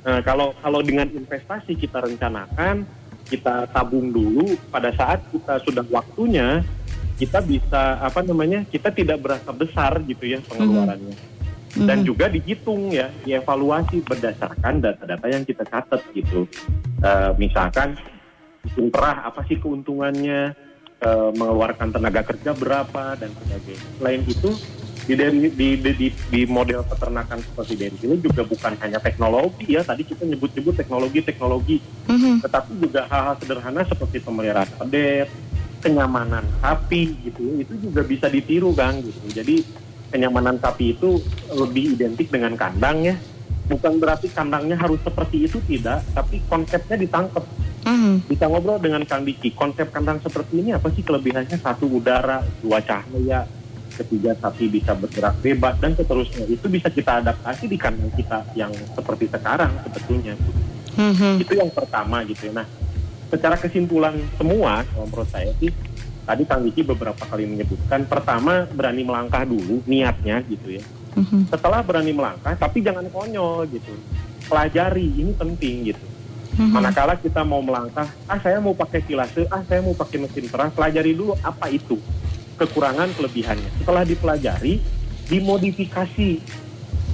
Nah, 0.02 0.20
kalau 0.26 0.52
kalau 0.60 0.84
dengan 0.84 1.08
investasi 1.08 1.72
kita 1.78 2.04
rencanakan, 2.04 2.84
kita 3.32 3.70
tabung 3.72 4.12
dulu 4.12 4.52
pada 4.68 4.92
saat 4.92 5.24
kita 5.32 5.56
sudah 5.64 5.86
waktunya, 5.88 6.60
kita 7.16 7.40
bisa 7.40 7.96
apa 8.02 8.20
namanya? 8.20 8.66
Kita 8.68 8.92
tidak 8.92 9.24
berasa 9.24 9.50
besar 9.56 10.04
gitu 10.04 10.26
ya 10.26 10.42
pengeluarannya. 10.44 11.16
Dan 11.72 12.04
Mhm. 12.04 12.04
juga 12.04 12.28
dihitung 12.28 12.92
ya, 12.92 13.08
dievaluasi 13.24 14.04
berdasarkan 14.04 14.84
data-data 14.84 15.26
yang 15.32 15.48
kita 15.48 15.64
catat 15.64 16.04
gitu. 16.12 16.44
Eh, 17.00 17.30
misalkan 17.40 17.96
hitung 18.68 18.92
perah 18.92 19.32
apa 19.32 19.40
sih 19.48 19.56
keuntungannya, 19.56 20.52
eh, 21.02 21.30
mengeluarkan 21.34 21.90
tenaga 21.90 22.22
kerja 22.22 22.54
berapa 22.54 23.18
dan 23.18 23.30
sebagainya. 23.34 23.86
Selain 23.98 24.22
itu 24.24 24.50
di, 25.02 25.18
di, 25.18 25.68
di, 25.82 25.90
di, 25.98 26.08
di 26.14 26.40
model 26.46 26.86
peternakan 26.86 27.42
seperti 27.42 27.74
ini 27.90 28.22
juga 28.22 28.46
bukan 28.46 28.78
hanya 28.78 29.02
teknologi 29.02 29.74
ya. 29.74 29.82
Tadi 29.82 30.06
kita 30.06 30.22
nyebut-nyebut 30.22 30.78
teknologi-teknologi 30.78 31.82
Mhm. 32.02 32.42
tetapi 32.42 32.70
juga 32.82 33.06
hal-hal 33.06 33.34
sederhana 33.38 33.82
seperti 33.86 34.18
pemeliharaan 34.22 34.70
pedet 34.78 35.30
kenyamanan 35.82 36.46
sapi 36.62 37.18
gitu. 37.26 37.58
Itu 37.58 37.74
juga 37.82 38.06
bisa 38.06 38.30
ditiru 38.30 38.70
kang 38.74 39.02
gitu. 39.02 39.18
Jadi 39.34 39.66
kenyamanan 40.14 40.62
sapi 40.62 40.94
itu 40.94 41.18
lebih 41.50 41.98
identik 41.98 42.30
dengan 42.30 42.54
kandang 42.54 43.02
ya. 43.02 43.16
Bukan 43.66 43.98
berarti 43.98 44.30
kandangnya 44.30 44.78
harus 44.78 45.02
seperti 45.02 45.50
itu 45.50 45.58
tidak. 45.66 46.06
Tapi 46.14 46.42
konsepnya 46.46 46.94
ditangkap 46.98 47.42
Mhm. 47.82 48.30
bisa 48.30 48.46
ngobrol 48.46 48.78
dengan 48.78 49.02
Kang 49.02 49.26
Diki. 49.26 49.50
Konsep 49.52 49.90
kandang 49.90 50.22
seperti 50.22 50.62
ini 50.62 50.70
apa 50.70 50.86
sih 50.94 51.02
kelebihannya? 51.02 51.58
Satu 51.58 51.90
udara. 51.90 52.42
Dua 52.62 52.78
cahaya. 52.78 53.46
Ketiga 53.92 54.32
sapi 54.38 54.72
bisa 54.72 54.94
bergerak 54.96 55.36
bebas. 55.42 55.76
Dan 55.82 55.92
seterusnya. 55.98 56.46
Itu 56.46 56.70
bisa 56.70 56.88
kita 56.88 57.20
adaptasi 57.20 57.66
di 57.66 57.76
kandang 57.76 58.14
kita 58.14 58.46
yang 58.54 58.70
seperti 58.94 59.28
sekarang 59.28 59.70
sebetulnya. 59.84 60.34
Mhm. 60.92 61.40
itu 61.40 61.52
yang 61.56 61.72
pertama 61.72 62.20
gitu 62.28 62.52
ya. 62.52 62.62
Nah 62.62 62.66
secara 63.32 63.56
kesimpulan 63.56 64.12
semua 64.36 64.84
kalau 64.92 65.08
menurut 65.08 65.28
saya 65.32 65.48
sih 65.56 65.72
tadi 66.28 66.44
Kang 66.44 66.62
Diki 66.68 66.84
beberapa 66.84 67.24
kali 67.24 67.48
menyebutkan 67.48 68.04
pertama 68.04 68.68
berani 68.68 69.00
melangkah 69.00 69.48
dulu 69.48 69.80
niatnya 69.88 70.44
gitu 70.46 70.76
ya. 70.76 70.84
Mhm. 71.12 71.48
setelah 71.48 71.84
berani 71.84 72.12
melangkah 72.12 72.56
tapi 72.56 72.84
jangan 72.84 73.08
konyol 73.08 73.68
gitu. 73.72 73.92
Pelajari 74.48 75.16
ini 75.16 75.32
penting 75.32 75.92
gitu 75.92 76.04
Mhm. 76.52 76.68
Manakala 76.68 77.16
kita 77.16 77.40
mau 77.48 77.64
melangkah, 77.64 78.04
ah 78.28 78.38
saya 78.40 78.60
mau 78.60 78.76
pakai 78.76 79.00
kilase, 79.00 79.48
ah 79.48 79.64
saya 79.64 79.80
mau 79.80 79.96
pakai 79.96 80.20
mesin 80.20 80.52
perah, 80.52 80.68
pelajari 80.68 81.16
dulu 81.16 81.32
apa 81.40 81.72
itu 81.72 81.96
kekurangan 82.60 83.08
kelebihannya. 83.16 83.70
Setelah 83.80 84.04
dipelajari, 84.04 84.78
dimodifikasi. 85.32 86.30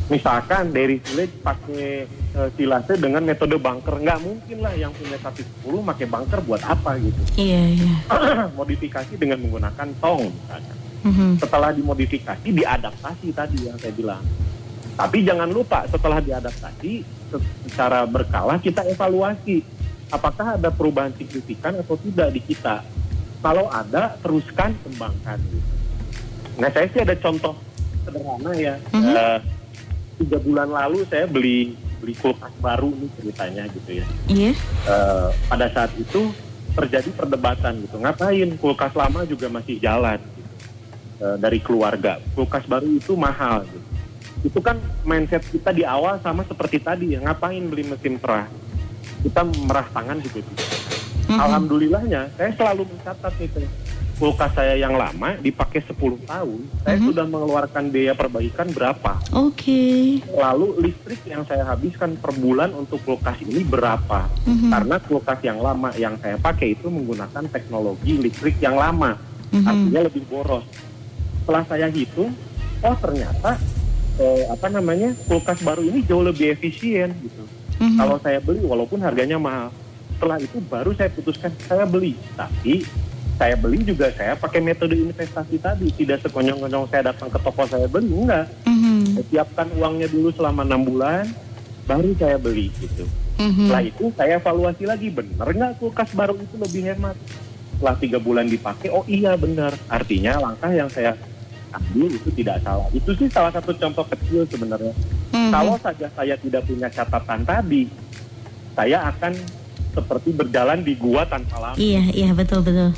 Misalkan 0.09 0.73
dari 0.73 0.97
village 1.05 1.37
pakai 1.45 2.09
eh, 2.09 2.51
kilase 2.57 2.97
dengan 2.97 3.21
metode 3.21 3.61
bunker, 3.61 4.01
nggak 4.01 4.21
mungkin 4.25 4.59
lah 4.65 4.73
yang 4.73 4.89
punya 4.97 5.21
sapi 5.21 5.45
10 5.45 5.85
pakai 5.85 6.07
bunker 6.09 6.41
buat 6.49 6.65
apa 6.65 6.97
gitu. 6.97 7.23
Iya 7.37 7.63
iya. 7.77 7.95
Modifikasi 8.59 9.13
dengan 9.21 9.37
menggunakan 9.45 9.89
tong 10.01 10.33
misalkan. 10.33 10.77
Mhm. 11.05 11.31
Setelah 11.39 11.71
dimodifikasi, 11.77 12.49
diadaptasi 12.49 13.29
tadi 13.37 13.69
yang 13.69 13.77
saya 13.77 13.93
bilang. 13.93 14.25
Tapi 14.99 15.23
jangan 15.23 15.47
lupa 15.47 15.87
setelah 15.87 16.19
diadaptasi 16.19 16.93
se- 17.31 17.47
secara 17.65 18.03
berkala 18.03 18.59
kita 18.59 18.83
evaluasi 18.83 19.63
apakah 20.11 20.59
ada 20.59 20.75
perubahan 20.75 21.15
signifikan 21.15 21.79
atau 21.79 21.95
tidak 21.95 22.35
di 22.35 22.41
kita. 22.43 22.83
Kalau 23.39 23.71
ada 23.71 24.19
teruskan 24.19 24.75
kembangkan. 24.83 25.39
Nah 26.59 26.67
saya 26.69 26.91
sih 26.91 26.99
ada 26.99 27.15
contoh 27.15 27.55
sederhana 28.03 28.51
ya. 28.59 28.75
Mhm. 28.91 29.15
Eh, 29.15 29.39
tiga 30.19 30.39
bulan 30.43 30.67
lalu 30.67 31.07
saya 31.07 31.31
beli 31.31 31.79
beli 32.03 32.15
kulkas 32.19 32.51
baru 32.59 32.91
nih 32.91 33.11
ceritanya 33.15 33.63
gitu 33.71 33.91
ya. 34.03 34.07
Iya. 34.27 34.53
Eh, 34.83 35.29
pada 35.47 35.67
saat 35.71 35.95
itu 35.95 36.35
terjadi 36.75 37.11
perdebatan 37.15 37.87
gitu. 37.87 38.03
Ngapain 38.03 38.51
kulkas 38.59 38.99
lama 38.99 39.23
juga 39.23 39.47
masih 39.47 39.79
jalan 39.79 40.19
gitu. 40.19 40.53
Eh, 41.23 41.37
dari 41.39 41.63
keluarga. 41.63 42.19
Kulkas 42.35 42.67
baru 42.67 42.91
itu 42.91 43.15
mahal 43.15 43.63
gitu. 43.63 43.87
Itu 44.43 44.63
kan 44.63 44.79
mindset 45.03 45.43
kita 45.51 45.75
di 45.75 45.83
awal 45.83 46.23
sama 46.23 46.47
seperti 46.47 46.79
tadi 46.79 47.15
ya. 47.15 47.23
Ngapain 47.23 47.63
beli 47.67 47.87
mesin 47.87 48.19
perah? 48.19 48.47
Kita 49.23 49.43
merah 49.67 49.87
tangan 49.91 50.19
bisa. 50.23 50.43
Mhm. 51.29 51.39
Alhamdulillahnya 51.39 52.33
saya 52.39 52.51
selalu 52.57 52.89
mencatat 52.89 53.35
itu 53.43 53.61
kulkas 54.19 54.51
saya 54.51 54.75
yang 54.75 54.99
lama 54.99 55.39
dipakai 55.39 55.79
10 55.87 56.19
tahun, 56.27 56.67
saya 56.83 56.99
Mhm. 56.99 57.07
sudah 57.07 57.25
mengeluarkan 57.31 57.85
biaya 57.95 58.19
perbaikan 58.19 58.67
berapa? 58.75 59.15
Oke. 59.31 60.19
Lalu 60.35 60.91
listrik 60.91 61.23
yang 61.23 61.47
saya 61.47 61.63
habiskan 61.63 62.19
per 62.19 62.35
bulan 62.35 62.75
untuk 62.75 62.99
kulkas 63.07 63.39
ini 63.47 63.63
berapa? 63.63 64.27
Mhm. 64.43 64.75
Karena 64.75 64.97
kulkas 64.99 65.39
yang 65.47 65.63
lama 65.63 65.95
yang 65.95 66.19
saya 66.19 66.35
pakai 66.35 66.75
itu 66.75 66.91
menggunakan 66.91 67.47
teknologi 67.47 68.19
listrik 68.19 68.59
yang 68.59 68.75
lama, 68.75 69.15
Mhm. 69.55 69.65
artinya 69.65 70.01
lebih 70.11 70.23
boros. 70.27 70.67
Setelah 71.47 71.65
saya 71.71 71.87
hitung, 71.87 72.35
oh 72.83 72.97
ternyata 72.99 73.55
eh, 74.19 74.45
apa 74.51 74.67
namanya 74.69 75.15
kulkas 75.31 75.63
baru 75.63 75.83
ini 75.87 76.03
jauh 76.05 76.27
lebih 76.27 76.53
efisien 76.53 77.15
gitu. 77.23 77.43
Mhm. 77.79 77.99
Kalau 77.99 78.17
saya 78.19 78.39
beli 78.43 78.63
walaupun 78.67 78.99
harganya 78.99 79.39
mahal, 79.39 79.71
setelah 80.19 80.39
itu 80.43 80.59
baru 80.67 80.91
saya 80.99 81.11
putuskan 81.15 81.55
saya 81.71 81.87
beli. 81.87 82.19
Tapi 82.35 82.83
saya 83.39 83.55
beli 83.55 83.87
juga 83.87 84.11
saya 84.19 84.35
pakai 84.35 84.59
metode 84.59 84.99
investasi 84.99 85.63
tadi, 85.63 85.95
tidak 85.95 86.27
sekonyong-konyong 86.27 86.91
saya 86.91 87.15
datang 87.15 87.31
ke 87.31 87.39
toko 87.39 87.63
saya 87.71 87.87
beli, 87.87 88.11
enggak. 88.11 88.51
Mhm. 88.67 89.15
Saya 89.15 89.25
siapkan 89.31 89.67
uangnya 89.79 90.11
dulu 90.11 90.35
selama 90.35 90.67
enam 90.67 90.83
bulan, 90.83 91.25
baru 91.87 92.11
saya 92.19 92.35
beli 92.35 92.75
gitu. 92.83 93.07
Mhm. 93.39 93.71
Setelah 93.71 93.83
itu 93.87 94.05
saya 94.19 94.43
evaluasi 94.43 94.85
lagi, 94.91 95.09
benar 95.15 95.47
nggak 95.55 95.73
kulkas 95.79 96.11
baru 96.19 96.35
itu 96.35 96.59
lebih 96.59 96.83
hemat? 96.91 97.15
Setelah 97.79 97.95
tiga 98.03 98.19
bulan 98.19 98.51
dipakai, 98.51 98.91
oh 98.91 99.07
iya 99.07 99.39
benar. 99.39 99.71
Artinya 99.87 100.43
langkah 100.43 100.75
yang 100.75 100.91
saya 100.91 101.15
ambil 101.73 102.09
itu 102.09 102.29
tidak 102.33 102.61
salah. 102.65 102.89
Itu 102.91 103.11
sih 103.15 103.29
salah 103.29 103.53
satu 103.53 103.73
contoh 103.77 104.05
kecil 104.09 104.45
sebenarnya. 104.49 104.95
Mhm. 105.35 105.51
Kalau 105.53 105.75
saja 105.81 106.07
saya 106.13 106.35
tidak 106.41 106.63
punya 106.65 106.89
catatan 106.89 107.41
tadi, 107.45 107.89
saya 108.73 109.11
akan 109.11 109.33
seperti 109.93 110.31
berjalan 110.31 110.81
di 110.85 110.95
gua 110.95 111.27
tanpa 111.27 111.57
lampu. 111.59 111.81
Iya 111.81 112.05
iya 112.15 112.31
betul 112.33 112.63
betul. 112.63 112.95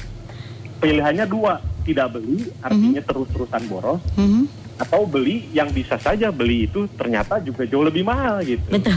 Pilihannya 0.80 1.26
dua, 1.28 1.60
tidak 1.84 2.16
beli, 2.16 2.48
artinya 2.60 3.02
terus-terusan 3.04 3.62
boros, 3.68 4.00
Mhm. 4.16 4.48
atau 4.80 5.04
beli 5.04 5.44
yang 5.52 5.68
bisa 5.68 6.00
saja 6.00 6.32
beli 6.32 6.64
itu 6.64 6.88
ternyata 6.96 7.36
juga 7.40 7.68
jauh 7.68 7.84
lebih 7.84 8.00
mahal 8.00 8.40
gitu. 8.40 8.64
Betul. 8.72 8.96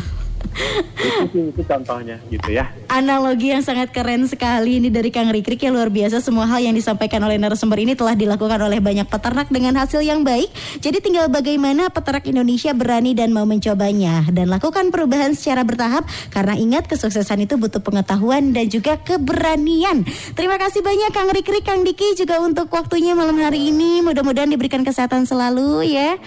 Itu 1.34 1.62
contohnya 1.66 2.18
gitu 2.30 2.50
ya. 2.54 2.70
Analogi 2.90 3.54
yang 3.54 3.66
sangat 3.66 3.90
keren 3.90 4.30
sekali 4.30 4.78
ini 4.78 4.94
dari 4.94 5.10
Kang 5.10 5.34
Rikrik 5.34 5.62
yang 5.66 5.74
luar 5.74 5.90
biasa 5.90 6.22
semua 6.22 6.46
hal 6.46 6.62
yang 6.62 6.76
disampaikan 6.78 7.22
oleh 7.26 7.42
narasumber 7.42 7.82
ini 7.82 7.98
telah 7.98 8.14
dilakukan 8.14 8.60
oleh 8.62 8.80
banyak 8.80 9.08
peternak 9.10 9.50
dengan 9.50 9.78
hasil 9.82 10.02
yang 10.06 10.22
baik. 10.22 10.50
Jadi 10.80 11.02
tinggal 11.02 11.30
bagaimana 11.30 11.90
peternak 11.90 12.26
Indonesia 12.30 12.72
berani 12.72 13.18
dan 13.18 13.34
mau 13.34 13.46
mencobanya 13.48 14.28
dan 14.30 14.50
lakukan 14.50 14.94
perubahan 14.94 15.34
secara 15.34 15.66
bertahap 15.66 16.06
karena 16.30 16.54
ingat 16.58 16.86
kesuksesan 16.86 17.46
itu 17.46 17.58
butuh 17.58 17.82
pengetahuan 17.82 18.54
dan 18.54 18.70
juga 18.70 18.98
keberanian. 19.02 20.06
Terima 20.38 20.58
kasih 20.62 20.86
banyak 20.86 21.12
Kang 21.14 21.30
Rikrik, 21.34 21.66
Kang 21.66 21.82
Diki 21.82 22.14
juga 22.18 22.40
untuk 22.42 22.70
waktunya 22.70 23.18
malam 23.18 23.38
hari 23.42 23.74
ini. 23.74 24.02
Mudah-mudahan 24.06 24.50
diberikan 24.50 24.86
kesehatan 24.86 25.26
selalu 25.26 25.86
ya. 25.88 26.18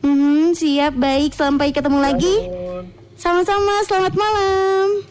Hmm, 0.00 0.56
siap 0.56 0.96
baik 0.96 1.36
sampai 1.36 1.76
ketemu 1.76 1.98
lagi. 2.00 2.34
Sama-sama, 3.20 3.84
selamat 3.84 4.16
malam. 4.16 5.04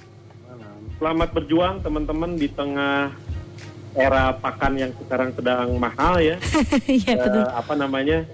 Selamat 0.97 1.29
berjuang 1.29 1.77
teman-teman 1.85 2.33
di 2.41 2.49
tengah 2.49 3.13
era 3.93 4.33
pakan 4.33 4.81
yang 4.81 4.89
sekarang 4.97 5.29
sedang 5.37 5.77
mahal 5.77 6.17
ya. 6.17 6.41
Iya 6.89 7.21
betul. 7.21 7.45
Eh, 7.45 7.53
apa 7.53 7.73
namanya? 7.77 8.25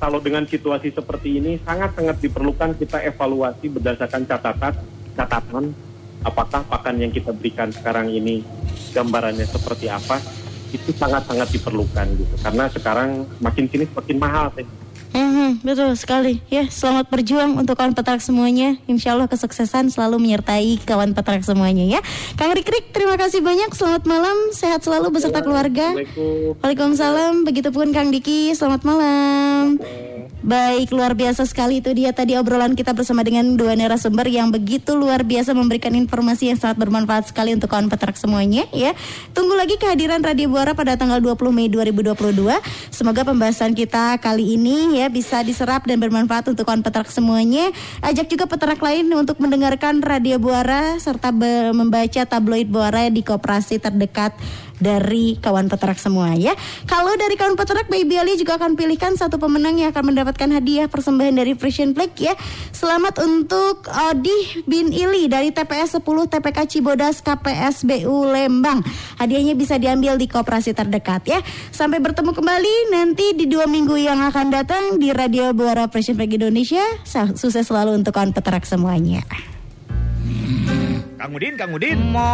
Kalau 0.00 0.16
dengan 0.16 0.48
situasi 0.48 0.96
seperti 0.96 1.36
ini 1.36 1.60
sangat-sangat 1.60 2.24
diperlukan 2.24 2.72
kita 2.80 3.04
evaluasi 3.04 3.68
berdasarkan 3.68 4.24
catatan 4.24 4.72
catatan 5.12 5.64
apakah 6.24 6.64
pakan 6.64 6.96
yang 6.96 7.12
kita 7.12 7.36
berikan 7.36 7.68
sekarang 7.68 8.08
ini 8.08 8.48
gambarannya 8.96 9.44
seperti 9.44 9.92
apa 9.92 10.24
itu 10.72 10.88
sangat-sangat 10.96 11.52
diperlukan 11.52 12.16
gitu 12.16 12.34
karena 12.40 12.64
sekarang 12.72 13.28
makin 13.44 13.68
sini 13.68 13.84
semakin 13.92 14.16
mahal 14.16 14.48
teh. 14.56 14.64
Mhm, 15.16 15.64
betul 15.64 15.90
sekali. 15.96 16.44
Ya, 16.52 16.68
selamat 16.68 17.08
berjuang 17.08 17.56
untuk 17.56 17.80
kawan 17.80 17.96
peternak 17.96 18.20
semuanya. 18.20 18.76
Insya 18.84 19.16
Allah 19.16 19.24
kesuksesan 19.32 19.88
selalu 19.88 20.20
menyertai 20.20 20.76
kawan 20.84 21.16
peternak 21.16 21.40
semuanya 21.40 21.88
ya. 21.88 22.00
Kang 22.36 22.52
Rikrik, 22.52 22.92
terima 22.92 23.16
kasih 23.16 23.40
banyak. 23.40 23.72
Selamat 23.72 24.04
malam, 24.04 24.36
sehat 24.52 24.84
selalu 24.84 25.08
beserta 25.08 25.40
keluarga. 25.40 25.96
Assalamualaikum. 25.96 26.60
Waalaikumsalam. 26.60 27.34
Begitupun 27.48 27.96
Kang 27.96 28.12
Diki, 28.12 28.52
selamat 28.52 28.84
malam. 28.84 29.80
Baik, 30.46 30.94
luar 30.94 31.18
biasa 31.18 31.42
sekali 31.42 31.82
itu 31.82 31.90
dia 31.90 32.14
tadi 32.14 32.38
obrolan 32.38 32.78
kita 32.78 32.94
bersama 32.94 33.26
dengan 33.26 33.58
dua 33.58 33.74
narasumber 33.74 34.30
yang 34.30 34.54
begitu 34.54 34.94
luar 34.94 35.26
biasa 35.26 35.50
memberikan 35.58 35.90
informasi 35.90 36.54
yang 36.54 36.54
sangat 36.54 36.78
bermanfaat 36.78 37.34
sekali 37.34 37.50
untuk 37.50 37.66
kawan 37.66 37.90
peternak 37.90 38.14
semuanya 38.14 38.62
ya. 38.70 38.94
Tunggu 39.34 39.58
lagi 39.58 39.74
kehadiran 39.74 40.22
Radio 40.22 40.46
Buara 40.46 40.70
pada 40.70 40.94
tanggal 40.94 41.18
20 41.18 41.50
Mei 41.50 41.66
2022. 41.66 42.62
Semoga 42.94 43.26
pembahasan 43.26 43.74
kita 43.74 44.22
kali 44.22 44.54
ini 44.54 45.02
ya 45.02 45.10
bisa 45.10 45.42
diserap 45.42 45.82
dan 45.82 45.98
bermanfaat 45.98 46.46
untuk 46.46 46.62
kawan 46.62 46.86
peternak 46.86 47.10
semuanya. 47.10 47.74
Ajak 47.98 48.30
juga 48.30 48.46
peternak 48.46 48.78
lain 48.78 49.10
untuk 49.18 49.42
mendengarkan 49.42 49.98
Radio 49.98 50.38
Buara 50.38 50.94
serta 51.02 51.34
membaca 51.74 52.22
tabloid 52.22 52.70
Buara 52.70 53.10
di 53.10 53.26
koperasi 53.26 53.82
terdekat 53.82 54.30
dari 54.76 55.40
kawan 55.40 55.72
peternak 55.72 55.96
semua 55.96 56.36
ya. 56.36 56.52
Kalau 56.84 57.16
dari 57.16 57.34
kawan 57.34 57.56
peternak 57.56 57.88
Baby 57.88 58.20
Ali 58.20 58.36
juga 58.36 58.60
akan 58.60 58.76
pilihkan 58.76 59.16
satu 59.16 59.40
pemenang 59.40 59.80
yang 59.80 59.90
akan 59.92 60.12
mendapatkan 60.12 60.48
hadiah 60.52 60.86
persembahan 60.86 61.32
dari 61.32 61.56
Frisian 61.56 61.96
Black 61.96 62.16
ya. 62.20 62.36
Selamat 62.74 63.20
untuk 63.24 63.88
Odi 63.88 64.64
bin 64.68 64.92
Ili 64.92 65.32
dari 65.32 65.52
TPS 65.52 66.00
10 66.00 66.04
TPK 66.04 66.58
Cibodas 66.68 67.24
KPSBU 67.24 68.32
Lembang. 68.32 68.84
Hadiahnya 69.16 69.56
bisa 69.56 69.80
diambil 69.80 70.20
di 70.20 70.28
koperasi 70.28 70.76
terdekat 70.76 71.24
ya. 71.24 71.40
Sampai 71.72 72.00
bertemu 72.00 72.36
kembali 72.36 72.92
nanti 72.92 73.32
di 73.32 73.48
dua 73.48 73.64
minggu 73.64 73.96
yang 73.96 74.20
akan 74.20 74.52
datang 74.52 75.00
di 75.00 75.08
Radio 75.12 75.56
Buara 75.56 75.88
Frisian 75.88 76.20
Black 76.20 76.36
Indonesia. 76.36 76.84
Sukses 77.36 77.64
selalu 77.64 77.96
untuk 77.96 78.12
kawan 78.12 78.36
peternak 78.36 78.68
semuanya. 78.68 79.24
Kang 81.16 81.32
Udin, 81.32 81.56
Kang 81.56 81.72
Udin. 81.72 81.98
Mo. 82.12 82.28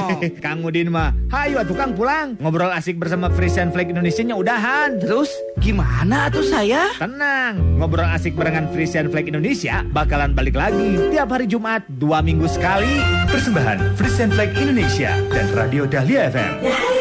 Kang 0.44 0.64
Udin 0.64 0.88
mah, 0.88 1.12
hayu 1.28 1.60
atuh 1.60 1.76
Kang 1.76 1.92
pulang. 1.92 2.32
Ngobrol 2.40 2.72
asik 2.72 2.96
bersama 2.96 3.28
Frisian 3.28 3.68
Flag 3.68 3.92
Indonesia 3.92 4.24
nya 4.24 4.32
udahan. 4.32 4.96
Terus 4.96 5.28
gimana 5.60 6.32
tuh 6.32 6.40
saya? 6.40 6.88
Tenang, 6.96 7.76
ngobrol 7.76 8.08
asik 8.08 8.32
barengan 8.32 8.64
Frisian 8.72 9.12
Flag 9.12 9.28
Indonesia 9.28 9.84
bakalan 9.92 10.32
balik 10.32 10.56
lagi 10.56 10.96
tiap 11.12 11.28
hari 11.36 11.44
Jumat 11.44 11.84
dua 12.00 12.24
minggu 12.24 12.48
sekali. 12.48 12.96
Persembahan 13.28 13.92
Frisian 13.92 14.32
Flag 14.32 14.56
Indonesia 14.56 15.12
dan 15.28 15.46
Radio 15.52 15.84
Dahlia 15.84 16.32
FM. 16.32 16.99